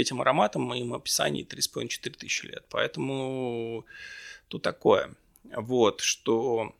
этим 0.00 0.20
ароматом 0.20 0.62
моим 0.62 0.94
описании 0.94 1.46
3,5-4 1.46 2.16
тысячи 2.18 2.46
лет. 2.46 2.64
Поэтому 2.70 3.84
тут 4.48 4.62
такое. 4.62 5.14
Вот, 5.44 6.00
что 6.00 6.74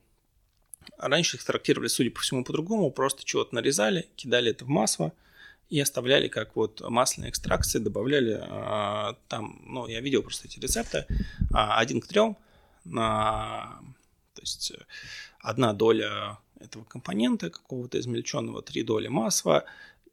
раньше 0.97 1.37
их 1.37 1.43
трактировали, 1.43 1.87
судя 1.87 2.11
по 2.11 2.19
всему, 2.19 2.43
по-другому, 2.43 2.91
просто 2.91 3.23
чего-то 3.23 3.55
нарезали, 3.55 4.07
кидали 4.15 4.51
это 4.51 4.65
в 4.65 4.69
масло 4.69 5.13
и 5.69 5.79
оставляли 5.79 6.27
как 6.27 6.55
вот 6.55 6.81
масляные 6.81 7.29
экстракции, 7.29 7.79
добавляли 7.79 8.39
а, 8.41 9.15
там, 9.27 9.61
ну, 9.65 9.87
я 9.87 10.01
видел 10.01 10.23
просто 10.23 10.47
эти 10.47 10.59
рецепты, 10.59 11.05
а, 11.53 11.77
один 11.77 12.01
к 12.01 12.07
трем, 12.07 12.37
на, 12.85 13.79
то 14.33 14.41
есть 14.41 14.73
одна 15.39 15.73
доля 15.73 16.39
этого 16.59 16.83
компонента 16.83 17.49
какого-то 17.49 17.99
измельченного, 17.99 18.61
три 18.61 18.83
доли 18.83 19.07
масла, 19.07 19.65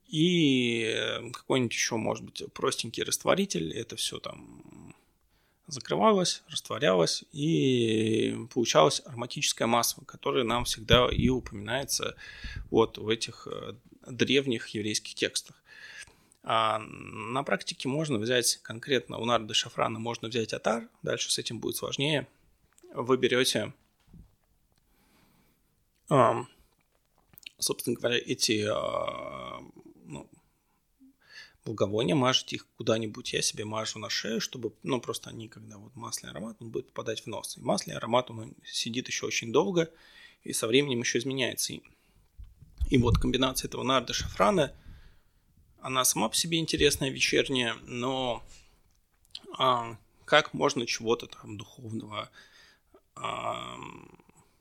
и 0.08 1.30
какой-нибудь 1.32 1.72
еще, 1.72 1.96
может 1.96 2.24
быть, 2.24 2.42
простенький 2.52 3.02
растворитель, 3.02 3.72
это 3.72 3.96
все 3.96 4.18
там 4.18 4.94
закрывалась, 5.66 6.42
растворялась 6.48 7.24
и 7.32 8.36
получалась 8.54 9.02
ароматическое 9.04 9.66
масло, 9.66 10.04
которое 10.04 10.44
нам 10.44 10.64
всегда 10.64 11.08
и 11.10 11.28
упоминается 11.28 12.16
вот 12.70 12.98
в 12.98 13.08
этих 13.08 13.48
э, 13.50 13.74
древних 14.06 14.68
еврейских 14.68 15.14
текстах. 15.14 15.56
А 16.44 16.78
на 16.78 17.42
практике 17.42 17.88
можно 17.88 18.18
взять 18.18 18.58
конкретно 18.62 19.18
у 19.18 19.24
нарды 19.24 19.52
шафрана 19.52 19.98
можно 19.98 20.28
взять 20.28 20.52
атар, 20.52 20.88
дальше 21.02 21.32
с 21.32 21.38
этим 21.38 21.58
будет 21.58 21.74
сложнее. 21.74 22.28
Вы 22.94 23.16
берете, 23.16 23.72
собственно 27.58 27.96
говоря, 27.96 28.16
эти 28.16 28.64
а, 28.70 29.60
ну, 30.06 30.28
благовония, 31.64 32.14
мажете 32.14 32.56
их 32.56 32.66
куда-нибудь. 32.76 33.32
Я 33.32 33.42
себе 33.42 33.64
мажу 33.64 33.98
на 33.98 34.08
шею, 34.08 34.40
чтобы, 34.40 34.72
ну, 34.82 35.00
просто 35.00 35.30
они, 35.30 35.48
когда 35.48 35.76
вот 35.76 35.94
масляный 35.96 36.32
аромат, 36.32 36.56
он 36.60 36.70
будет 36.70 36.86
попадать 36.88 37.22
в 37.22 37.26
нос. 37.26 37.58
И 37.58 37.60
масляный 37.60 37.98
аромат, 37.98 38.30
он 38.30 38.54
сидит 38.64 39.08
еще 39.08 39.26
очень 39.26 39.52
долго, 39.52 39.90
и 40.44 40.52
со 40.52 40.66
временем 40.66 41.00
еще 41.00 41.18
изменяется. 41.18 41.74
И, 41.74 41.82
и 42.88 42.98
вот 42.98 43.18
комбинация 43.18 43.68
этого 43.68 43.82
нарда 43.82 44.12
шафрана, 44.12 44.72
она 45.80 46.04
сама 46.04 46.28
по 46.28 46.36
себе 46.36 46.58
интересная, 46.58 47.10
вечерняя, 47.10 47.74
но 47.82 48.42
а, 49.58 49.96
как 50.24 50.54
можно 50.54 50.86
чего-то 50.86 51.26
там 51.26 51.56
духовного 51.56 52.30
а, 53.14 53.76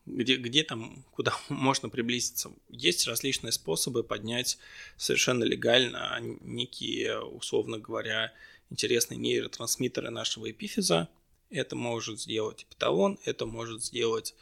где, 0.05 0.37
где 0.37 0.63
там, 0.63 1.03
куда 1.11 1.37
можно 1.49 1.89
приблизиться. 1.89 2.51
Есть 2.69 3.07
различные 3.07 3.51
способы 3.51 4.03
поднять 4.03 4.57
совершенно 4.97 5.43
легально 5.43 6.17
некие, 6.41 7.19
условно 7.21 7.79
говоря, 7.79 8.33
интересные 8.69 9.17
нейротрансмиттеры 9.17 10.09
нашего 10.09 10.49
эпифиза. 10.49 11.09
Это 11.49 11.75
может 11.75 12.19
сделать 12.19 12.65
Петалон, 12.69 13.19
это 13.23 13.45
может 13.45 13.83
сделать, 13.83 14.35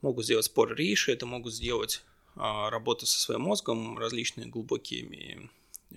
могут 0.00 0.24
сделать 0.24 0.46
спор 0.46 0.74
рейши, 0.74 1.12
это 1.12 1.26
могут 1.26 1.54
сделать 1.54 2.02
а, 2.34 2.70
работы 2.70 3.06
со 3.06 3.20
своим 3.20 3.42
мозгом, 3.42 3.98
различные 3.98 4.46
глубокие 4.46 5.50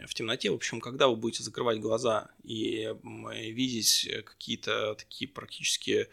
в 0.06 0.14
темноте. 0.14 0.52
В 0.52 0.56
общем, 0.56 0.82
когда 0.82 1.08
вы 1.08 1.16
будете 1.16 1.44
закрывать 1.44 1.80
глаза 1.80 2.30
и 2.44 2.94
видеть 3.52 4.10
какие-то 4.26 4.96
такие 4.96 5.30
практически 5.30 6.08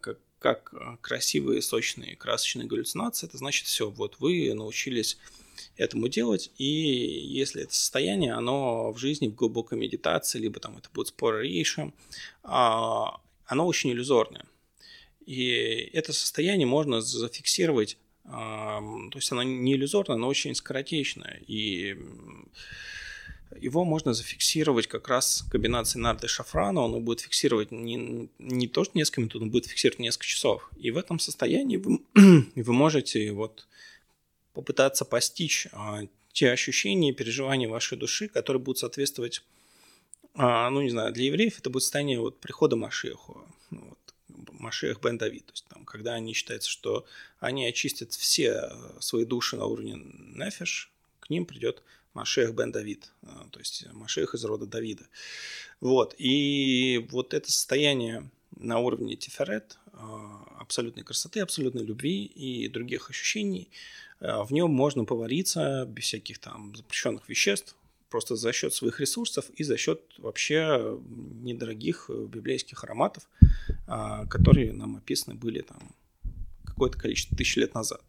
как 0.00 0.18
как 0.38 0.72
э, 0.72 0.96
красивые, 1.00 1.62
сочные, 1.62 2.16
красочные 2.16 2.66
галлюцинации, 2.66 3.26
это 3.26 3.38
значит 3.38 3.66
все, 3.66 3.90
вот 3.90 4.16
вы 4.18 4.52
научились 4.54 5.18
этому 5.76 6.08
делать, 6.08 6.50
и 6.58 6.64
если 6.64 7.62
это 7.62 7.74
состояние, 7.74 8.34
оно 8.34 8.92
в 8.92 8.98
жизни, 8.98 9.28
в 9.28 9.34
глубокой 9.34 9.78
медитации, 9.78 10.38
либо 10.38 10.60
там 10.60 10.76
это 10.76 10.88
будет 10.92 11.08
спор 11.08 11.40
рейшем, 11.40 11.94
а, 12.42 13.20
оно 13.46 13.66
очень 13.66 13.90
иллюзорное. 13.90 14.44
И 15.24 15.90
это 15.92 16.12
состояние 16.12 16.66
можно 16.66 17.00
зафиксировать, 17.00 17.98
то 18.24 19.10
есть 19.14 19.30
оно 19.32 19.42
не 19.42 19.74
иллюзорное, 19.74 20.16
но 20.16 20.28
очень 20.28 20.54
скоротечное. 20.54 21.42
И 21.46 21.96
его 23.60 23.84
можно 23.84 24.14
зафиксировать 24.14 24.86
как 24.86 25.08
раз 25.08 25.44
комбинацией 25.50 26.02
нарды 26.02 26.28
шафрана. 26.28 26.80
Он 26.82 27.02
будет 27.02 27.20
фиксировать 27.20 27.70
не, 27.70 28.28
не 28.38 28.68
то, 28.68 28.84
что 28.84 28.96
несколько 28.96 29.20
минут, 29.20 29.36
он 29.36 29.50
будет 29.50 29.66
фиксировать 29.66 29.98
несколько 29.98 30.26
часов. 30.26 30.70
И 30.78 30.90
в 30.90 30.96
этом 30.96 31.18
состоянии 31.18 31.76
вы, 31.76 32.00
вы 32.54 32.72
можете 32.72 33.32
вот 33.32 33.66
попытаться 34.52 35.04
постичь 35.04 35.68
а, 35.72 36.00
те 36.32 36.50
ощущения 36.50 37.10
и 37.10 37.14
переживания 37.14 37.68
вашей 37.68 37.98
души, 37.98 38.28
которые 38.28 38.62
будут 38.62 38.78
соответствовать, 38.78 39.42
а, 40.34 40.68
ну, 40.70 40.82
не 40.82 40.90
знаю, 40.90 41.12
для 41.12 41.26
евреев 41.26 41.58
это 41.58 41.70
будет 41.70 41.82
состояние 41.82 42.20
вот 42.20 42.38
прихода 42.40 42.76
Машеху. 42.76 43.46
Ну, 43.70 43.84
вот, 43.88 44.50
Машех 44.52 45.00
бен 45.00 45.18
Давид, 45.18 45.46
то 45.46 45.52
есть 45.52 45.66
там, 45.68 45.84
когда 45.84 46.14
они 46.14 46.32
считаются, 46.32 46.70
что 46.70 47.06
они 47.40 47.66
очистят 47.66 48.12
все 48.12 48.70
свои 49.00 49.24
души 49.24 49.56
на 49.56 49.66
уровне 49.66 49.94
нефиш, 49.96 50.90
к 51.20 51.30
ним 51.30 51.46
придет 51.46 51.82
Машех 52.16 52.54
бен 52.54 52.72
Давид, 52.72 53.12
а, 53.22 53.46
то 53.50 53.58
есть 53.58 53.86
Машех 53.92 54.34
из 54.34 54.44
рода 54.44 54.66
Давида. 54.66 55.04
Вот, 55.80 56.14
и 56.16 57.06
вот 57.10 57.34
это 57.34 57.52
состояние 57.52 58.30
на 58.56 58.78
уровне 58.78 59.16
Тиферет, 59.16 59.78
а, 59.92 60.42
абсолютной 60.58 61.04
красоты, 61.04 61.40
абсолютной 61.40 61.84
любви 61.84 62.24
и 62.24 62.68
других 62.68 63.10
ощущений, 63.10 63.68
а, 64.20 64.44
в 64.44 64.50
нем 64.50 64.70
можно 64.70 65.04
повариться 65.04 65.84
без 65.84 66.04
всяких 66.04 66.38
там 66.38 66.74
запрещенных 66.74 67.28
веществ, 67.28 67.76
просто 68.08 68.34
за 68.34 68.50
счет 68.52 68.72
своих 68.72 68.98
ресурсов 68.98 69.50
и 69.50 69.62
за 69.62 69.76
счет 69.76 70.00
вообще 70.16 70.98
недорогих 71.42 72.08
библейских 72.08 72.82
ароматов, 72.84 73.28
которые 74.30 74.72
нам 74.72 74.96
описаны 74.96 75.34
были 75.34 75.60
там 75.60 75.94
какое-то 76.64 76.98
количество 76.98 77.36
тысяч 77.36 77.56
лет 77.56 77.74
назад. 77.74 78.00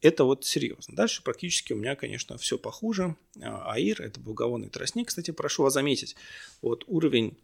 Это 0.00 0.24
вот 0.24 0.44
серьезно. 0.44 0.94
Дальше 0.94 1.22
практически 1.22 1.72
у 1.72 1.76
меня, 1.76 1.96
конечно, 1.96 2.38
все 2.38 2.58
похуже. 2.58 3.16
А, 3.40 3.72
аир– 3.72 4.02
это 4.02 4.20
благовонный 4.20 4.68
тростник. 4.68 5.08
Кстати, 5.08 5.30
прошу 5.30 5.62
вас 5.62 5.74
заметить, 5.74 6.16
вот 6.62 6.84
уровень 6.86 7.36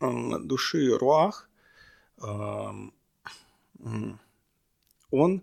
души 0.00 0.96
руах, 0.96 1.48
он, 5.10 5.42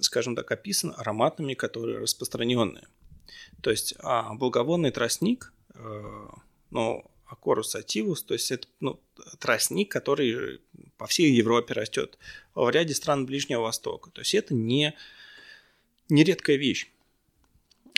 скажем 0.00 0.36
так, 0.36 0.50
описан 0.50 0.94
ароматами, 0.96 1.54
которые 1.54 1.98
распространенные. 1.98 2.86
То 3.62 3.70
есть 3.70 3.94
а 4.00 4.34
благовонный 4.34 4.90
тростник, 4.90 5.52
э, 5.74 6.28
ну, 6.70 7.04
Акорус 7.26 7.74
ативус, 7.74 8.22
то 8.22 8.34
есть 8.34 8.50
это 8.50 8.68
ну, 8.80 9.00
тростник, 9.38 9.90
который 9.90 10.60
по 10.96 11.06
всей 11.06 11.32
Европе 11.32 11.74
растет, 11.74 12.18
в 12.54 12.68
ряде 12.70 12.94
стран 12.94 13.26
Ближнего 13.26 13.62
Востока. 13.62 14.10
То 14.10 14.20
есть 14.20 14.34
это 14.34 14.54
не, 14.54 14.94
не 16.08 16.24
редкая 16.24 16.56
вещь. 16.56 16.88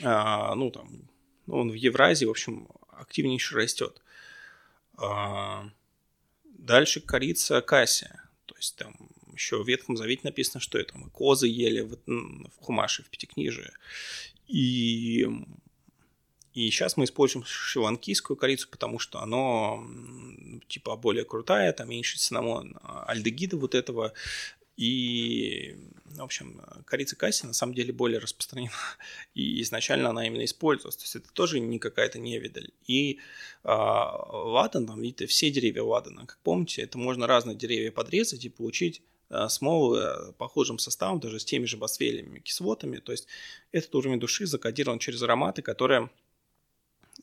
А, 0.03 0.55
ну, 0.55 0.71
там, 0.71 1.09
он 1.47 1.71
в 1.71 1.75
Евразии, 1.75 2.27
в 2.27 2.31
общем, 2.31 2.69
активнейше 2.89 3.57
растет. 3.57 4.01
А, 4.97 5.69
дальше 6.45 7.01
корица 7.01 7.61
кассия. 7.61 8.29
То 8.47 8.57
есть 8.57 8.77
там 8.77 8.95
еще 9.33 9.63
в 9.63 9.69
Ветхом 9.69 9.97
Завете 9.97 10.23
написано, 10.25 10.61
что 10.61 10.79
это 10.79 10.97
мы 10.97 11.11
козы 11.11 11.47
ели 11.47 11.83
в, 11.83 11.99
в 12.07 12.57
Хумаше, 12.61 13.03
в 13.03 13.11
Пятикнижии. 13.11 13.71
И 14.49 15.29
и 16.57 16.71
сейчас 16.71 16.97
мы 16.97 17.05
используем 17.05 17.45
шри-ланкийскую 17.45 18.35
корицу, 18.35 18.71
потому 18.71 18.99
что 18.99 19.21
оно 19.21 19.87
типа 20.69 20.97
более 20.97 21.27
крутая, 21.27 21.71
там 21.75 21.91
меньше 21.91 22.17
цинамон, 22.17 22.79
альдегида 22.83 23.59
вот 23.59 23.75
этого. 23.75 24.15
И, 24.79 25.77
в 26.07 26.23
общем, 26.23 26.63
корица 26.87 27.15
касси 27.15 27.45
на 27.45 27.53
самом 27.53 27.75
деле 27.75 27.93
более 27.93 28.21
распространена. 28.21 28.73
И 29.35 29.61
изначально 29.61 30.09
она 30.09 30.27
именно 30.27 30.47
использовалась. 30.47 30.97
То 30.97 31.03
есть 31.03 31.17
это 31.17 31.31
тоже 31.31 31.61
не 31.61 31.79
какая-то 31.79 32.19
невидаль. 32.19 32.71
И 32.87 33.19
а, 33.63 34.17
ладан, 34.33 34.87
там, 34.87 35.03
видите, 35.03 35.27
все 35.27 35.51
деревья 35.51 35.83
ладана, 35.83 36.25
как 36.25 36.39
помните, 36.43 36.81
это 36.81 36.97
можно 36.97 37.27
разные 37.27 37.55
деревья 37.55 37.93
подрезать 37.93 38.47
и 38.47 38.49
получить 38.49 39.03
а, 39.29 39.51
смолы 39.51 40.33
похожим 40.39 40.79
составом, 40.79 41.21
даже 41.21 41.39
с 41.39 41.45
теми 41.45 41.67
же 41.67 41.77
басфелиями, 41.77 42.39
кислотами. 42.39 42.97
То 42.97 43.13
есть 43.13 43.27
этот 43.73 43.95
уровень 43.95 44.21
души 44.21 44.47
закодирован 44.47 44.99
через 44.99 45.21
ароматы, 45.21 45.61
которые 45.61 46.09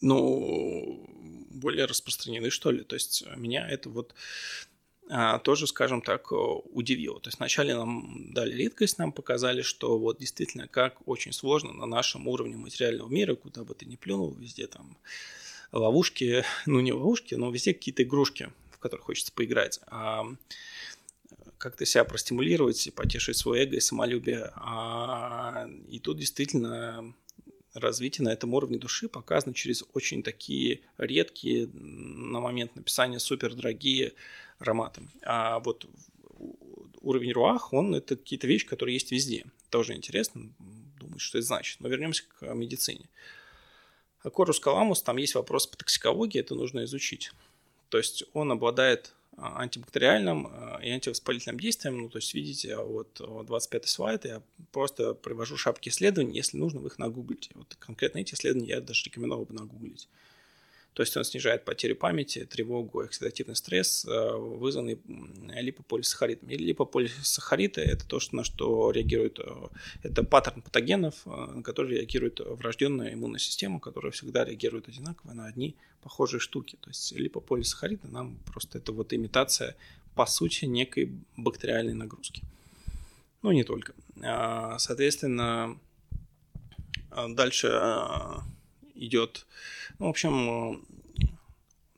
ну, 0.01 1.05
более 1.49 1.85
распространены, 1.85 2.49
что 2.49 2.71
ли. 2.71 2.83
То 2.83 2.95
есть 2.95 3.25
меня 3.35 3.67
это 3.67 3.89
вот 3.89 4.13
а, 5.09 5.39
тоже, 5.39 5.67
скажем 5.67 6.01
так, 6.01 6.31
удивило. 6.31 7.19
То 7.19 7.27
есть 7.27 7.39
вначале 7.39 7.75
нам 7.75 8.33
дали 8.33 8.55
редкость, 8.55 8.97
нам 8.97 9.11
показали, 9.11 9.61
что 9.61 9.97
вот 9.97 10.19
действительно 10.19 10.67
как 10.67 11.07
очень 11.07 11.33
сложно 11.33 11.73
на 11.73 11.85
нашем 11.85 12.27
уровне 12.27 12.55
материального 12.55 13.09
мира, 13.09 13.35
куда 13.35 13.63
бы 13.63 13.75
ты 13.75 13.85
ни 13.85 13.95
плюнул, 13.95 14.33
везде 14.33 14.67
там 14.67 14.97
ловушки, 15.71 16.43
ну 16.65 16.79
не 16.79 16.93
ловушки, 16.93 17.35
но 17.35 17.51
везде 17.51 17.73
какие-то 17.73 18.03
игрушки, 18.03 18.51
в 18.71 18.79
которых 18.79 19.05
хочется 19.05 19.31
поиграть. 19.33 19.79
А 19.87 20.25
как-то 21.57 21.85
себя 21.85 22.03
простимулировать, 22.03 22.89
потешить 22.93 23.37
свое 23.37 23.63
эго 23.63 23.77
и 23.77 23.79
самолюбие. 23.79 24.51
А, 24.55 25.67
и 25.89 25.99
тут 25.99 26.17
действительно 26.17 27.13
развитие 27.73 28.25
на 28.25 28.29
этом 28.29 28.53
уровне 28.53 28.77
души 28.77 29.07
показано 29.09 29.53
через 29.53 29.83
очень 29.93 30.23
такие 30.23 30.81
редкие 30.97 31.67
на 31.73 32.39
момент 32.39 32.75
написания 32.75 33.19
супер 33.19 33.55
дорогие 33.55 34.13
ароматы. 34.59 35.01
А 35.23 35.59
вот 35.59 35.85
уровень 37.01 37.31
руах, 37.33 37.73
он 37.73 37.95
это 37.95 38.15
какие-то 38.15 38.47
вещи, 38.47 38.65
которые 38.65 38.95
есть 38.95 39.11
везде. 39.11 39.45
Тоже 39.69 39.93
интересно 39.93 40.49
думать, 40.99 41.21
что 41.21 41.37
это 41.37 41.47
значит. 41.47 41.79
Но 41.79 41.89
вернемся 41.89 42.23
к 42.27 42.53
медицине. 42.53 43.09
Корус 44.31 44.59
Каламус, 44.59 45.01
там 45.01 45.17
есть 45.17 45.35
вопрос 45.35 45.67
по 45.67 45.75
токсикологии, 45.75 46.39
это 46.39 46.55
нужно 46.55 46.85
изучить. 46.85 47.31
То 47.89 47.97
есть 47.97 48.23
он 48.33 48.51
обладает 48.51 49.13
антибактериальным 49.37 50.47
а, 50.47 50.79
и 50.81 50.89
антивоспалительным 50.89 51.59
действием. 51.59 51.97
Ну, 51.97 52.09
то 52.09 52.17
есть, 52.17 52.33
видите, 52.33 52.75
вот 52.77 53.19
25 53.19 53.87
слайд, 53.87 54.25
я 54.25 54.41
просто 54.71 55.13
привожу 55.13 55.57
шапки 55.57 55.89
исследований, 55.89 56.35
если 56.35 56.57
нужно, 56.57 56.79
вы 56.79 56.87
их 56.87 56.99
нагуглите. 56.99 57.51
Вот 57.55 57.75
конкретно 57.79 58.19
эти 58.19 58.33
исследования 58.33 58.69
я 58.69 58.81
даже 58.81 59.05
рекомендовал 59.05 59.45
бы 59.45 59.53
нагуглить. 59.53 60.07
То 60.93 61.01
есть 61.01 61.17
он 61.17 61.23
снижает 61.23 61.65
потерю 61.65 61.95
памяти, 61.95 62.45
тревогу, 62.45 62.99
оксидативный 62.99 63.55
стресс, 63.55 64.05
э, 64.05 64.35
вызванный 64.35 64.99
липополисахаридом. 65.59 66.49
И 66.49 66.57
липополисахариды– 66.57 67.81
это 67.93 68.07
то, 68.07 68.19
что, 68.19 68.35
на 68.35 68.43
что 68.43 68.91
реагирует, 68.91 69.39
э, 69.39 69.67
это 70.03 70.23
паттерн 70.23 70.61
патогенов, 70.61 71.15
э, 71.25 71.29
на 71.29 71.63
который 71.63 71.95
реагирует 71.97 72.39
врожденная 72.41 73.13
иммунная 73.13 73.39
система, 73.39 73.79
которая 73.79 74.11
всегда 74.11 74.45
реагирует 74.45 74.87
одинаково 74.87 75.33
на 75.33 75.47
одни 75.47 75.75
похожие 76.03 76.39
штуки. 76.39 76.77
То 76.79 76.91
есть 76.91 77.11
липополисахариды 77.13 78.07
нам 78.09 78.37
просто 78.45 78.77
это 78.77 78.91
вот 78.91 79.13
имитация, 79.13 79.75
по 80.13 80.27
сути, 80.27 80.65
некой 80.65 81.11
бактериальной 81.37 81.95
нагрузки. 81.95 82.43
Ну, 83.41 83.51
не 83.51 83.63
только. 83.63 83.93
А, 84.21 84.77
соответственно, 84.77 85.77
дальше 87.29 87.67
идет 88.95 89.45
ну, 89.99 90.07
в 90.07 90.09
общем, 90.09 90.85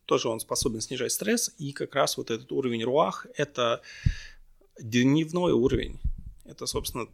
тоже 0.06 0.30
он 0.30 0.39
способен 0.39 0.82
снижать 0.82 1.12
стресс, 1.12 1.54
и 1.58 1.72
как 1.72 1.96
раз 1.96 2.18
вот 2.18 2.32
этот 2.32 2.52
уровень 2.52 2.84
руах– 2.84 3.26
это 3.36 3.82
дневной 4.80 5.54
уровень. 5.54 6.00
Это, 6.46 6.66
собственно, 6.68 7.08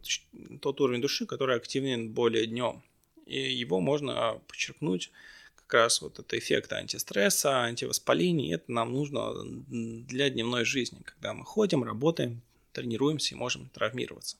тот 0.60 0.80
уровень 0.80 1.00
души, 1.00 1.26
который 1.26 1.56
активен 1.56 2.10
более 2.12 2.46
днем. 2.46 2.82
И 3.24 3.40
его 3.40 3.80
можно 3.80 4.40
подчеркнуть 4.46 5.10
как 5.56 5.74
раз 5.74 6.02
вот 6.02 6.18
это 6.18 6.38
эффект 6.38 6.72
антистресса, 6.72 7.62
антивоспаления. 7.62 8.56
Это 8.56 8.70
нам 8.70 8.92
нужно 8.92 9.32
для 9.70 10.28
дневной 10.28 10.64
жизни, 10.64 11.00
когда 11.02 11.32
мы 11.32 11.44
ходим, 11.44 11.84
работаем, 11.84 12.42
тренируемся 12.72 13.34
и 13.34 13.38
можем 13.38 13.70
травмироваться. 13.70 14.36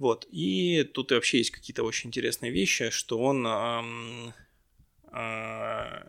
Вот. 0.00 0.26
И 0.32 0.82
тут 0.94 1.12
вообще 1.12 1.38
есть 1.38 1.50
какие-то 1.50 1.84
очень 1.84 2.08
интересные 2.08 2.50
вещи, 2.50 2.88
что 2.88 3.18
он 3.18 3.46
эм, 3.46 4.32
э, 5.12 6.04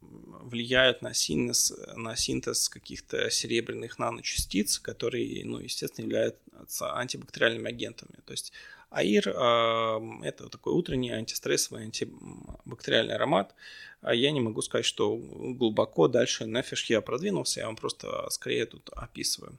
влияют 0.00 1.00
на 1.00 1.14
синтез, 1.14 1.72
на 1.94 2.16
синтез 2.16 2.68
каких-то 2.68 3.30
серебряных 3.30 4.00
наночастиц, 4.00 4.80
которые, 4.80 5.44
ну, 5.44 5.60
естественно, 5.60 6.06
являются 6.06 6.92
антибактериальными 6.92 7.68
агентами. 7.68 8.18
То 8.24 8.32
есть 8.32 8.52
АИР 8.90 9.28
э,– 9.28 10.00
это 10.24 10.48
такой 10.48 10.72
утренний 10.72 11.12
антистрессовый, 11.12 11.84
антибактериальный 11.84 13.14
аромат. 13.14 13.54
А 14.00 14.12
я 14.12 14.32
не 14.32 14.40
могу 14.40 14.60
сказать, 14.60 14.86
что 14.86 15.16
глубоко 15.16 16.08
дальше 16.08 16.46
на 16.46 16.62
фиш 16.62 16.84
я 16.90 17.00
продвинулся, 17.00 17.60
я 17.60 17.66
вам 17.66 17.76
просто 17.76 18.28
скорее 18.30 18.66
тут 18.66 18.90
описываю. 18.90 19.56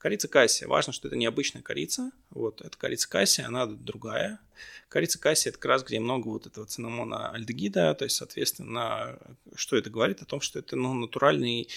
Корица 0.00 0.28
кассия. 0.28 0.66
Важно, 0.66 0.94
что 0.94 1.08
это 1.08 1.16
необычная 1.18 1.60
корица. 1.60 2.10
Вот, 2.30 2.62
это 2.62 2.74
корица 2.78 3.06
кассия, 3.06 3.46
она 3.46 3.66
другая. 3.66 4.40
Корица 4.88 5.20
кассия– 5.20 5.50
это 5.52 5.58
как 5.58 5.68
раз, 5.68 5.84
где 5.84 6.00
много 6.00 6.28
вот 6.28 6.46
этого 6.46 6.64
цинамона 6.64 7.30
альдегида. 7.32 7.94
То 7.94 8.04
есть, 8.06 8.16
соответственно, 8.16 9.18
что 9.54 9.76
это 9.76 9.90
говорит? 9.90 10.22
О 10.22 10.24
том, 10.24 10.40
что 10.40 10.58
это 10.58 10.74
ну, 10.74 10.94
натуральный, 10.94 11.68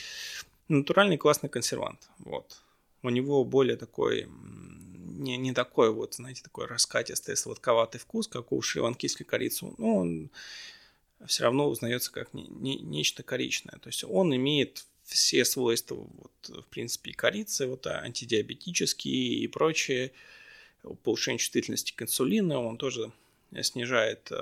натуральный 0.70 1.18
классный 1.18 1.50
консервант. 1.50 2.10
Вот. 2.20 2.62
У 3.02 3.10
него 3.10 3.44
более 3.44 3.76
такой 3.76 4.30
не, 4.30 5.36
не 5.36 5.52
такой 5.52 5.92
вот, 5.92 6.14
знаете, 6.14 6.44
такой 6.44 6.68
раскатистый, 6.68 7.36
сладковатый 7.36 8.00
вкус, 8.00 8.30
как 8.30 8.54
у 8.54 8.62
шри-ланкийской 8.62 9.26
корицы. 9.26 9.66
Но 9.78 9.98
он 9.98 10.30
все 11.26 11.44
равно 11.44 11.68
узнается 11.68 12.10
как 12.10 12.34
не, 12.34 12.48
не, 12.48 12.78
нечто 12.78 13.22
коричное. 13.22 13.80
То 13.80 13.88
есть 13.88 14.06
он 14.06 14.34
имеет 14.34 14.86
все 15.04 15.46
свойства, 15.46 15.96
вот, 15.96 16.50
в 16.50 16.66
принципе, 16.68 17.12
и 17.12 17.14
корицы, 17.14 17.68
вот, 17.68 17.88
антидиабетические 17.88 19.40
и 19.40 19.48
прочие, 19.48 20.12
повышение 21.04 21.40
чувствительности 21.40 21.94
к 21.94 22.02
инсулину, 22.02 22.62
он 22.62 22.78
тоже 22.78 23.12
снижает 23.62 24.32
э, 24.32 24.38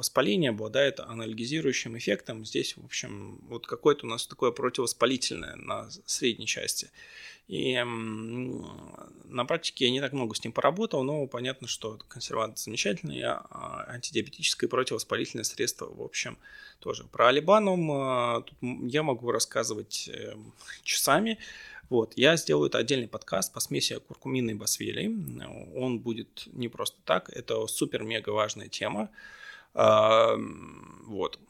воспаление, 0.00 0.50
обладает 0.50 1.00
анальгизирующим 1.00 1.96
эффектом. 1.96 2.44
Здесь, 2.44 2.76
в 2.76 2.84
общем, 2.84 3.38
вот 3.48 3.66
какое-то 3.66 4.06
у 4.06 4.08
нас 4.08 4.26
такое 4.26 4.50
противовоспалительное 4.50 5.56
на 5.56 5.90
средней 6.06 6.46
части. 6.46 6.90
И 7.50 7.76
на 9.24 9.44
практике 9.44 9.86
я 9.86 9.90
не 9.90 10.00
так 10.00 10.12
много 10.12 10.36
с 10.36 10.44
ним 10.44 10.52
поработал, 10.52 11.02
но 11.02 11.26
понятно, 11.26 11.66
что 11.66 11.98
консервант 12.06 12.60
замечательный, 12.60 13.20
а 13.24 13.86
антидиабетическое 13.88 14.68
и 14.68 14.70
противовоспалительное 14.70 15.42
средство, 15.42 15.86
в 15.86 16.00
общем, 16.00 16.38
тоже. 16.78 17.02
Про 17.10 17.26
алибанум 17.26 17.90
а, 17.90 18.44
я 18.60 19.02
могу 19.02 19.32
рассказывать 19.32 20.08
э, 20.12 20.36
часами. 20.84 21.38
Вот, 21.88 22.12
я 22.14 22.36
сделаю 22.36 22.68
это 22.68 22.78
отдельный 22.78 23.08
подкаст 23.08 23.52
по 23.52 23.58
смеси 23.58 23.98
куркумины 23.98 24.52
и 24.52 24.54
басвели. 24.54 25.08
Он 25.74 25.98
будет 25.98 26.46
не 26.52 26.68
просто 26.68 26.98
так, 27.04 27.30
это 27.30 27.66
супер-мега 27.66 28.30
важная 28.30 28.68
тема. 28.68 29.10
А, 29.74 30.36
вот. 31.04 31.40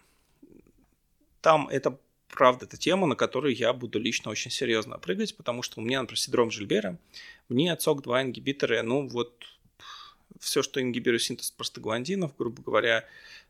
Там 1.43 1.69
это 1.69 1.99
правда, 2.33 2.67
это 2.67 2.77
тема, 2.77 3.07
на 3.07 3.17
которую 3.17 3.55
я 3.55 3.73
буду 3.73 3.99
лично 3.99 4.31
очень 4.31 4.51
серьезно 4.51 4.99
прыгать, 4.99 5.37
потому 5.37 5.63
что 5.63 5.81
у 5.81 5.83
меня, 5.83 6.01
например, 6.01 6.19
синдром 6.19 6.51
Жильбера, 6.51 6.99
мне 7.49 7.77
СОК-2 7.77 8.23
ингибиторы, 8.23 8.83
ну 8.83 9.09
вот 9.09 9.45
все, 10.39 10.63
что 10.63 10.81
ингибирует 10.81 11.23
синтез 11.23 11.51
простагландинов, 11.51 12.37
грубо 12.37 12.63
говоря, 12.63 13.05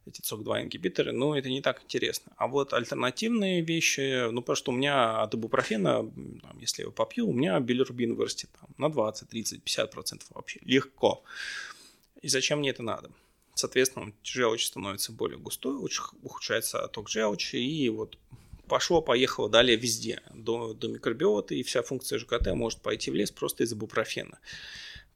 эти 0.06 0.22
СОК-2 0.22 0.62
ингибиторы, 0.62 1.12
ну, 1.12 1.34
это 1.34 1.48
не 1.48 1.60
так 1.60 1.82
интересно. 1.84 2.32
А 2.36 2.48
вот 2.48 2.72
альтернативные 2.72 3.60
вещи, 3.60 4.30
ну, 4.30 4.40
потому 4.40 4.56
что 4.56 4.72
у 4.72 4.74
меня 4.74 5.20
от 5.20 5.34
ибупрофена, 5.34 6.10
там, 6.42 6.58
если 6.58 6.82
я 6.82 6.84
его 6.84 6.92
попью, 6.92 7.28
у 7.28 7.32
меня 7.32 7.60
билирубин 7.60 8.14
вырастет 8.14 8.50
там, 8.58 8.70
на 8.78 8.90
20, 8.90 9.28
30, 9.28 9.62
50 9.62 9.90
процентов 9.90 10.28
вообще. 10.30 10.58
Легко. 10.62 11.22
И 12.22 12.28
зачем 12.28 12.60
мне 12.60 12.70
это 12.70 12.82
надо? 12.82 13.10
Соответственно, 13.54 14.12
желчь 14.22 14.66
становится 14.66 15.12
более 15.12 15.38
густой, 15.38 15.76
ухудшается 16.22 16.82
отток 16.82 17.08
желчи, 17.10 17.56
и 17.56 17.88
вот 17.90 18.16
пошло-поехало 18.70 19.50
далее 19.50 19.76
везде, 19.76 20.22
до, 20.32 20.74
до 20.74 20.86
микробиоты, 20.86 21.58
и 21.58 21.64
вся 21.64 21.82
функция 21.82 22.20
ЖКТ 22.20 22.54
может 22.54 22.80
пойти 22.80 23.10
в 23.10 23.16
лес 23.16 23.32
просто 23.32 23.64
из-за 23.64 23.74
бупрофена. 23.74 24.38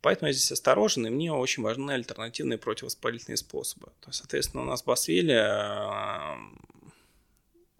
Поэтому 0.01 0.27
я 0.27 0.33
здесь 0.33 0.51
осторожен, 0.51 1.07
и 1.07 1.11
мне 1.11 1.33
очень 1.33 1.63
важны 1.63 1.93
альтернативные 1.93 2.59
противовоспалительные 2.59 3.37
способы. 3.37 3.87
То 4.01 4.09
есть, 4.09 4.19
соответственно, 4.19 4.65
у 4.65 4.67
нас 4.67 4.83
басвелия, 4.83 6.37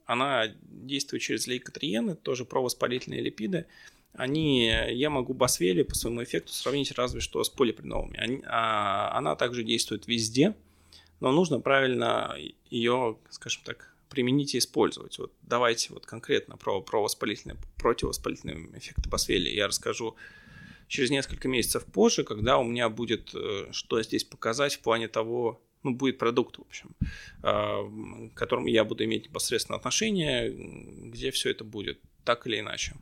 она 0.07 0.47
действует 0.63 1.23
через 1.23 1.49
лейкотриены, 1.49 2.15
тоже 2.15 2.45
провоспалительные 2.45 3.21
липиды. 3.21 3.67
Они, 4.13 4.69
я 4.69 5.11
могу 5.11 5.35
басвели 5.35 5.83
по 5.83 5.97
своему 5.97 6.23
эффекту 6.23 6.53
сравнить 6.53 6.93
разве 6.93 7.21
что 7.21 7.43
с 7.43 7.51
полипринолами. 7.51 8.17
Они, 8.17 8.43
а, 8.47 9.11
она 9.19 9.35
также 9.35 9.65
действует 9.65 10.07
везде, 10.07 10.55
но 11.19 11.33
нужно 11.33 11.59
правильно 11.59 12.37
ее, 12.71 13.19
скажем 13.31 13.63
так, 13.65 13.94
применить 14.15 14.55
и 14.55 14.59
использовать. 14.59 15.19
Вот 15.19 15.33
давайте 15.43 15.93
вот 15.93 16.07
конкретно 16.07 16.57
про, 16.57 16.81
про 16.81 17.03
воспалительные, 17.03 17.59
противовоспалительные 17.79 18.79
эффекты 18.79 19.09
Босвелли 19.11 19.51
я 19.51 19.67
расскажу 19.67 20.17
через 20.89 21.11
несколько 21.11 21.49
месяцев 21.49 21.85
позже, 21.85 22.23
когда 22.23 22.59
у 22.59 22.65
меня 22.65 22.89
будет 22.89 23.35
э, 23.35 23.69
что 23.73 24.03
здесь 24.03 24.25
показать 24.25 24.75
в 24.75 24.81
плане 24.81 25.09
того, 25.09 25.61
ну, 25.83 25.95
будет 25.95 26.19
продукт, 26.19 26.59
в 26.59 26.63
общем, 26.63 26.91
э, 27.43 28.29
к 28.33 28.39
которому 28.39 28.69
я 28.69 28.85
буду 28.85 29.05
иметь 29.05 29.27
непосредственно 29.27 29.77
отношение, 29.77 30.51
где 30.51 31.31
все 31.31 31.51
это 31.51 31.65
будет, 31.65 31.99
так 32.25 32.47
или 32.47 32.61
иначе. 32.61 32.95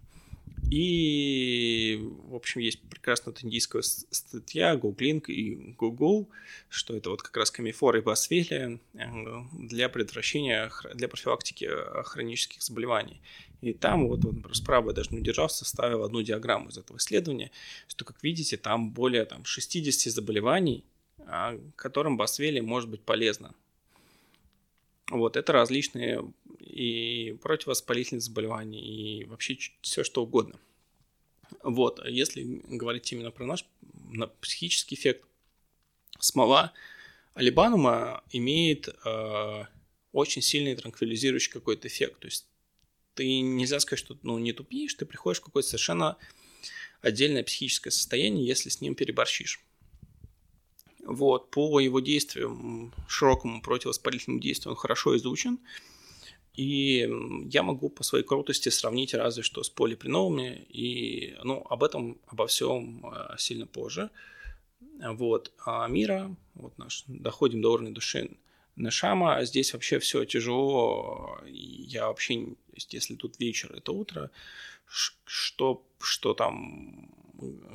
И, 0.73 2.01
в 2.01 2.35
общем, 2.35 2.63
есть 2.63 2.81
прекрасная 2.89 3.35
индийская 3.43 3.83
статья 3.83 4.75
Googlink 4.75 5.27
и 5.27 5.75
Google, 5.77 6.31
что 6.71 6.97
это 6.97 7.11
вот 7.11 7.21
как 7.21 7.37
раз 7.37 7.51
камифор 7.51 7.97
и 7.97 8.01
басвелия 8.01 8.81
э, 8.95 9.01
для 9.53 9.91
предотвращения, 9.91 10.73
для 10.95 11.09
профилактики 11.09 11.69
э, 11.71 12.03
хронических 12.05 12.63
заболеваний. 12.63 13.21
И 13.61 13.75
там 13.75 14.09
вот, 14.09 14.25
например, 14.25 14.55
справа 14.57 14.95
даже 14.95 15.11
не 15.11 15.19
удержался, 15.19 15.67
ставил 15.67 16.05
одну 16.05 16.23
диаграмму 16.23 16.71
из 16.71 16.79
этого 16.79 16.97
исследования, 16.97 17.51
что, 17.87 18.07
как 18.07 18.23
видите, 18.23 18.57
там 18.57 18.93
более 18.93 19.27
там, 19.27 19.45
60 19.45 20.11
заболеваний, 20.11 20.87
а, 21.27 21.61
которым 21.77 22.17
басвелия 22.17 22.63
может 22.63 22.89
быть 22.89 23.03
полезно. 23.03 23.53
Вот, 25.11 25.37
это 25.37 25.53
различные 25.53 26.25
и 26.59 27.37
противовоспалительные 27.43 28.21
заболевания, 28.21 28.81
и 28.81 29.25
вообще 29.25 29.59
все 29.81 30.05
что 30.05 30.23
угодно. 30.23 30.59
Вот, 31.63 32.01
а 32.01 32.09
если 32.09 32.63
говорить 32.69 33.13
именно 33.13 33.31
про 33.31 33.47
наш 33.47 33.67
на 34.11 34.27
психический 34.27 34.95
эффект, 34.95 35.25
смола 36.19 36.73
алибанума 37.35 38.23
имеет 38.31 38.89
э, 38.89 39.65
очень 40.13 40.43
сильный 40.43 40.77
транквилизирующий 40.77 41.53
какой-то 41.53 41.89
эффект. 41.89 42.21
То 42.21 42.27
есть 42.27 42.47
ты 43.15 43.41
нельзя 43.41 43.81
сказать, 43.81 43.99
что 43.99 44.19
ну, 44.23 44.39
не 44.39 44.53
тупишь, 44.53 44.95
ты 44.95 45.07
приходишь 45.07 45.41
в 45.41 45.45
какое-то 45.45 45.69
совершенно 45.69 46.17
отдельное 47.01 47.43
психическое 47.43 47.91
состояние, 47.91 48.47
если 48.47 48.69
с 48.69 48.81
ним 48.81 48.95
переборщишь. 48.95 49.61
Вот, 51.05 51.51
по 51.51 51.81
его 51.81 52.01
действию, 52.01 52.93
широкому 53.09 53.61
противовоспалительному 53.61 54.41
действию 54.41 54.73
он 54.73 54.77
хорошо 54.77 55.17
изучен. 55.17 55.59
И 56.55 57.09
я 57.51 57.63
могу 57.63 57.89
по 57.89 58.03
своей 58.03 58.25
крутости 58.25 58.69
сравнить 58.69 59.15
разве 59.15 59.43
что 59.43 59.63
с 59.63 59.71
полипринолами, 59.71 60.67
и 60.69 61.37
ну, 61.45 61.65
об 61.69 61.83
этом, 61.83 62.19
обо 62.27 62.47
всем 62.47 63.07
э, 63.07 63.37
сильно 63.39 63.67
позже. 63.67 64.11
Вот. 65.01 65.53
А 65.65 65.89
мира, 65.89 66.35
вот 66.55 66.77
наш, 66.79 67.05
доходим 67.07 67.63
до 67.63 67.71
уровня 67.71 67.93
души, 67.93 68.31
Нешама, 68.77 69.45
здесь 69.45 69.75
вообще 69.75 69.99
все 69.99 70.25
тяжело. 70.25 71.39
Я 71.47 72.07
вообще, 72.07 72.55
если 72.89 73.17
тут 73.17 73.39
вечер, 73.39 73.73
это 73.75 73.93
утро, 73.93 74.31
что, 74.87 75.87
что 76.01 76.33
там, 76.33 77.11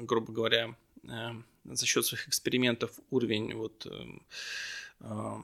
грубо 0.01 0.33
говоря, 0.33 0.75
э, 1.03 1.33
за 1.65 1.85
счет 1.85 2.05
своих 2.05 2.27
экспериментов 2.27 2.99
уровень 3.11 3.53
вот 3.53 3.85
э, 3.85 5.41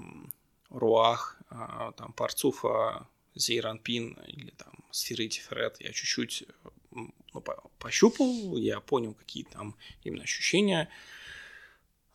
Руах, 0.70 1.40
э, 1.52 1.92
там, 1.98 2.14
Парцуфа, 2.14 3.08
Зейранпин 3.36 4.14
или 4.28 4.52
там 4.52 4.74
сферы 4.92 5.28
Тиферет 5.28 5.78
я 5.80 5.92
чуть-чуть 5.92 6.44
ну, 6.92 7.14
по 7.42 7.64
пощупал, 7.80 8.58
я 8.58 8.80
понял, 8.80 9.14
какие 9.14 9.44
там 9.44 9.76
именно 10.04 10.24
ощущения 10.24 10.90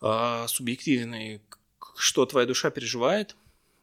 э, 0.01 0.45
субъективные, 0.49 1.41
что 1.97 2.27
твоя 2.27 2.47
душа 2.47 2.71
переживает. 2.71 3.37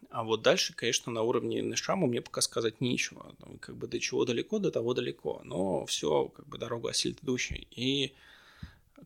А 0.10 0.24
вот 0.24 0.42
дальше, 0.44 0.74
конечно, 0.74 1.12
на 1.12 1.24
уровне 1.24 1.62
Нешама 1.62 2.08
мне 2.08 2.22
пока 2.22 2.40
сказать 2.40 2.80
нечего. 2.80 3.36
Как 3.60 3.76
бы 3.76 3.88
до 3.88 4.00
чего 4.00 4.24
далеко, 4.24 4.60
до 4.60 4.72
того 4.72 4.94
далеко. 4.94 5.42
Но 5.44 5.86
все, 5.88 6.30
как 6.30 6.48
бы 6.48 6.58
дорога 6.58 6.92
осилит 6.92 7.22
идущий. 7.22 7.68
И 7.72 8.14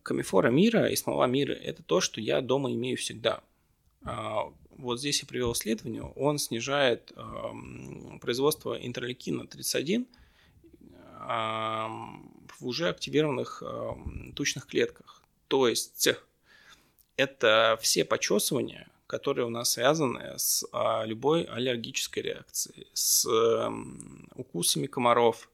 камифора 0.04 0.50
мира 0.50 0.88
и 0.88 0.94
смола 0.94 1.26
мира– 1.26 1.52
это 1.54 1.82
то, 1.82 2.00
что 2.00 2.20
я 2.20 2.40
дома 2.40 2.72
имею 2.72 2.96
всегда. 2.96 3.42
А, 4.04 4.52
вот 4.80 4.98
здесь 4.98 5.20
я 5.22 5.28
привел 5.28 5.52
исследование, 5.52 6.02
он 6.02 6.38
снижает 6.38 7.12
э, 7.16 7.22
производство 8.20 8.74
интерлейкина 8.74 9.46
31 9.46 10.02
э, 10.02 10.06
в 11.26 12.66
уже 12.66 12.88
активированных 12.88 13.62
э, 13.64 13.90
тучных 14.34 14.66
клетках. 14.66 15.22
То 15.48 15.68
есть 15.68 16.08
это 17.16 17.78
все 17.80 18.04
почесывания, 18.04 18.88
которые 19.06 19.46
у 19.46 19.50
нас 19.50 19.72
связаны 19.72 20.38
с 20.38 20.64
э, 20.72 21.06
любой 21.06 21.44
аллергической 21.44 22.22
реакцией, 22.22 22.86
с 22.92 23.26
э, 23.26 23.70
укусами 24.34 24.86
комаров, 24.86 25.50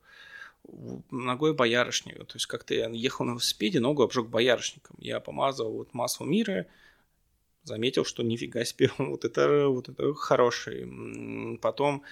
ногой 1.11 1.55
боярышника. 1.55 2.25
То 2.25 2.37
есть 2.37 2.47
как-то 2.47 2.75
я 2.75 2.89
ехал 2.89 3.25
на 3.25 3.31
велосипеде, 3.31 3.81
ногу 3.81 4.03
обжег 4.03 4.27
боярышником. 4.27 4.97
Я 4.99 5.21
помазал 5.21 5.73
вот 5.73 5.95
масло 5.95 6.25
мира, 6.25 6.67
заметил, 7.67 8.05
что 8.05 8.23
нифига 8.23 8.65
себе, 8.65 8.91
вот 8.99 9.25
это, 9.25 9.69
вот 9.69 9.89
это 9.89 10.15
хороший. 10.15 10.89
Потом 11.59 12.03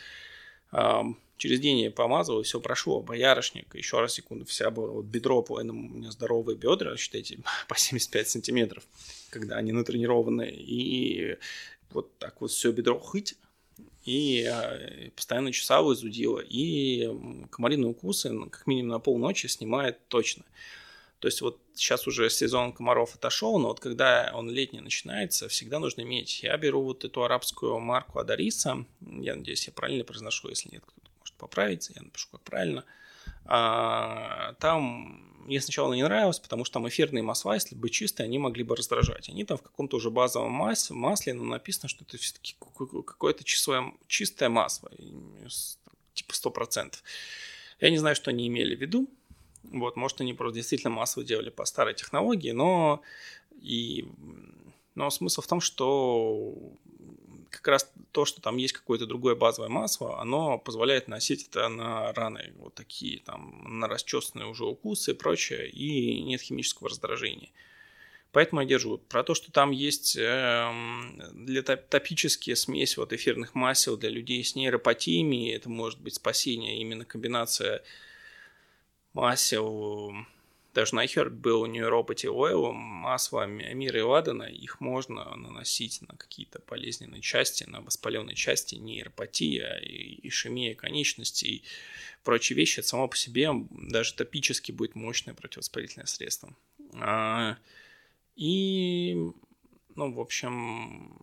через 1.37 1.61
день 1.61 1.79
я 1.81 1.91
помазал, 1.91 2.41
и 2.41 2.45
все 2.45 2.61
прошло. 2.61 3.01
Боярышник, 3.01 3.75
еще 3.75 4.01
раз 4.01 4.15
секунду, 4.15 4.45
вся 4.45 4.71
была 4.71 4.89
вот 4.89 5.07
бедро, 5.07 5.43
половина 5.43 5.73
у 5.73 5.77
меня 5.77 6.11
здоровые 6.11 6.57
бедра, 6.57 6.97
считайте, 6.97 7.39
по 7.69 7.77
75 7.77 8.29
сантиметров, 8.29 8.85
когда 9.31 9.57
они 9.57 9.73
натренированы. 9.73 10.51
И 10.51 11.37
вот 11.91 12.17
так 12.19 12.41
вот 12.41 12.51
все 12.51 12.73
бедро 12.73 12.99
хыть, 12.99 13.37
и 14.05 14.47
э, 14.47 15.11
постоянно 15.11 15.53
чесало, 15.53 15.95
зудило. 15.95 16.41
И 16.41 17.09
комариные 17.51 17.91
укусы 17.91 18.31
ну, 18.31 18.51
как 18.51 18.67
минимум 18.67 18.91
на 18.91 18.99
полночи 18.99 19.47
снимает 19.47 19.99
точно. 20.09 20.45
То 21.25 21.29
есть 21.29 21.41
вот 21.41 21.59
сейчас 21.73 22.07
уже 22.07 22.29
сезон 22.29 22.75
комаров 22.75 23.15
отошел, 23.15 23.59
но 23.59 23.69
вот 23.69 23.81
когда 23.81 24.31
он 24.35 24.51
летний 24.51 24.81
начинается, 24.81 25.49
всегда 25.49 25.79
нужно 25.79 26.03
иметь. 26.03 26.43
Я 26.43 26.55
беру 26.59 26.83
вот 26.83 27.03
эту 27.07 27.25
арабскую 27.25 27.79
марку 27.81 28.19
Адариса, 28.19 28.85
я 29.01 29.35
надеюсь, 29.35 29.67
я 29.67 29.73
правильно 29.73 30.05
произношу, 30.05 30.51
если 30.51 30.69
нет, 30.71 30.83
кто-то 30.85 31.11
может 31.21 31.35
поправить, 31.37 31.91
я 31.97 32.03
напишу, 32.03 32.29
как 32.31 32.43
правильно. 32.43 32.85
А, 33.47 34.53
там 34.61 35.47
мне 35.47 35.63
сначала 35.63 35.95
не 35.95 36.03
нравилась, 36.03 36.41
потому 36.41 36.67
что 36.67 36.75
там 36.75 36.89
эфирные 36.89 37.23
масла, 37.23 37.55
если 37.55 37.75
бы 37.75 37.89
чистые, 37.89 38.27
они 38.27 38.39
могли 38.39 38.63
бы 38.63 38.77
раздражать. 38.77 39.31
Они 39.31 39.45
там 39.45 39.57
в 39.57 39.63
каком-то 39.63 39.97
уже 39.97 40.11
базовом 40.11 40.53
масле, 40.53 40.95
масле 40.95 41.33
но 41.33 41.45
написано, 41.45 41.89
что 41.89 42.05
это 42.05 42.19
все-таки 42.19 42.55
какое-то 42.59 43.45
чистое 43.45 44.49
масло, 44.51 44.91
типа 46.13 46.33
100%. 46.33 46.97
Я 47.81 47.91
не 47.91 47.97
знаю, 47.97 48.15
что 48.15 48.31
они 48.31 48.47
имели 48.47 48.77
в 48.77 48.81
виду, 48.81 49.09
вот, 49.73 49.97
может, 49.97 50.21
они 50.21 50.35
просто 50.35 50.57
действительно 50.57 50.91
массово 50.91 51.25
делали 51.25 51.51
по 51.51 51.65
старой 51.65 51.95
технологии, 51.95 52.53
но 52.53 53.03
и 53.61 54.09
но 54.95 55.11
смысл 55.11 55.41
в 55.41 55.47
том, 55.47 55.61
что 55.61 56.55
как 57.51 57.69
раз 57.69 57.93
то, 58.13 58.25
что 58.25 58.41
там 58.41 58.57
есть 58.57 58.73
какое-то 58.75 59.07
другое 59.07 59.35
базовое 59.35 59.69
масло, 59.69 60.21
оно 60.21 60.59
позволяет 60.59 61.09
носить 61.09 61.49
это 61.49 61.69
на 61.69 62.13
раны, 62.13 62.53
вот 62.59 62.75
такие 62.75 63.21
там, 63.21 63.79
на 63.79 63.89
расчесанные 63.89 64.47
уже 64.47 64.65
укусы 64.65 65.13
и 65.13 65.15
прочее, 65.15 65.69
и 65.69 66.23
нет 66.23 66.41
химического 66.41 66.89
раздражения. 66.89 67.51
Поэтому 68.33 68.63
я 68.63 68.67
держу. 68.67 68.99
Про 68.99 69.23
то, 69.23 69.35
что 69.35 69.53
там 69.53 69.71
есть 69.71 70.17
э, 70.17 70.73
для 71.35 71.63
топические 71.63 72.57
смесь 72.57 72.97
вот 72.97 73.13
эфирных 73.13 73.55
масел 73.55 73.97
для 73.97 74.11
людей 74.11 74.43
с 74.43 74.57
нейропатиями, 74.57 75.53
это 75.53 75.71
может 75.71 76.01
быть 76.01 76.17
спасение, 76.17 76.81
именно 76.81 77.05
комбинация 77.05 77.85
масел, 79.15 80.13
даже 80.75 80.95
на 80.97 81.05
Herb 81.05 81.31
был 81.31 81.63
у 81.63 81.67
нее 81.67 81.89
роботе 81.89 82.29
Oil, 82.29 82.73
масло 82.73 83.47
Мира 83.47 84.01
и 84.01 84.03
Ладана, 84.03 84.43
их 84.43 84.81
можно 84.81 85.25
наносить 85.37 86.03
на 86.03 86.17
какие-то 86.17 86.61
болезненные 86.69 87.23
части, 87.23 87.65
на 87.65 87.81
воспаленные 87.81 88.35
части, 88.35 88.75
нейропатия, 88.75 89.81
ишемия 90.23 90.75
конечностей 90.75 91.49
и 91.49 91.63
прочие 92.25 92.57
вещи. 92.57 92.81
Это 92.81 92.89
само 92.89 93.09
по 93.09 93.17
себе 93.17 93.51
даже 93.71 94.15
топически 94.15 94.73
будет 94.73 94.97
мощное 94.97 95.35
противовоспалительное 95.35 96.07
средство. 96.07 96.53
А, 96.95 97.57
и, 98.35 99.15
ну, 99.95 100.13
в 100.13 100.21
общем, 100.21 101.17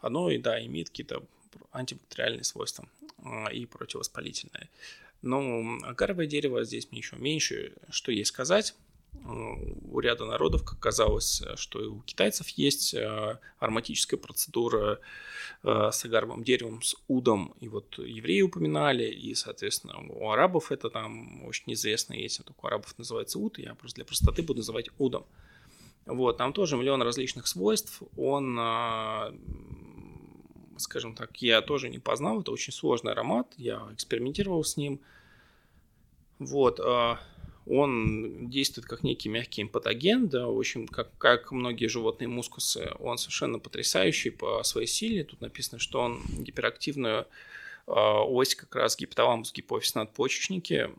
оно 0.00 0.30
и 0.30 0.38
да, 0.38 0.64
имеет 0.66 0.88
какие-то 0.88 1.22
антибактериальные 1.70 2.44
свойства 2.44 2.88
а, 3.22 3.52
и 3.52 3.66
противовоспалительные. 3.66 4.68
Но 5.22 5.78
агаровое 5.82 6.26
дерево 6.26 6.64
здесь 6.64 6.88
мне 6.90 7.00
еще 7.00 7.16
меньше, 7.16 7.74
что 7.90 8.12
есть 8.12 8.30
сказать. 8.30 8.74
У 9.24 10.00
ряда 10.00 10.24
народов, 10.24 10.64
как 10.64 10.78
казалось, 10.78 11.42
что 11.56 11.82
и 11.82 11.86
у 11.86 12.00
китайцев 12.00 12.48
есть 12.50 12.94
э, 12.94 13.38
ароматическая 13.58 14.18
процедура 14.18 15.00
э, 15.62 15.90
с 15.92 16.04
агаровым 16.04 16.44
деревом, 16.44 16.80
с 16.80 16.94
удом. 17.08 17.54
И 17.60 17.68
вот 17.68 17.98
евреи 17.98 18.40
упоминали, 18.42 19.04
и, 19.04 19.34
соответственно, 19.34 19.98
у 20.08 20.30
арабов 20.30 20.72
это 20.72 20.90
там 20.90 21.44
очень 21.44 21.72
известно 21.74 22.14
есть, 22.14 22.42
только 22.44 22.64
у 22.64 22.66
арабов 22.68 22.96
называется 22.98 23.38
уд, 23.40 23.58
я 23.58 23.74
просто 23.74 23.96
для 23.96 24.04
простоты 24.04 24.42
буду 24.42 24.58
называть 24.58 24.88
удом. 24.96 25.26
Вот, 26.06 26.38
там 26.38 26.52
тоже 26.52 26.76
миллион 26.76 27.02
различных 27.02 27.46
свойств. 27.46 28.02
Он 28.16 28.58
э, 28.58 29.32
скажем 30.80 31.14
так, 31.14 31.36
я 31.42 31.62
тоже 31.62 31.88
не 31.88 31.98
познал. 31.98 32.40
Это 32.40 32.50
очень 32.50 32.72
сложный 32.72 33.12
аромат. 33.12 33.52
Я 33.56 33.88
экспериментировал 33.92 34.64
с 34.64 34.76
ним. 34.76 35.00
Вот. 36.38 36.80
А, 36.80 37.20
он 37.66 38.50
действует 38.50 38.86
как 38.86 39.02
некий 39.02 39.28
мягкий 39.28 39.62
импатоген, 39.62 40.28
да, 40.28 40.46
в 40.46 40.58
общем, 40.58 40.88
как, 40.88 41.16
как 41.18 41.52
многие 41.52 41.86
животные 41.86 42.26
мускусы, 42.26 42.90
он 42.98 43.18
совершенно 43.18 43.58
потрясающий 43.58 44.30
по 44.30 44.62
своей 44.64 44.88
силе. 44.88 45.24
Тут 45.24 45.40
написано, 45.40 45.78
что 45.78 46.00
он 46.00 46.20
гиперактивную 46.38 47.26
э, 47.86 47.92
ось 47.92 48.54
как 48.54 48.74
раз 48.74 48.96
гипоталамус, 48.96 49.52
гипофиз 49.52 49.94
надпочечники, 49.94 50.90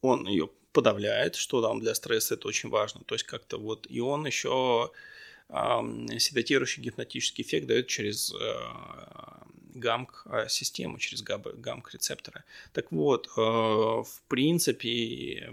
он 0.00 0.26
ее 0.26 0.48
подавляет, 0.72 1.34
что 1.34 1.62
там 1.62 1.80
для 1.80 1.94
стресса 1.94 2.34
это 2.34 2.48
очень 2.48 2.68
важно. 2.68 3.02
То 3.04 3.14
есть 3.14 3.24
как-то 3.24 3.58
вот, 3.58 3.86
и 3.88 4.00
он 4.00 4.26
еще 4.26 4.90
седатирующий 5.48 6.82
гипнотический 6.82 7.44
эффект 7.44 7.66
дает 7.66 7.86
через 7.86 8.32
э, 8.32 8.54
гамк-систему, 9.74 10.98
через 10.98 11.22
гамк-рецепторы. 11.22 12.44
Так 12.72 12.90
вот, 12.90 13.28
э, 13.36 13.40
в 13.40 14.22
принципе, 14.28 15.52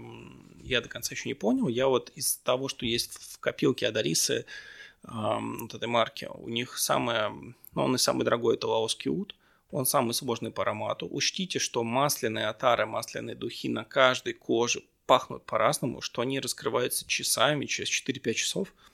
я 0.60 0.80
до 0.80 0.88
конца 0.88 1.14
еще 1.14 1.28
не 1.28 1.34
понял. 1.34 1.68
Я 1.68 1.88
вот 1.88 2.10
из 2.14 2.36
того, 2.36 2.68
что 2.68 2.86
есть 2.86 3.12
в 3.12 3.38
копилке 3.38 3.86
Адарисы, 3.86 4.46
вот 5.04 5.74
этой 5.74 5.88
марки, 5.88 6.28
у 6.32 6.48
них 6.48 6.78
самое, 6.78 7.30
ну, 7.74 7.82
он 7.82 7.96
и 7.96 7.98
самый 7.98 8.22
дорогой, 8.22 8.54
это 8.54 8.68
лаоский 8.68 9.10
ут. 9.10 9.34
Он 9.72 9.84
самый 9.84 10.14
сложный 10.14 10.52
по 10.52 10.62
аромату. 10.62 11.08
Учтите, 11.10 11.58
что 11.58 11.82
масляные 11.82 12.46
отары, 12.46 12.86
масляные 12.86 13.34
духи 13.34 13.68
на 13.68 13.84
каждой 13.84 14.34
коже 14.34 14.84
пахнут 15.06 15.44
по-разному, 15.44 16.02
что 16.02 16.22
они 16.22 16.38
раскрываются 16.38 17.04
часами, 17.08 17.66
через 17.66 17.88
4-5 17.88 18.34
часов– 18.34 18.72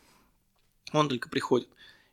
он 0.92 1.08
только 1.08 1.28
приходит. 1.28 1.68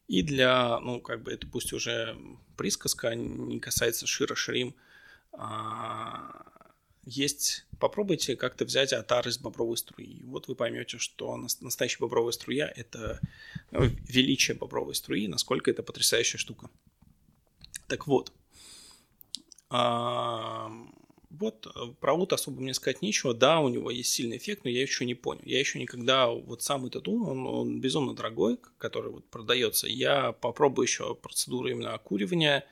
И 0.07 0.21
для, 0.21 0.79
ну, 0.79 1.01
как 1.01 1.23
бы 1.23 1.31
это 1.31 1.47
пусть 1.47 1.73
уже 1.73 2.17
присказка, 2.57 3.15
не 3.15 3.59
касается 3.59 4.05
Шира 4.05 4.35
Шрим, 4.35 4.75
а, 5.31 6.45
есть, 7.05 7.65
попробуйте 7.79 8.35
как-то 8.35 8.65
взять 8.65 8.93
атар 8.93 9.27
из 9.27 9.37
бобровой 9.37 9.77
струи. 9.77 10.21
Вот 10.23 10.47
вы 10.47 10.55
поймете, 10.55 10.97
что 10.97 11.35
настоящая 11.37 11.99
бобровая 11.99 12.31
струя– 12.31 12.71
это 12.75 13.19
ну, 13.71 13.85
величие 14.07 14.55
бобровой 14.55 14.95
струи, 14.95 15.27
насколько 15.27 15.69
это 15.69 15.83
потрясающая 15.83 16.39
штука. 16.39 16.69
Так 17.87 18.07
вот, 18.07 18.31
а, 19.69 20.71
Вот 21.29 21.67
э, 21.67 21.93
про 21.99 22.13
ут 22.13 22.33
особо 22.33 22.61
мне 22.61 22.73
сказать 22.73 23.01
нечего. 23.01 23.33
Да, 23.33 23.59
у 23.59 23.69
него 23.69 23.91
есть 23.91 24.11
сильный 24.11 24.37
эффект, 24.37 24.63
но 24.63 24.69
я 24.69 24.81
еще 24.81 25.05
не 25.05 25.15
понял. 25.15 25.41
Я 25.45 25.59
еще 25.59 25.79
никогда... 25.79 26.27
Вот 26.27 26.61
сам 26.61 26.85
этот 26.85 27.07
ут, 27.07 27.27
он, 27.27 27.47
он 27.47 27.81
безумно 27.81 28.15
дорогой, 28.15 28.57
который 28.77 29.11
вот 29.11 29.25
продается. 29.25 29.87
Я 29.87 30.31
попробую 30.31 30.85
еще 30.85 31.15
процедуру 31.15 31.69
именно 31.69 31.93
окуривания. 31.93 32.65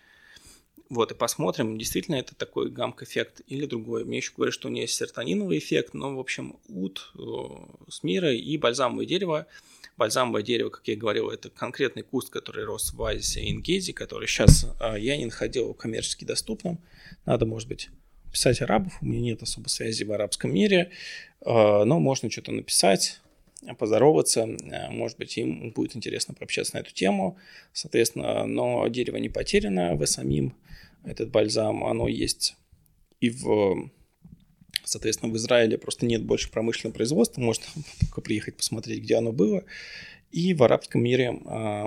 Вот, 0.90 1.12
и 1.12 1.16
посмотрим, 1.16 1.78
действительно 1.78 2.16
это 2.16 2.36
такой 2.36 2.70
гамк-эффект 2.70 3.42
или 3.48 3.66
другой. 3.66 4.06
Мне 4.06 4.18
еще 4.18 4.34
говорят, 4.36 4.54
что 4.54 4.68
у 4.68 4.72
него 4.72 4.82
есть 4.82 4.96
серотониновый 4.96 5.58
эффект, 5.58 5.94
но, 5.94 6.16
в 6.16 6.20
общем, 6.20 6.60
ут 6.68 7.12
э, 7.18 7.22
с 7.90 8.04
мира 8.04 8.34
и 8.34 8.58
бальзамовое 8.58 9.06
дерево. 9.06 9.48
Бальзамовое 9.98 10.44
дерево, 10.44 10.70
как 10.70 10.88
я 10.88 10.96
говорил, 10.96 11.30
это 11.30 11.50
конкретный 11.50 12.04
куст, 12.04 12.30
который 12.30 12.66
рос 12.66 12.94
в 12.94 13.04
Азисе 13.04 13.42
и 13.42 13.52
Ингезе, 13.52 13.94
который 13.94 14.28
сейчас 14.28 14.68
э, 14.80 15.00
я 15.00 15.18
не 15.18 15.26
находил 15.26 15.74
коммерчески 15.74 16.26
доступным. 16.26 16.80
Надо, 17.26 17.46
может 17.46 17.68
быть, 17.68 17.90
писать 18.34 18.62
арабов, 18.62 18.98
у 19.02 19.06
меня 19.06 19.22
нет 19.22 19.42
особо 19.42 19.70
связи 19.70 20.04
в 20.04 20.12
арабском 20.12 20.54
мире, 20.54 20.92
э, 21.46 21.46
но 21.46 22.00
можно 22.00 22.30
что-то 22.30 22.52
написать, 22.52 23.22
поздороваться, 23.78 24.42
э, 24.42 24.90
может 24.90 25.18
быть, 25.18 25.38
им 25.38 25.72
будет 25.72 25.96
интересно 25.96 26.34
пообщаться 26.34 26.76
на 26.76 26.80
эту 26.82 26.94
тему, 26.94 27.38
соответственно, 27.72 28.46
но 28.46 28.86
дерево 28.88 29.18
не 29.18 29.30
потеряно 29.30 29.96
в 29.96 30.06
самим, 30.06 30.54
этот 31.06 31.32
бальзам, 31.32 31.84
оно 31.86 32.08
есть 32.08 32.56
и 33.24 33.30
в, 33.30 33.90
соответственно, 34.84 35.32
в 35.32 35.38
Израиле 35.38 35.78
просто 35.78 36.06
нет 36.06 36.24
больше 36.24 36.52
промышленного 36.52 36.94
производства, 36.94 37.40
можно 37.40 37.64
только 38.02 38.20
приехать 38.20 38.58
посмотреть, 38.58 39.02
где 39.02 39.16
оно 39.16 39.32
было, 39.32 39.64
и 40.32 40.54
в 40.54 40.62
арабском 40.62 41.02
мире 41.02 41.40
э, 41.46 41.86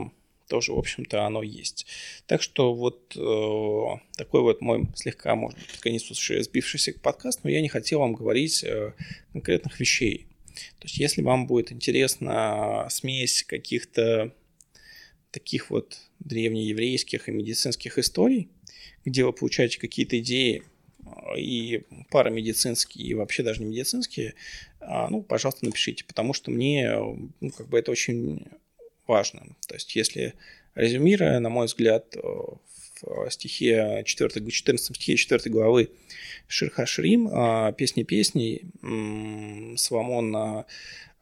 тоже, 0.49 0.73
в 0.73 0.79
общем-то, 0.79 1.25
оно 1.25 1.43
есть. 1.43 1.87
Так 2.27 2.43
что 2.43 2.75
вот 2.75 3.17
э, 3.17 4.17
такой 4.17 4.43
вот 4.43 4.61
мой 4.61 4.87
слегка, 4.95 5.35
может 5.35 5.59
быть, 5.59 5.79
конец 5.81 6.11
уже 6.11 6.43
сбившийся 6.43 6.95
подкаст, 7.01 7.41
но 7.45 7.51
я 7.51 7.61
не 7.61 7.69
хотел 7.69 8.01
вам 8.01 8.15
говорить 8.15 8.65
э, 8.65 8.93
конкретных 9.33 9.79
вещей. 9.81 10.27
То 10.79 10.85
есть, 10.85 10.99
если 10.99 11.23
вам 11.23 11.47
будет 11.47 11.73
интересна 11.73 12.87
смесь 12.91 13.43
каких-то 13.43 14.33
таких 15.31 15.71
вот 15.71 15.99
древнееврейских 16.21 17.29
и 17.29 17.33
медицинских 17.33 17.99
историй, 17.99 18.49
где 19.05 19.25
вы 19.25 19.33
получаете 19.33 19.79
какие-то 19.79 20.19
идеи 20.21 20.63
э, 21.05 21.41
и 21.41 21.85
парамедицинские, 22.11 23.07
и 23.07 23.15
вообще 23.15 23.43
даже 23.43 23.63
не 23.63 23.67
медицинские, 23.67 24.35
а, 24.81 25.11
ну, 25.11 25.23
пожалуйста, 25.23 25.65
напишите, 25.65 26.05
потому 26.05 26.33
что 26.33 26.51
мне, 26.51 26.97
ну, 27.41 27.51
как 27.51 27.69
бы 27.69 27.79
это 27.79 27.91
очень 27.91 28.47
важно. 29.07 29.43
То 29.67 29.75
есть, 29.75 29.95
если 29.97 30.35
резюмируя, 30.75 31.39
на 31.41 31.49
мой 31.49 31.67
взгляд, 31.67 32.17
э, 32.17 32.21
в 33.03 33.31
стихе 33.31 34.03
4, 34.05 34.51
14 34.51 34.97
стихе 34.97 35.17
4 35.17 35.51
главы 35.51 35.91
Ширха 36.49 36.87
Шрим, 36.87 37.29
э, 37.29 37.73
песни 37.77 38.03
песней, 38.05 38.67
Соломон, 39.77 40.65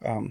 э, 0.01 0.21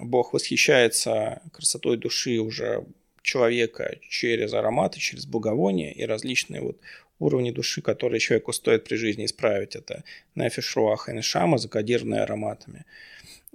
Бог 0.00 0.32
восхищается 0.32 1.42
красотой 1.52 1.96
души 1.96 2.38
уже 2.38 2.84
человека 3.22 3.98
через 4.08 4.52
ароматы, 4.52 5.00
через 5.00 5.26
благовония 5.26 5.92
и 5.92 6.04
различные 6.04 6.60
вот 6.60 6.78
уровни 7.18 7.50
души, 7.50 7.80
которые 7.80 8.20
человеку 8.20 8.52
стоит 8.52 8.84
при 8.84 8.96
жизни 8.96 9.24
исправить. 9.24 9.76
Это 9.76 10.04
нефиш, 10.34 10.76
руах 10.76 11.08
и 11.08 11.12
нешама, 11.12 11.58
закодированные 11.58 12.22
ароматами. 12.22 12.84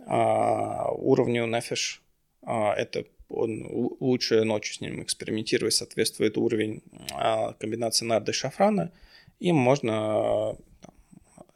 А 0.05 0.91
уровню 0.91 1.45
нефиш 1.45 2.01
а, 2.41 2.73
это 2.73 3.05
он 3.29 3.65
лучше 3.99 4.43
ночью 4.43 4.75
с 4.75 4.81
ним 4.81 5.03
экспериментировать, 5.03 5.75
соответствует 5.75 6.37
уровень 6.37 6.81
а, 7.13 7.53
комбинации 7.53 8.05
нарды 8.05 8.31
и 8.31 8.33
шафрана, 8.33 8.91
им 9.39 9.55
можно 9.55 10.57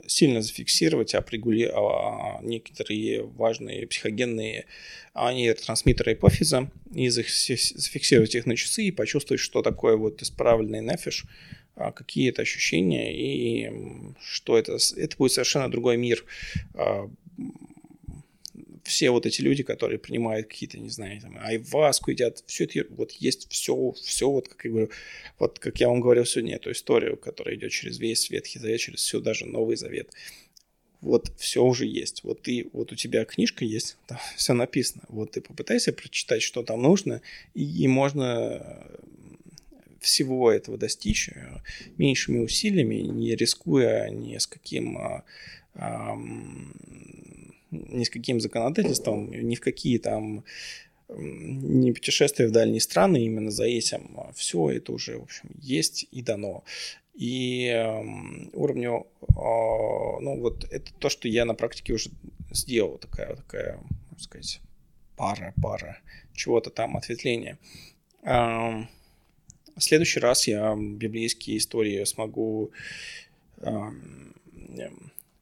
сильно 0.05 0.41
зафиксировать 0.41 1.15
опрегули... 1.15 1.71
А, 1.73 2.39
некоторые 2.41 3.23
важные 3.23 3.87
психогенные 3.87 4.65
нейротрансмиттеры 5.15 6.13
ипофиза 6.13 6.69
и 6.93 7.09
зафиксировать 7.09 8.35
их 8.35 8.45
на 8.45 8.55
часы 8.55 8.83
и 8.83 8.91
почувствовать, 8.91 9.41
что 9.41 9.61
такое 9.61 9.95
вот 9.95 10.21
исправленный 10.21 10.81
нефиш, 10.81 11.25
а, 11.75 11.91
какие 11.91 12.29
это 12.29 12.41
ощущения 12.41 13.13
и 13.15 14.13
что 14.21 14.57
это. 14.57 14.77
Это 14.97 15.17
будет 15.17 15.31
совершенно 15.31 15.71
другой 15.71 15.97
мир 15.97 16.23
все 18.83 19.11
вот 19.11 19.25
эти 19.25 19.41
люди, 19.41 19.63
которые 19.63 19.97
принимают 19.97 20.47
какие-то, 20.47 20.77
не 20.77 20.89
знаю, 20.89 21.21
там, 21.21 21.37
айваску 21.39 22.11
едят, 22.11 22.43
все 22.45 22.65
это 22.65 22.85
вот 22.93 23.11
есть 23.13 23.49
все, 23.49 23.93
все 23.93 24.29
вот, 24.29 24.49
как 24.49 24.65
я 24.65 24.71
говорю, 24.71 24.89
вот 25.39 25.59
как 25.59 25.79
я 25.79 25.87
вам 25.89 26.01
говорил 26.01 26.25
сегодня, 26.25 26.55
эту 26.55 26.71
историю, 26.71 27.17
которая 27.17 27.55
идет 27.55 27.71
через 27.71 27.97
весь 27.99 28.29
Ветхий 28.29 28.59
Завет, 28.59 28.79
через 28.79 29.01
все 29.01 29.19
даже 29.19 29.45
Новый 29.45 29.77
Завет. 29.77 30.11
Вот 31.01 31.33
все 31.37 31.61
уже 31.63 31.85
есть. 31.85 32.23
Вот 32.23 32.43
ты, 32.43 32.69
вот 32.71 32.93
у 32.93 32.95
тебя 32.95 33.25
книжка 33.25 33.65
есть, 33.65 33.97
там 34.07 34.19
все 34.37 34.53
написано. 34.53 35.03
Вот 35.07 35.31
ты 35.31 35.41
попытайся 35.41 35.93
прочитать, 35.93 36.41
что 36.41 36.63
там 36.63 36.81
нужно, 36.81 37.21
и, 37.53 37.63
и 37.83 37.87
можно 37.87 38.87
всего 39.99 40.51
этого 40.51 40.77
достичь 40.77 41.29
э, 41.29 41.59
меньшими 41.97 42.39
усилиями, 42.39 42.95
не 42.95 43.35
рискуя 43.35 44.09
ни 44.09 44.37
с 44.37 44.45
каким 44.45 44.97
а, 44.97 45.23
а, 45.75 46.15
ни 47.73 48.03
с 48.03 48.09
каким 48.09 48.39
законодательством, 48.39 49.31
ни 49.31 49.55
в 49.55 49.61
какие 49.61 49.97
там 49.97 50.43
не 51.09 51.91
путешествия 51.91 52.47
в 52.47 52.51
дальние 52.51 52.81
страны 52.81 53.25
именно 53.25 53.51
за 53.51 53.65
этим. 53.65 54.17
Все 54.35 54.71
это 54.71 54.91
уже, 54.91 55.17
в 55.17 55.23
общем, 55.23 55.49
есть 55.59 56.07
и 56.11 56.21
дано. 56.21 56.63
И 57.13 57.67
э, 57.67 58.49
уровню, 58.53 59.05
э, 59.21 59.25
ну 59.35 60.39
вот 60.39 60.65
это 60.71 60.91
то, 60.97 61.09
что 61.09 61.27
я 61.27 61.45
на 61.45 61.53
практике 61.53 61.93
уже 61.93 62.09
сделал, 62.51 62.97
такая, 62.97 63.35
такая, 63.35 63.79
можно 64.09 64.23
сказать, 64.23 64.61
пара, 65.15 65.53
пара 65.61 65.99
чего-то 66.33 66.71
там, 66.71 66.97
ответвления. 66.97 67.59
В 68.23 68.87
следующий 69.79 70.19
раз 70.19 70.47
я 70.47 70.75
библейские 70.75 71.57
истории 71.57 72.03
смогу 72.05 72.71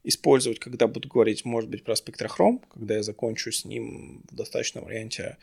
использовать, 0.04 0.60
когда 0.60 0.88
буду 0.88 1.08
говорить, 1.08 1.46
может 1.46 1.70
быть, 1.70 1.84
про 1.84 1.96
спектрохром, 1.96 2.62
когда 2.74 2.96
я 2.96 3.04
закончу 3.04 3.52
с 3.52 3.66
ним 3.66 4.24
в 4.30 4.36
достаточном 4.36 4.86
варианте 4.86 5.38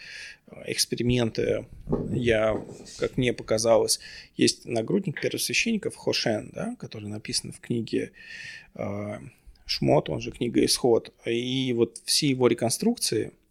э, 0.49 0.63
эксперименты. 0.67 1.67
Я, 2.11 2.61
как 2.99 3.17
мне 3.17 3.33
показалось, 3.33 4.01
есть 4.37 4.67
нагрудник 4.67 5.21
первосвященников 5.21 5.97
Хошен, 5.97 6.51
да, 6.53 6.77
который 6.79 7.09
написан 7.09 7.53
в 7.53 7.61
книге 7.61 8.13
э, 8.75 9.19
Шмот, 9.67 10.11
он 10.11 10.21
же 10.21 10.31
книга 10.31 10.65
Исход. 10.65 11.13
И 11.25 11.73
вот 11.75 12.01
все 12.05 12.29
его 12.29 12.49
реконструкции– 12.49 13.33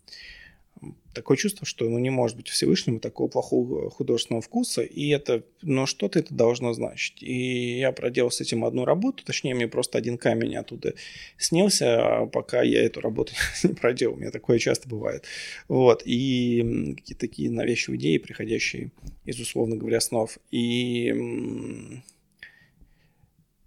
такое 1.14 1.38
чувство, 1.38 1.66
что 1.66 1.90
ну, 1.90 1.98
не 1.98 2.10
может 2.10 2.38
быть 2.38 2.48
Всевышнему 2.48 3.00
такого 3.00 3.28
плохого 3.28 3.90
художественного 3.90 4.42
вкуса, 4.42 4.84
и 4.84 5.08
это, 5.10 5.44
но 5.62 5.86
что-то 5.86 6.20
это 6.20 6.34
должно 6.34 6.74
значить. 6.74 7.24
И 7.24 7.80
я 7.80 7.92
проделал 7.92 8.32
с 8.32 8.42
этим 8.42 8.64
одну 8.64 8.86
работу, 8.86 9.24
точнее, 9.26 9.56
мне 9.56 9.68
просто 9.68 9.98
один 9.98 10.18
камень 10.18 10.56
оттуда 10.56 10.94
снился, 11.38 12.20
а 12.20 12.26
пока 12.28 12.62
я 12.62 12.84
эту 12.84 13.02
работу 13.02 13.34
не 13.64 13.74
проделал. 13.74 14.16
У 14.16 14.18
меня 14.18 14.32
такое 14.32 14.60
часто 14.60 14.88
бывает. 14.88 15.26
Вот. 15.68 16.04
И 16.06 16.94
какие-то 16.98 17.20
такие 17.20 17.50
навязчивые 17.50 18.00
идеи, 18.00 18.18
приходящие 18.18 18.92
из, 19.26 19.40
условно 19.40 19.76
говоря, 19.76 20.00
снов. 20.00 20.38
И 20.52 21.14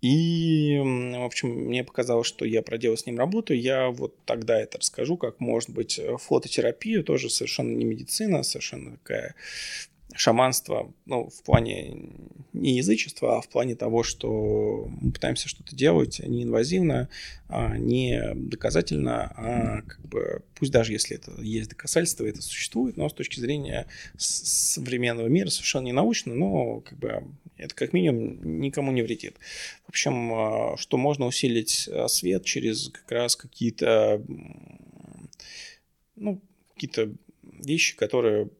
и, 0.00 0.78
в 0.78 1.24
общем, 1.24 1.50
мне 1.50 1.84
показалось, 1.84 2.26
что 2.26 2.46
я 2.46 2.62
проделал 2.62 2.96
с 2.96 3.04
ним 3.04 3.18
работу. 3.18 3.52
Я 3.52 3.90
вот 3.90 4.14
тогда 4.24 4.58
это 4.58 4.78
расскажу, 4.78 5.18
как 5.18 5.40
может 5.40 5.70
быть 5.70 5.98
э, 5.98 6.16
фототерапия, 6.16 7.02
тоже 7.02 7.28
совершенно 7.28 7.76
не 7.76 7.84
медицина, 7.84 8.42
совершенно 8.42 8.92
такая 8.92 9.34
шаманство, 10.14 10.92
ну, 11.06 11.28
в 11.28 11.42
плане 11.42 12.10
не 12.52 12.76
язычества, 12.76 13.38
а 13.38 13.40
в 13.40 13.48
плане 13.48 13.74
того, 13.74 14.02
что 14.02 14.88
мы 15.00 15.12
пытаемся 15.12 15.48
что-то 15.48 15.76
делать 15.76 16.20
не 16.20 16.42
инвазивно, 16.42 17.08
а 17.48 17.76
не 17.76 18.20
доказательно, 18.34 19.32
а 19.36 19.82
как 19.82 20.00
бы, 20.06 20.42
пусть 20.54 20.72
даже 20.72 20.92
если 20.92 21.16
это 21.16 21.32
есть 21.40 21.70
доказательство, 21.70 22.24
это 22.24 22.42
существует, 22.42 22.96
но 22.96 23.08
с 23.08 23.14
точки 23.14 23.40
зрения 23.40 23.86
современного 24.16 25.28
мира 25.28 25.48
совершенно 25.48 25.86
не 25.86 25.92
научно, 25.92 26.34
но 26.34 26.80
как 26.80 26.98
бы 26.98 27.24
это 27.56 27.74
как 27.74 27.92
минимум 27.92 28.60
никому 28.60 28.90
не 28.92 29.02
вредит. 29.02 29.36
В 29.86 29.90
общем, 29.90 30.32
а, 30.32 30.76
что 30.76 30.96
можно 30.96 31.26
усилить 31.26 31.88
а, 31.92 32.08
свет 32.08 32.44
через 32.44 32.88
как 32.88 33.10
раз 33.10 33.36
какие-то 33.36 34.22
ну, 36.16 36.40
какие-то 36.74 37.12
вещи, 37.42 37.96
которые 37.96 38.50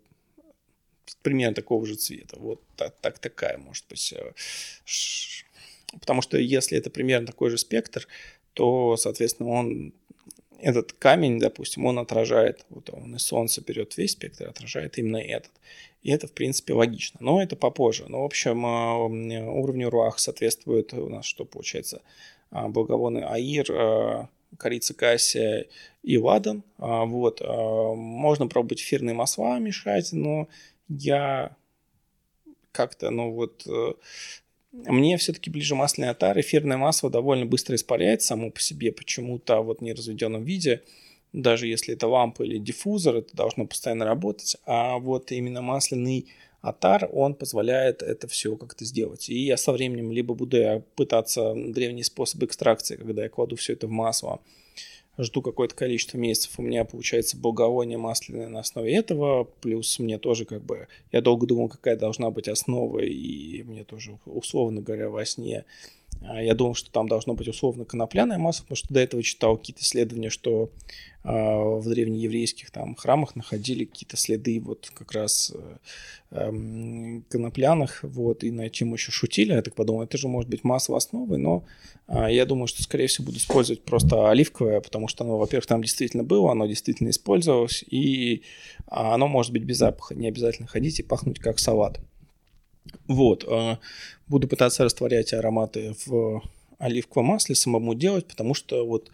примерно 1.22 1.54
такого 1.54 1.86
же 1.86 1.94
цвета. 1.96 2.36
Вот 2.38 2.60
так, 2.76 2.94
так 3.00 3.18
такая 3.18 3.58
может 3.58 3.84
быть. 3.88 4.12
Э, 4.12 4.32
потому 5.92 6.22
что 6.22 6.38
если 6.38 6.78
это 6.78 6.90
примерно 6.90 7.26
такой 7.26 7.50
же 7.50 7.58
спектр, 7.58 8.06
то, 8.54 8.96
соответственно, 8.96 9.50
он 9.50 9.92
этот 10.58 10.92
камень, 10.92 11.38
допустим, 11.38 11.86
он 11.86 11.98
отражает, 11.98 12.66
вот 12.68 12.90
он 12.90 13.16
из 13.16 13.22
Солнца 13.22 13.62
берет 13.62 13.96
весь 13.96 14.12
спектр, 14.12 14.48
отражает 14.48 14.98
именно 14.98 15.16
этот. 15.16 15.52
И 16.02 16.10
это, 16.10 16.26
в 16.26 16.32
принципе, 16.32 16.74
логично. 16.74 17.18
Но 17.22 17.42
это 17.42 17.56
попозже. 17.56 18.06
Но, 18.08 18.22
в 18.22 18.24
общем, 18.24 18.64
уровню 18.64 19.90
руах 19.90 20.18
соответствует 20.18 20.92
у 20.94 21.08
нас, 21.08 21.24
что 21.26 21.44
получается, 21.44 22.02
благовоны 22.50 23.20
Аир, 23.20 24.28
корица 24.58 24.94
кассия 24.94 25.66
и 26.02 26.18
ладан. 26.18 26.62
Вот. 26.78 27.40
Можно 27.40 28.46
пробовать 28.46 28.80
эфирные 28.80 29.14
масла 29.14 29.58
мешать, 29.58 30.12
но 30.12 30.48
я 30.90 31.56
как-то, 32.72 33.10
ну 33.10 33.32
вот, 33.32 33.66
э, 33.66 33.92
мне 34.72 35.16
все-таки 35.16 35.50
ближе 35.50 35.74
масляный 35.74 36.10
отар. 36.10 36.38
Эфирное 36.38 36.76
масло 36.76 37.10
довольно 37.10 37.46
быстро 37.46 37.74
испаряется 37.74 38.28
само 38.28 38.50
по 38.50 38.60
себе 38.60 38.92
почему-то 38.92 39.60
вот 39.62 39.80
в 39.80 39.82
неразведенном 39.82 40.44
виде. 40.44 40.82
Даже 41.32 41.66
если 41.66 41.94
это 41.94 42.08
лампа 42.08 42.42
или 42.42 42.58
диффузор, 42.58 43.16
это 43.16 43.36
должно 43.36 43.66
постоянно 43.66 44.04
работать. 44.04 44.56
А 44.66 44.98
вот 44.98 45.32
именно 45.32 45.62
масляный 45.62 46.26
атар, 46.60 47.08
он 47.12 47.34
позволяет 47.34 48.02
это 48.02 48.28
все 48.28 48.56
как-то 48.56 48.84
сделать. 48.84 49.28
И 49.28 49.38
я 49.38 49.56
со 49.56 49.72
временем 49.72 50.12
либо 50.12 50.34
буду 50.34 50.84
пытаться 50.94 51.54
древние 51.54 52.04
способы 52.04 52.46
экстракции, 52.46 52.96
когда 52.96 53.22
я 53.22 53.28
кладу 53.28 53.56
все 53.56 53.72
это 53.72 53.86
в 53.86 53.90
масло, 53.90 54.40
жду 55.24 55.42
какое-то 55.42 55.74
количество 55.74 56.16
месяцев, 56.18 56.58
у 56.58 56.62
меня 56.62 56.84
получается 56.84 57.36
благовоние 57.36 57.98
масляное 57.98 58.48
на 58.48 58.60
основе 58.60 58.94
этого, 58.94 59.44
плюс 59.60 59.98
мне 59.98 60.18
тоже 60.18 60.44
как 60.44 60.62
бы, 60.62 60.88
я 61.12 61.20
долго 61.20 61.46
думал, 61.46 61.68
какая 61.68 61.96
должна 61.96 62.30
быть 62.30 62.48
основа, 62.48 63.00
и 63.00 63.62
мне 63.62 63.84
тоже, 63.84 64.18
условно 64.26 64.80
говоря, 64.80 65.08
во 65.08 65.24
сне 65.24 65.64
я 66.22 66.54
думал, 66.54 66.74
что 66.74 66.90
там 66.90 67.08
должно 67.08 67.34
быть 67.34 67.48
условно 67.48 67.84
конопляное 67.84 68.38
масло, 68.38 68.62
потому 68.62 68.76
что 68.76 68.92
до 68.92 69.00
этого 69.00 69.22
читал 69.22 69.56
какие-то 69.56 69.82
исследования, 69.82 70.30
что 70.30 70.70
а, 71.22 71.58
в 71.58 71.88
древнееврейских 71.88 72.70
там 72.70 72.94
храмах 72.94 73.36
находили 73.36 73.84
какие-то 73.84 74.16
следы 74.16 74.60
вот 74.60 74.90
как 74.94 75.12
раз 75.12 75.52
э, 76.30 77.22
конопляных, 77.28 78.00
вот, 78.02 78.42
и 78.42 78.50
на 78.50 78.68
тему 78.70 78.94
еще 78.94 79.12
шутили. 79.12 79.52
Я 79.52 79.62
так 79.62 79.74
подумал, 79.74 80.02
это 80.02 80.16
же 80.16 80.28
может 80.28 80.48
быть 80.48 80.64
масло 80.64 80.96
основы, 80.96 81.36
но 81.36 81.64
а, 82.06 82.30
я 82.30 82.46
думаю, 82.46 82.68
что, 82.68 82.82
скорее 82.82 83.06
всего, 83.06 83.26
буду 83.26 83.38
использовать 83.38 83.82
просто 83.82 84.30
оливковое, 84.30 84.80
потому 84.80 85.08
что 85.08 85.24
оно, 85.24 85.38
во-первых, 85.38 85.66
там 85.66 85.82
действительно 85.82 86.24
было, 86.24 86.52
оно 86.52 86.66
действительно 86.66 87.10
использовалось, 87.10 87.84
и 87.88 88.42
оно 88.86 89.28
может 89.28 89.52
быть 89.52 89.64
без 89.64 89.78
запаха, 89.78 90.14
не 90.14 90.28
обязательно 90.28 90.68
ходить 90.68 91.00
и 91.00 91.02
пахнуть 91.02 91.38
как 91.38 91.58
салат. 91.58 92.00
Вот. 93.06 93.44
Э, 93.46 93.76
буду 94.28 94.48
пытаться 94.48 94.84
растворять 94.84 95.32
ароматы 95.32 95.94
в 96.06 96.42
оливковом 96.78 97.26
масле, 97.26 97.54
самому 97.54 97.94
делать, 97.94 98.26
потому 98.26 98.54
что 98.54 98.86
вот 98.86 99.10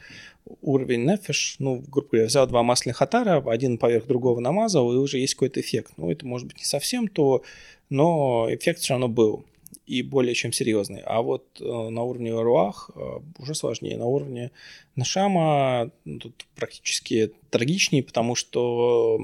уровень 0.61 1.05
нефиш, 1.05 1.57
ну, 1.59 1.83
грубо 1.89 2.09
говоря, 2.13 2.27
взял 2.29 2.47
два 2.47 2.63
масляных 2.63 3.03
атара, 3.03 3.43
один 3.51 3.79
поверх 3.79 4.07
другого 4.07 4.41
намазал, 4.41 4.93
и 4.93 4.97
уже 4.97 5.19
есть 5.19 5.35
какой-то 5.35 5.61
эффект. 5.61 5.93
Ну, 5.97 6.11
это 6.11 6.25
может 6.25 6.47
быть 6.47 6.59
не 6.59 6.65
совсем 6.65 7.09
то, 7.09 7.43
но 7.91 8.47
эффект 8.51 8.81
все 8.81 8.95
равно 8.95 9.09
был 9.09 9.45
и 9.87 10.03
более 10.03 10.35
чем 10.35 10.53
серьезный. 10.53 11.03
А 11.05 11.23
вот 11.23 11.45
э, 11.61 11.65
на 11.65 12.03
уровне 12.03 12.33
руах 12.33 12.91
э, 12.95 13.01
уже 13.39 13.55
сложнее. 13.55 13.97
На 13.97 14.07
уровне 14.07 14.51
нашама 14.97 15.91
ну, 16.05 16.19
тут 16.19 16.47
практически 16.57 17.33
трагичнее, 17.51 18.03
потому 18.03 18.35
что 18.35 19.19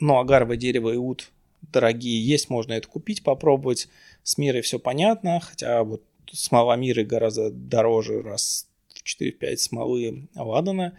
ну, 0.00 0.18
агаровое 0.18 0.56
дерево 0.56 0.90
и 0.90 0.96
ут 0.96 1.30
дорогие 1.74 2.24
есть, 2.24 2.48
можно 2.48 2.72
это 2.72 2.88
купить, 2.88 3.22
попробовать. 3.22 3.88
С 4.22 4.38
мирой 4.38 4.62
все 4.62 4.78
понятно, 4.78 5.40
хотя 5.40 5.82
вот 5.82 6.02
смола 6.32 6.76
миры 6.76 7.04
гораздо 7.04 7.50
дороже, 7.50 8.22
раз 8.22 8.68
в 8.88 9.02
4-5 9.04 9.56
смолы 9.56 10.28
ладана. 10.34 10.96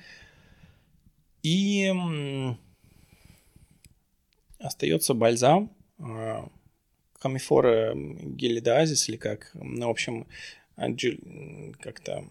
И 1.41 1.91
остается 4.59 5.13
бальзам, 5.13 5.71
а, 5.99 6.49
камифора 7.19 7.93
гелидазис, 7.95 9.07
или 9.09 9.17
как, 9.17 9.51
ну, 9.53 9.88
в 9.88 9.91
общем, 9.91 10.28
как-то 11.80 12.26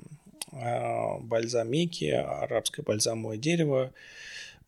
а, 0.52 1.18
бальзамики, 1.18 2.10
арабское 2.10 2.84
бальзамовое 2.84 3.38
дерево, 3.38 3.92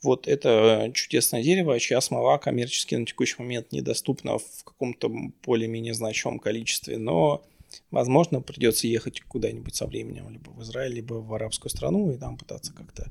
вот 0.03 0.28
это 0.28 0.90
чудесное 0.94 1.42
дерево, 1.42 1.78
чья 1.80 2.01
смола 2.01 2.38
коммерчески 2.38 2.94
на 2.94 3.07
текущий 3.07 3.36
момент 3.38 3.72
недоступна 3.72 4.38
в 4.38 4.64
каком-то 4.64 5.11
более-менее 5.44 5.94
значимом 5.94 6.38
количестве, 6.38 6.99
но, 6.99 7.42
возможно, 7.90 8.40
придется 8.40 8.86
ехать 8.86 9.20
куда-нибудь 9.20 9.74
со 9.74 9.86
временем, 9.86 10.30
либо 10.30 10.51
в 10.51 10.62
Израиль, 10.62 10.94
либо 10.94 11.14
в 11.14 11.32
арабскую 11.34 11.70
страну, 11.70 12.12
и 12.12 12.16
там 12.16 12.36
пытаться 12.36 12.72
как-то 12.72 13.11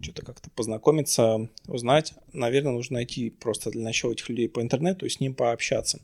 что-то 0.00 0.24
как-то 0.24 0.50
познакомиться, 0.50 1.48
узнать. 1.68 2.14
Наверное, 2.32 2.72
нужно 2.72 2.94
найти 2.94 3.30
просто 3.30 3.70
для 3.70 3.82
начала 3.82 4.12
этих 4.12 4.28
людей 4.28 4.48
по 4.48 4.60
интернету 4.60 5.06
и 5.06 5.08
с 5.08 5.20
ним 5.20 5.32
пообщаться. 5.32 6.00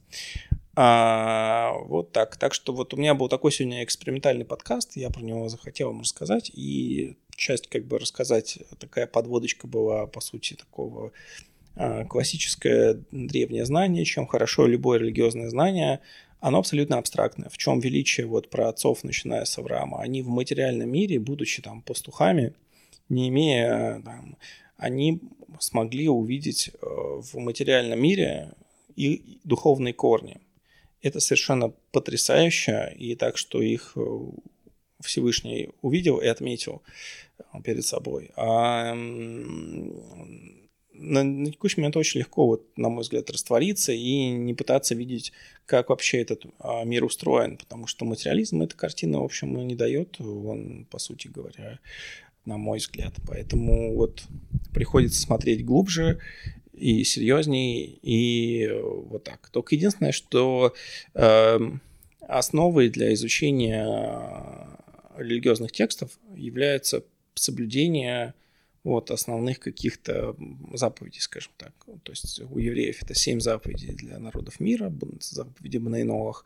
А, 0.76 1.72
вот 1.86 2.12
так. 2.12 2.36
Так 2.36 2.54
что 2.54 2.72
вот 2.72 2.94
у 2.94 2.96
меня 2.96 3.14
был 3.14 3.28
такой 3.28 3.50
сегодня 3.50 3.82
экспериментальный 3.82 4.44
подкаст, 4.44 4.96
я 4.96 5.10
про 5.10 5.22
него 5.22 5.48
захотел 5.48 5.88
вам 5.88 6.02
рассказать, 6.02 6.52
и 6.54 7.16
часть 7.38 7.68
как 7.68 7.86
бы 7.86 7.98
рассказать, 7.98 8.58
такая 8.78 9.06
подводочка 9.06 9.66
была, 9.66 10.06
по 10.06 10.20
сути, 10.20 10.54
такого 10.54 11.12
а, 11.76 12.04
классическое 12.04 13.00
древнее 13.12 13.64
знание, 13.64 14.04
чем 14.04 14.26
хорошо 14.26 14.66
любое 14.66 14.98
религиозное 14.98 15.48
знание, 15.48 16.00
оно 16.40 16.58
абсолютно 16.58 16.98
абстрактное. 16.98 17.48
В 17.48 17.56
чем 17.56 17.80
величие 17.80 18.26
вот 18.26 18.50
про 18.50 18.68
отцов, 18.68 19.04
начиная 19.04 19.44
с 19.44 19.56
Авраама? 19.58 20.00
Они 20.00 20.20
в 20.22 20.28
материальном 20.28 20.90
мире, 20.90 21.18
будучи 21.18 21.62
там 21.62 21.82
пастухами, 21.82 22.54
не 23.08 23.28
имея 23.28 24.02
там, 24.04 24.36
они 24.76 25.20
смогли 25.60 26.08
увидеть 26.08 26.70
э, 26.70 26.86
в 26.86 27.38
материальном 27.38 28.00
мире 28.00 28.52
и 28.96 29.38
духовные 29.44 29.94
корни. 29.94 30.38
Это 31.02 31.20
совершенно 31.20 31.72
потрясающе, 31.92 32.94
и 32.96 33.14
так, 33.14 33.38
что 33.38 33.62
их 33.62 33.92
э, 33.96 34.00
Всевышний 35.00 35.70
увидел 35.82 36.18
и 36.18 36.26
отметил 36.26 36.82
перед 37.62 37.84
собой. 37.84 38.30
А 38.36 38.94
на, 40.94 41.22
на 41.22 41.50
текущий 41.50 41.80
момент 41.80 41.96
очень 41.96 42.20
легко, 42.20 42.46
вот, 42.46 42.76
на 42.76 42.88
мой 42.88 43.02
взгляд, 43.02 43.30
раствориться 43.30 43.92
и 43.92 44.28
не 44.30 44.54
пытаться 44.54 44.94
видеть, 44.94 45.32
как 45.66 45.90
вообще 45.90 46.20
этот 46.20 46.44
а, 46.58 46.84
мир 46.84 47.04
устроен, 47.04 47.56
потому 47.56 47.86
что 47.86 48.04
материализм 48.04 48.62
эта 48.62 48.76
картина, 48.76 49.20
в 49.20 49.24
общем, 49.24 49.56
не 49.66 49.74
дает, 49.74 50.20
он, 50.20 50.86
по 50.90 50.98
сути 50.98 51.28
говоря, 51.28 51.78
на 52.44 52.56
мой 52.56 52.78
взгляд. 52.78 53.14
Поэтому 53.26 53.94
вот 53.94 54.24
приходится 54.72 55.20
смотреть 55.20 55.64
глубже 55.64 56.18
и 56.72 57.04
серьезнее, 57.04 57.86
и 57.86 58.68
вот 58.82 59.24
так. 59.24 59.50
Только 59.50 59.74
единственное, 59.74 60.12
что 60.12 60.74
э, 61.14 61.58
основой 62.20 62.88
для 62.88 63.12
изучения 63.14 63.86
религиозных 65.16 65.72
текстов 65.72 66.18
является 66.34 67.04
соблюдение 67.38 68.34
вот, 68.84 69.10
основных 69.10 69.60
каких-то 69.60 70.36
заповедей, 70.72 71.20
скажем 71.20 71.52
так. 71.56 71.72
То 72.02 72.12
есть 72.12 72.40
у 72.40 72.58
евреев 72.58 73.02
это 73.02 73.14
семь 73.14 73.40
заповедей 73.40 73.94
для 73.94 74.18
народов 74.18 74.60
мира, 74.60 74.92
заповеди 75.20 75.78
Бнейновых, 75.78 76.44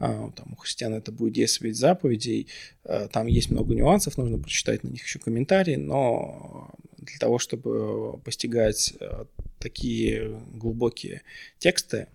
а, 0.00 0.30
там, 0.30 0.52
у 0.52 0.56
христиан 0.56 0.94
это 0.94 1.12
будет 1.12 1.34
10 1.34 1.76
заповедей, 1.76 2.48
а, 2.84 3.08
там 3.08 3.26
есть 3.26 3.50
много 3.50 3.74
нюансов, 3.74 4.16
нужно 4.16 4.38
прочитать 4.38 4.82
на 4.82 4.88
них 4.88 5.04
еще 5.04 5.18
комментарии, 5.18 5.76
но 5.76 6.74
для 6.96 7.18
того, 7.18 7.38
чтобы 7.38 8.18
постигать 8.20 8.94
а, 8.98 9.26
такие 9.58 10.40
глубокие 10.54 11.22
тексты, 11.58 12.08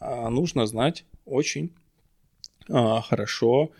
нужно 0.00 0.66
знать 0.66 1.04
очень 1.26 1.74
хорошо, 2.68 3.70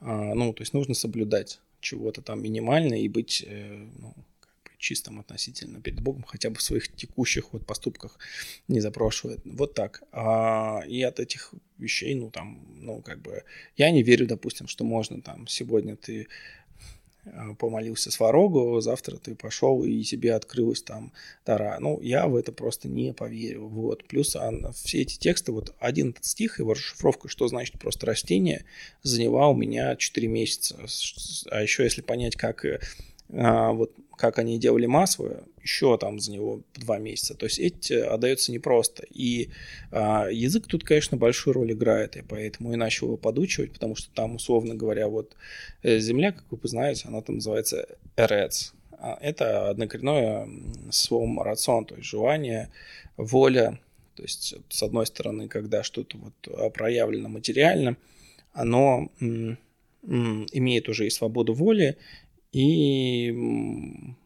ну, 0.00 0.52
то 0.52 0.62
есть 0.62 0.72
нужно 0.72 0.94
соблюдать 0.94 1.60
чего-то 1.80 2.22
там 2.22 2.42
минимально 2.42 2.94
и 2.94 3.08
быть 3.08 3.44
э, 3.46 3.86
ну, 3.98 4.14
как 4.40 4.52
бы 4.62 4.70
чистым 4.78 5.20
относительно 5.20 5.80
перед 5.80 6.00
Богом, 6.00 6.22
хотя 6.22 6.50
бы 6.50 6.56
в 6.56 6.62
своих 6.62 6.94
текущих 6.94 7.52
вот 7.52 7.66
поступках 7.66 8.18
не 8.68 8.80
запрошивает. 8.80 9.40
Вот 9.44 9.74
так. 9.74 10.02
А, 10.12 10.82
и 10.86 11.02
от 11.02 11.20
этих 11.20 11.54
вещей, 11.78 12.14
ну, 12.14 12.30
там, 12.30 12.66
ну, 12.80 13.00
как 13.02 13.20
бы, 13.20 13.44
я 13.76 13.90
не 13.90 14.02
верю, 14.02 14.26
допустим, 14.26 14.68
что 14.68 14.84
можно 14.84 15.20
там 15.20 15.46
сегодня 15.46 15.96
ты 15.96 16.28
помолился 17.58 18.10
сварогу, 18.10 18.80
завтра 18.80 19.16
ты 19.16 19.34
пошел 19.34 19.84
и 19.84 20.02
тебе 20.02 20.34
открылась 20.34 20.82
там 20.82 21.12
Тара. 21.44 21.76
Ну, 21.80 22.00
я 22.00 22.26
в 22.26 22.36
это 22.36 22.52
просто 22.52 22.88
не 22.88 23.12
поверил. 23.12 23.68
Вот. 23.68 24.04
Плюс 24.04 24.36
а, 24.36 24.52
все 24.72 25.02
эти 25.02 25.18
тексты, 25.18 25.52
вот 25.52 25.74
один 25.78 26.14
стих, 26.20 26.58
его 26.58 26.74
расшифровка, 26.74 27.28
что 27.28 27.48
значит 27.48 27.78
просто 27.78 28.06
растение, 28.06 28.64
заняла 29.02 29.48
у 29.48 29.54
меня 29.54 29.96
4 29.96 30.28
месяца. 30.28 30.76
А 31.50 31.62
еще 31.62 31.84
если 31.84 32.02
понять, 32.02 32.36
как 32.36 32.64
э, 32.64 32.80
вот 33.32 33.92
как 34.20 34.38
они 34.38 34.58
делали 34.58 34.84
массовое, 34.84 35.44
еще 35.62 35.96
там 35.96 36.20
за 36.20 36.32
него 36.32 36.60
два 36.74 36.98
месяца. 36.98 37.34
То 37.34 37.46
есть 37.46 37.58
эти 37.58 37.94
отдается 37.94 38.52
непросто. 38.52 39.04
И 39.08 39.48
а, 39.90 40.28
язык 40.30 40.66
тут, 40.66 40.84
конечно, 40.84 41.16
большую 41.16 41.54
роль 41.54 41.72
играет, 41.72 42.16
и 42.16 42.22
поэтому 42.22 42.72
и 42.72 42.76
начал 42.76 43.06
его 43.06 43.16
подучивать, 43.16 43.72
потому 43.72 43.96
что 43.96 44.10
там, 44.12 44.34
условно 44.34 44.74
говоря, 44.74 45.08
вот 45.08 45.34
э, 45.82 45.98
земля, 46.00 46.32
как 46.32 46.44
вы 46.50 46.68
знаете, 46.68 47.08
она 47.08 47.22
там 47.22 47.36
называется 47.36 47.86
эрец. 48.16 48.74
А, 48.92 49.18
это 49.22 49.70
однокоренное 49.70 50.46
слово 50.90 51.42
рацион, 51.42 51.86
то 51.86 51.94
есть 51.94 52.06
желание, 52.06 52.68
воля. 53.16 53.80
То 54.16 54.22
есть, 54.22 54.54
с 54.68 54.82
одной 54.82 55.06
стороны, 55.06 55.48
когда 55.48 55.82
что-то 55.82 56.18
вот 56.18 56.74
проявлено 56.74 57.30
материально, 57.30 57.96
оно 58.52 59.10
имеет 60.02 60.88
уже 60.90 61.06
и 61.06 61.10
свободу 61.10 61.54
воли, 61.54 61.96
и 62.52 63.32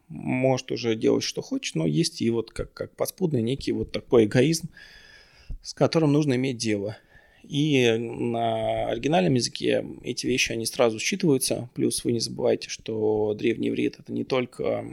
может 0.09 0.71
уже 0.71 0.95
делать, 0.97 1.25
что 1.25 1.43
хочет, 1.43 1.75
но 1.75 1.87
есть 1.87 2.23
и 2.23 2.31
вот 2.31 2.51
как, 2.51 2.73
как 2.73 2.95
подспудный 2.97 3.43
некий 3.43 3.73
вот 3.73 3.93
такой 3.93 4.25
эгоизм, 4.25 4.69
с 5.63 5.75
которым 5.75 6.13
нужно 6.13 6.35
иметь 6.35 6.57
дело. 6.57 6.97
И 7.43 7.95
на 7.99 8.89
оригинальном 8.89 9.35
языке 9.35 9.85
эти 10.03 10.27
вещи, 10.27 10.53
они 10.53 10.65
сразу 10.65 10.99
считываются. 10.99 11.69
Плюс 11.75 12.03
вы 12.05 12.13
не 12.13 12.21
забывайте, 12.21 12.71
что 12.71 13.35
древний 13.35 13.69
иврит 13.69 13.97
это 13.99 14.13
не 14.13 14.25
только 14.25 14.85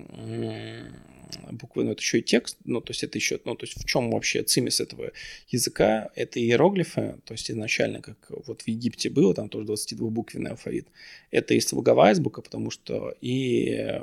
буквы, 1.52 1.84
но 1.84 1.92
это 1.92 2.02
еще 2.02 2.20
и 2.20 2.24
текст, 2.24 2.58
ну, 2.66 2.82
то 2.82 2.92
есть 2.92 3.04
это 3.04 3.18
еще, 3.18 3.40
ну, 3.46 3.56
то 3.56 3.66
есть 3.66 3.82
в 3.82 3.86
чем 3.86 4.12
вообще 4.12 4.44
цимис 4.44 4.80
этого 4.80 5.12
языка, 5.50 6.10
это 6.16 6.40
иероглифы, 6.40 7.18
то 7.26 7.34
есть 7.34 7.50
изначально, 7.52 8.02
как 8.02 8.18
вот 8.30 8.62
в 8.62 8.68
Египте 8.68 9.10
было, 9.10 9.34
там 9.34 9.50
тоже 9.50 9.68
22-буквенный 9.68 10.52
алфавит, 10.52 10.88
это 11.32 11.54
и 11.54 11.60
слоговая 11.60 12.12
азбука, 12.12 12.42
потому 12.42 12.72
что 12.72 13.16
и 13.22 14.00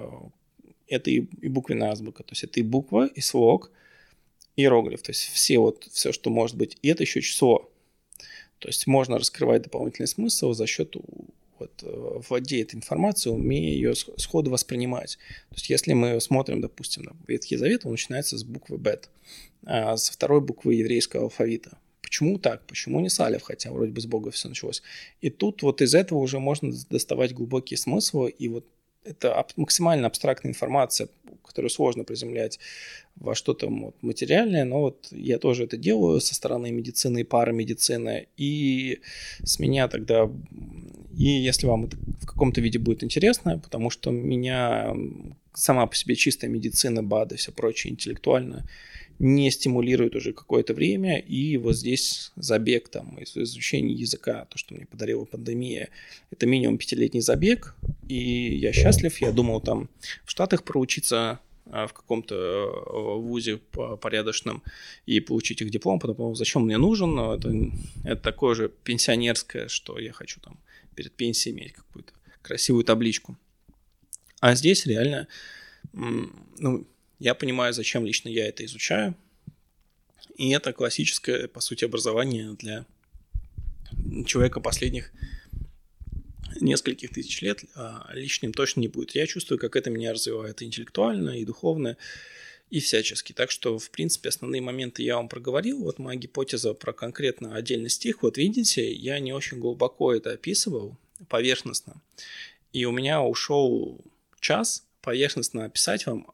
это 0.89 1.11
и, 1.11 1.27
и 1.41 1.49
буквенная 1.49 1.91
азбука, 1.91 2.23
то 2.23 2.33
есть 2.33 2.45
это 2.45 2.61
и 2.61 2.63
буква, 2.63 3.07
и 3.07 3.21
слог, 3.21 3.71
иероглиф, 4.57 5.03
то 5.03 5.11
есть 5.11 5.23
все 5.23 5.59
вот, 5.59 5.85
все, 5.93 6.13
что 6.13 6.31
может 6.31 6.57
быть, 6.57 6.79
и 6.83 6.89
это 6.89 7.03
еще 7.03 7.21
число, 7.21 7.71
то 8.59 8.69
есть 8.69 8.87
можно 8.87 9.19
раскрывать 9.19 9.63
дополнительный 9.63 10.09
смысл 10.09 10.53
за 10.53 10.67
счет 10.67 10.97
вот, 11.59 11.83
э, 11.83 12.21
владеет 12.29 12.75
информацией, 12.75 13.35
умея 13.35 13.73
ее 13.73 13.95
сходу 13.95 14.51
воспринимать. 14.51 15.19
То 15.51 15.55
есть 15.57 15.71
если 15.71 15.93
мы 15.93 16.21
смотрим, 16.21 16.61
допустим, 16.61 17.05
на 17.05 17.17
Ветхий 17.27 17.57
Завет, 17.57 17.85
он 17.85 17.93
начинается 17.93 18.39
с 18.39 18.45
буквы 18.45 18.79
Бет, 18.79 19.11
а 19.65 19.97
со 19.97 20.13
второй 20.13 20.41
буквы 20.41 20.75
еврейского 20.75 21.25
алфавита. 21.25 21.79
Почему 22.01 22.39
так? 22.39 22.67
Почему 22.67 23.01
не 23.01 23.11
Салев, 23.11 23.43
хотя 23.43 23.71
вроде 23.71 23.93
бы 23.93 24.01
с 24.01 24.07
Бога 24.07 24.31
все 24.31 24.49
началось? 24.49 24.83
И 25.21 25.29
тут 25.29 25.63
вот 25.63 25.83
из 25.83 25.95
этого 25.95 26.19
уже 26.19 26.39
можно 26.39 26.73
доставать 26.89 27.35
глубокие 27.35 27.77
смыслы, 27.77 28.31
и 28.31 28.49
вот 28.49 28.65
это 29.09 29.47
максимально 29.57 30.07
абстрактная 30.07 30.53
информация, 30.53 31.09
которую 31.45 31.71
сложно 31.71 32.05
приземлять 32.05 32.59
во 33.17 33.35
что-то 33.35 33.69
материальное, 34.01 34.65
но 34.65 34.81
вот 34.81 35.09
я 35.11 35.39
тоже 35.39 35.65
это 35.65 35.77
делаю 35.77 36.21
со 36.21 36.35
стороны 36.35 36.71
медицины 36.71 37.21
и 37.21 37.25
парамедицины, 37.25 38.29
и 38.37 39.01
с 39.43 39.59
меня 39.59 39.89
тогда, 39.89 40.31
и 41.17 41.25
если 41.25 41.67
вам 41.67 41.87
это 41.87 41.97
в 41.97 42.27
каком-то 42.27 42.61
виде 42.61 42.79
будет 42.79 43.03
интересно, 43.03 43.59
потому 43.59 43.91
что 43.91 44.11
меня 44.11 44.95
сама 45.53 45.87
по 45.87 45.97
себе 45.97 46.15
чистая 46.15 46.49
медицина, 46.49 47.03
БАДы, 47.03 47.37
все 47.37 47.51
прочее 47.51 47.93
интеллектуально 47.93 48.65
не 49.19 49.51
стимулирует 49.51 50.15
уже 50.15 50.33
какое-то 50.33 50.75
время, 50.75 51.19
и 51.19 51.57
вот 51.57 51.77
здесь 51.77 52.33
забег 52.37 52.89
там, 52.89 53.19
изучение 53.23 53.97
языка, 53.97 54.47
то, 54.47 54.59
что 54.59 54.75
мне 54.75 54.87
подарила 54.87 55.25
пандемия, 55.25 55.89
это 56.31 56.47
минимум 56.47 56.79
пятилетний 56.79 57.21
забег, 57.21 57.75
и 58.09 58.57
я 58.57 58.73
счастлив, 58.73 59.17
я 59.21 59.33
думал 59.33 59.61
там 59.61 59.89
в 60.25 60.31
Штатах 60.31 60.63
проучиться 60.63 61.41
а, 61.67 61.87
в 61.87 61.93
каком-то 61.93 62.35
э, 62.35 63.19
вузе 63.19 63.59
порядочном 64.01 64.63
и 65.07 65.21
получить 65.21 65.61
их 65.61 65.71
диплом, 65.71 65.99
потом 65.99 66.37
зачем 66.37 66.65
мне 66.65 66.79
нужен, 66.79 67.19
это, 67.19 67.53
это 68.05 68.23
такое 68.23 68.55
же 68.55 68.69
пенсионерское, 68.85 69.69
что 69.69 69.99
я 69.99 70.13
хочу 70.13 70.41
там 70.41 70.59
перед 70.95 71.13
пенсией 71.13 71.55
иметь 71.55 71.73
какую-то 71.73 72.13
красивую 72.43 72.85
табличку. 72.85 73.37
А 74.41 74.55
здесь 74.55 74.87
реально, 74.87 75.27
ну, 75.93 76.87
я 77.19 77.35
понимаю, 77.35 77.73
зачем 77.73 78.05
лично 78.05 78.29
я 78.29 78.49
это 78.49 78.65
изучаю. 78.65 79.15
И 80.37 80.51
это 80.51 80.73
классическое, 80.73 81.49
по 81.49 81.61
сути, 81.61 81.85
образование 81.85 82.55
для 82.55 82.87
человека 84.27 84.61
последних 84.61 85.13
нескольких 86.61 87.11
тысяч 87.11 87.41
лет 87.43 87.65
а 87.75 88.09
лишним 88.13 88.53
точно 88.53 88.81
не 88.81 88.89
будет. 88.89 89.15
Я 89.15 89.27
чувствую, 89.27 89.59
как 89.59 89.77
это 89.77 89.91
меня 89.91 90.13
развивает 90.13 90.63
интеллектуально, 90.63 91.31
и 91.31 91.45
духовно, 91.45 91.97
и 92.71 92.81
всячески. 92.81 93.33
Так 93.33 93.51
что, 93.51 93.79
в 93.79 93.91
принципе, 93.91 94.29
основные 94.29 94.61
моменты 94.61 95.03
я 95.03 95.17
вам 95.17 95.29
проговорил. 95.29 95.83
Вот 95.83 95.99
моя 95.99 96.19
гипотеза 96.19 96.75
про 96.75 96.93
конкретно 96.93 97.55
отдельный 97.55 97.91
стих. 97.91 98.23
Вот 98.23 98.37
видите, 98.39 98.93
я 98.93 99.19
не 99.21 99.33
очень 99.33 99.59
глубоко 99.59 100.15
это 100.15 100.33
описывал, 100.33 100.97
поверхностно. 101.29 102.01
И 102.73 102.85
у 102.85 102.93
меня 102.93 103.23
ушел 103.23 104.01
час 104.41 104.85
поверхностно 105.01 105.65
описать 105.65 106.07
вам 106.07 106.31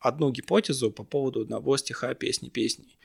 одну 0.00 0.30
гипотезу 0.30 0.90
по 0.90 1.04
поводу 1.04 1.42
одного 1.42 1.76
стиха 1.76 2.14
песни 2.14 2.48
песней. 2.48 2.98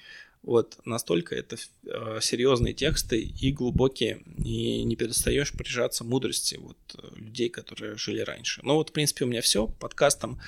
Вот 0.43 0.79
настолько 0.85 1.35
это 1.35 1.55
э, 1.85 2.19
серьезные 2.19 2.73
тексты 2.73 3.21
и 3.21 3.51
глубокие, 3.51 4.23
и 4.43 4.83
не 4.83 4.95
перестаешь 4.95 5.51
прижаться 5.51 6.03
мудрости 6.03 6.55
вот 6.55 6.77
э, 6.95 7.15
людей, 7.15 7.49
которые 7.49 7.95
жили 7.95 8.21
раньше. 8.21 8.61
Ну 8.63 8.75
вот, 8.75 8.89
в 8.89 8.93
принципе, 8.93 9.25
у 9.25 9.27
меня 9.27 9.41
все. 9.41 9.67
Подкастом 9.67 10.41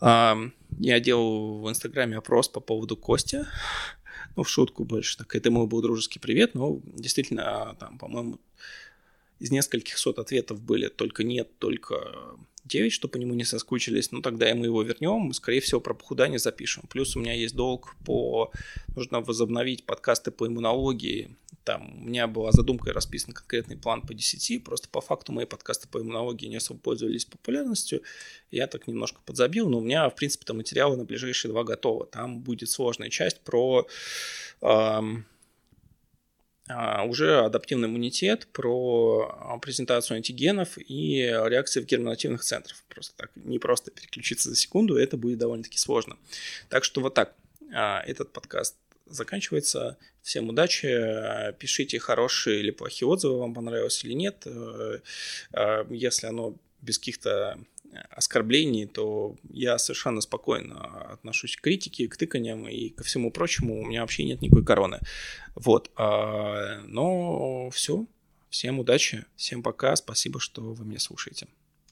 э, 0.00 0.34
я 0.78 1.00
делал 1.00 1.60
в 1.60 1.68
Инстаграме 1.68 2.16
опрос 2.16 2.48
по 2.48 2.60
поводу 2.60 2.96
Кости. 2.96 3.44
Ну, 4.34 4.42
в 4.42 4.48
шутку 4.48 4.84
больше. 4.84 5.18
Так, 5.18 5.34
это 5.34 5.50
мой 5.50 5.66
был 5.66 5.82
дружеский 5.82 6.18
привет, 6.18 6.54
но 6.54 6.80
действительно, 6.84 7.76
там, 7.78 7.98
по-моему, 7.98 8.38
из 9.38 9.50
нескольких 9.50 9.98
сот 9.98 10.18
ответов 10.18 10.60
были 10.62 10.88
только 10.88 11.22
нет, 11.24 11.58
только 11.58 12.36
9, 12.66 12.92
чтобы 12.92 13.12
по 13.12 13.16
нему 13.16 13.34
не 13.34 13.44
соскучились, 13.44 14.12
ну 14.12 14.20
тогда 14.20 14.52
мы 14.54 14.66
его 14.66 14.82
вернем, 14.82 15.32
скорее 15.32 15.60
всего, 15.60 15.80
про 15.80 15.94
похудание 15.94 16.38
запишем. 16.38 16.84
Плюс 16.88 17.16
у 17.16 17.20
меня 17.20 17.32
есть 17.32 17.54
долг 17.54 17.94
по... 18.04 18.52
Нужно 18.94 19.20
возобновить 19.20 19.86
подкасты 19.86 20.30
по 20.30 20.46
иммунологии. 20.46 21.36
Там 21.64 22.02
у 22.02 22.04
меня 22.06 22.26
была 22.26 22.52
задумка 22.52 22.90
и 22.90 22.92
расписан 22.92 23.32
конкретный 23.32 23.76
план 23.76 24.02
по 24.02 24.14
10, 24.14 24.62
просто 24.64 24.88
по 24.88 25.00
факту 25.00 25.32
мои 25.32 25.46
подкасты 25.46 25.88
по 25.88 25.98
иммунологии 25.98 26.46
не 26.46 26.56
особо 26.56 26.80
пользовались 26.80 27.24
популярностью. 27.24 28.02
Я 28.50 28.66
так 28.66 28.86
немножко 28.86 29.20
подзабил, 29.24 29.68
но 29.68 29.78
у 29.78 29.80
меня, 29.82 30.08
в 30.08 30.14
принципе, 30.14 30.44
там 30.44 30.58
материалы 30.58 30.96
на 30.96 31.04
ближайшие 31.04 31.50
два 31.50 31.64
готовы. 31.64 32.06
Там 32.06 32.40
будет 32.40 32.70
сложная 32.70 33.10
часть 33.10 33.40
про... 33.40 33.86
Эм, 34.60 35.26
уже 36.68 37.38
адаптивный 37.40 37.88
иммунитет, 37.88 38.48
про 38.52 39.36
а, 39.38 39.58
презентацию 39.58 40.16
антигенов 40.16 40.78
и 40.78 41.18
реакции 41.20 41.80
в 41.80 41.86
герминативных 41.86 42.42
центрах. 42.42 42.82
Просто 42.88 43.16
так, 43.16 43.30
не 43.36 43.58
просто 43.58 43.90
переключиться 43.90 44.48
за 44.48 44.56
секунду, 44.56 44.96
это 44.96 45.16
будет 45.16 45.38
довольно-таки 45.38 45.78
сложно. 45.78 46.16
Так 46.68 46.82
что 46.84 47.00
вот 47.00 47.14
так, 47.14 47.34
а, 47.72 48.02
этот 48.06 48.32
подкаст 48.32 48.76
заканчивается. 49.06 49.96
Всем 50.22 50.48
удачи, 50.48 51.52
пишите 51.60 52.00
хорошие 52.00 52.58
или 52.58 52.72
плохие 52.72 53.08
отзывы, 53.08 53.38
вам 53.38 53.54
понравилось 53.54 54.02
или 54.02 54.12
нет. 54.12 54.44
Э, 54.44 54.98
если 55.88 56.26
оно 56.26 56.56
без 56.82 56.98
каких-то 56.98 57.58
оскорблений, 58.10 58.86
то 58.86 59.36
я 59.50 59.78
совершенно 59.78 60.20
спокойно 60.20 61.12
отношусь 61.12 61.56
к 61.56 61.60
критике, 61.60 62.08
к 62.08 62.16
тыканиям 62.16 62.68
и 62.68 62.90
ко 62.90 63.04
всему 63.04 63.30
прочему. 63.30 63.80
У 63.80 63.86
меня 63.86 64.02
вообще 64.02 64.24
нет 64.24 64.40
никакой 64.42 64.64
короны. 64.64 65.00
Вот. 65.54 65.90
А, 65.96 66.80
но 66.86 67.70
все. 67.70 68.06
Всем 68.48 68.78
удачи, 68.78 69.24
всем 69.36 69.62
пока, 69.62 69.96
спасибо, 69.96 70.40
что 70.40 70.62
вы 70.62 70.84
меня 70.84 70.98
слушаете. 70.98 71.48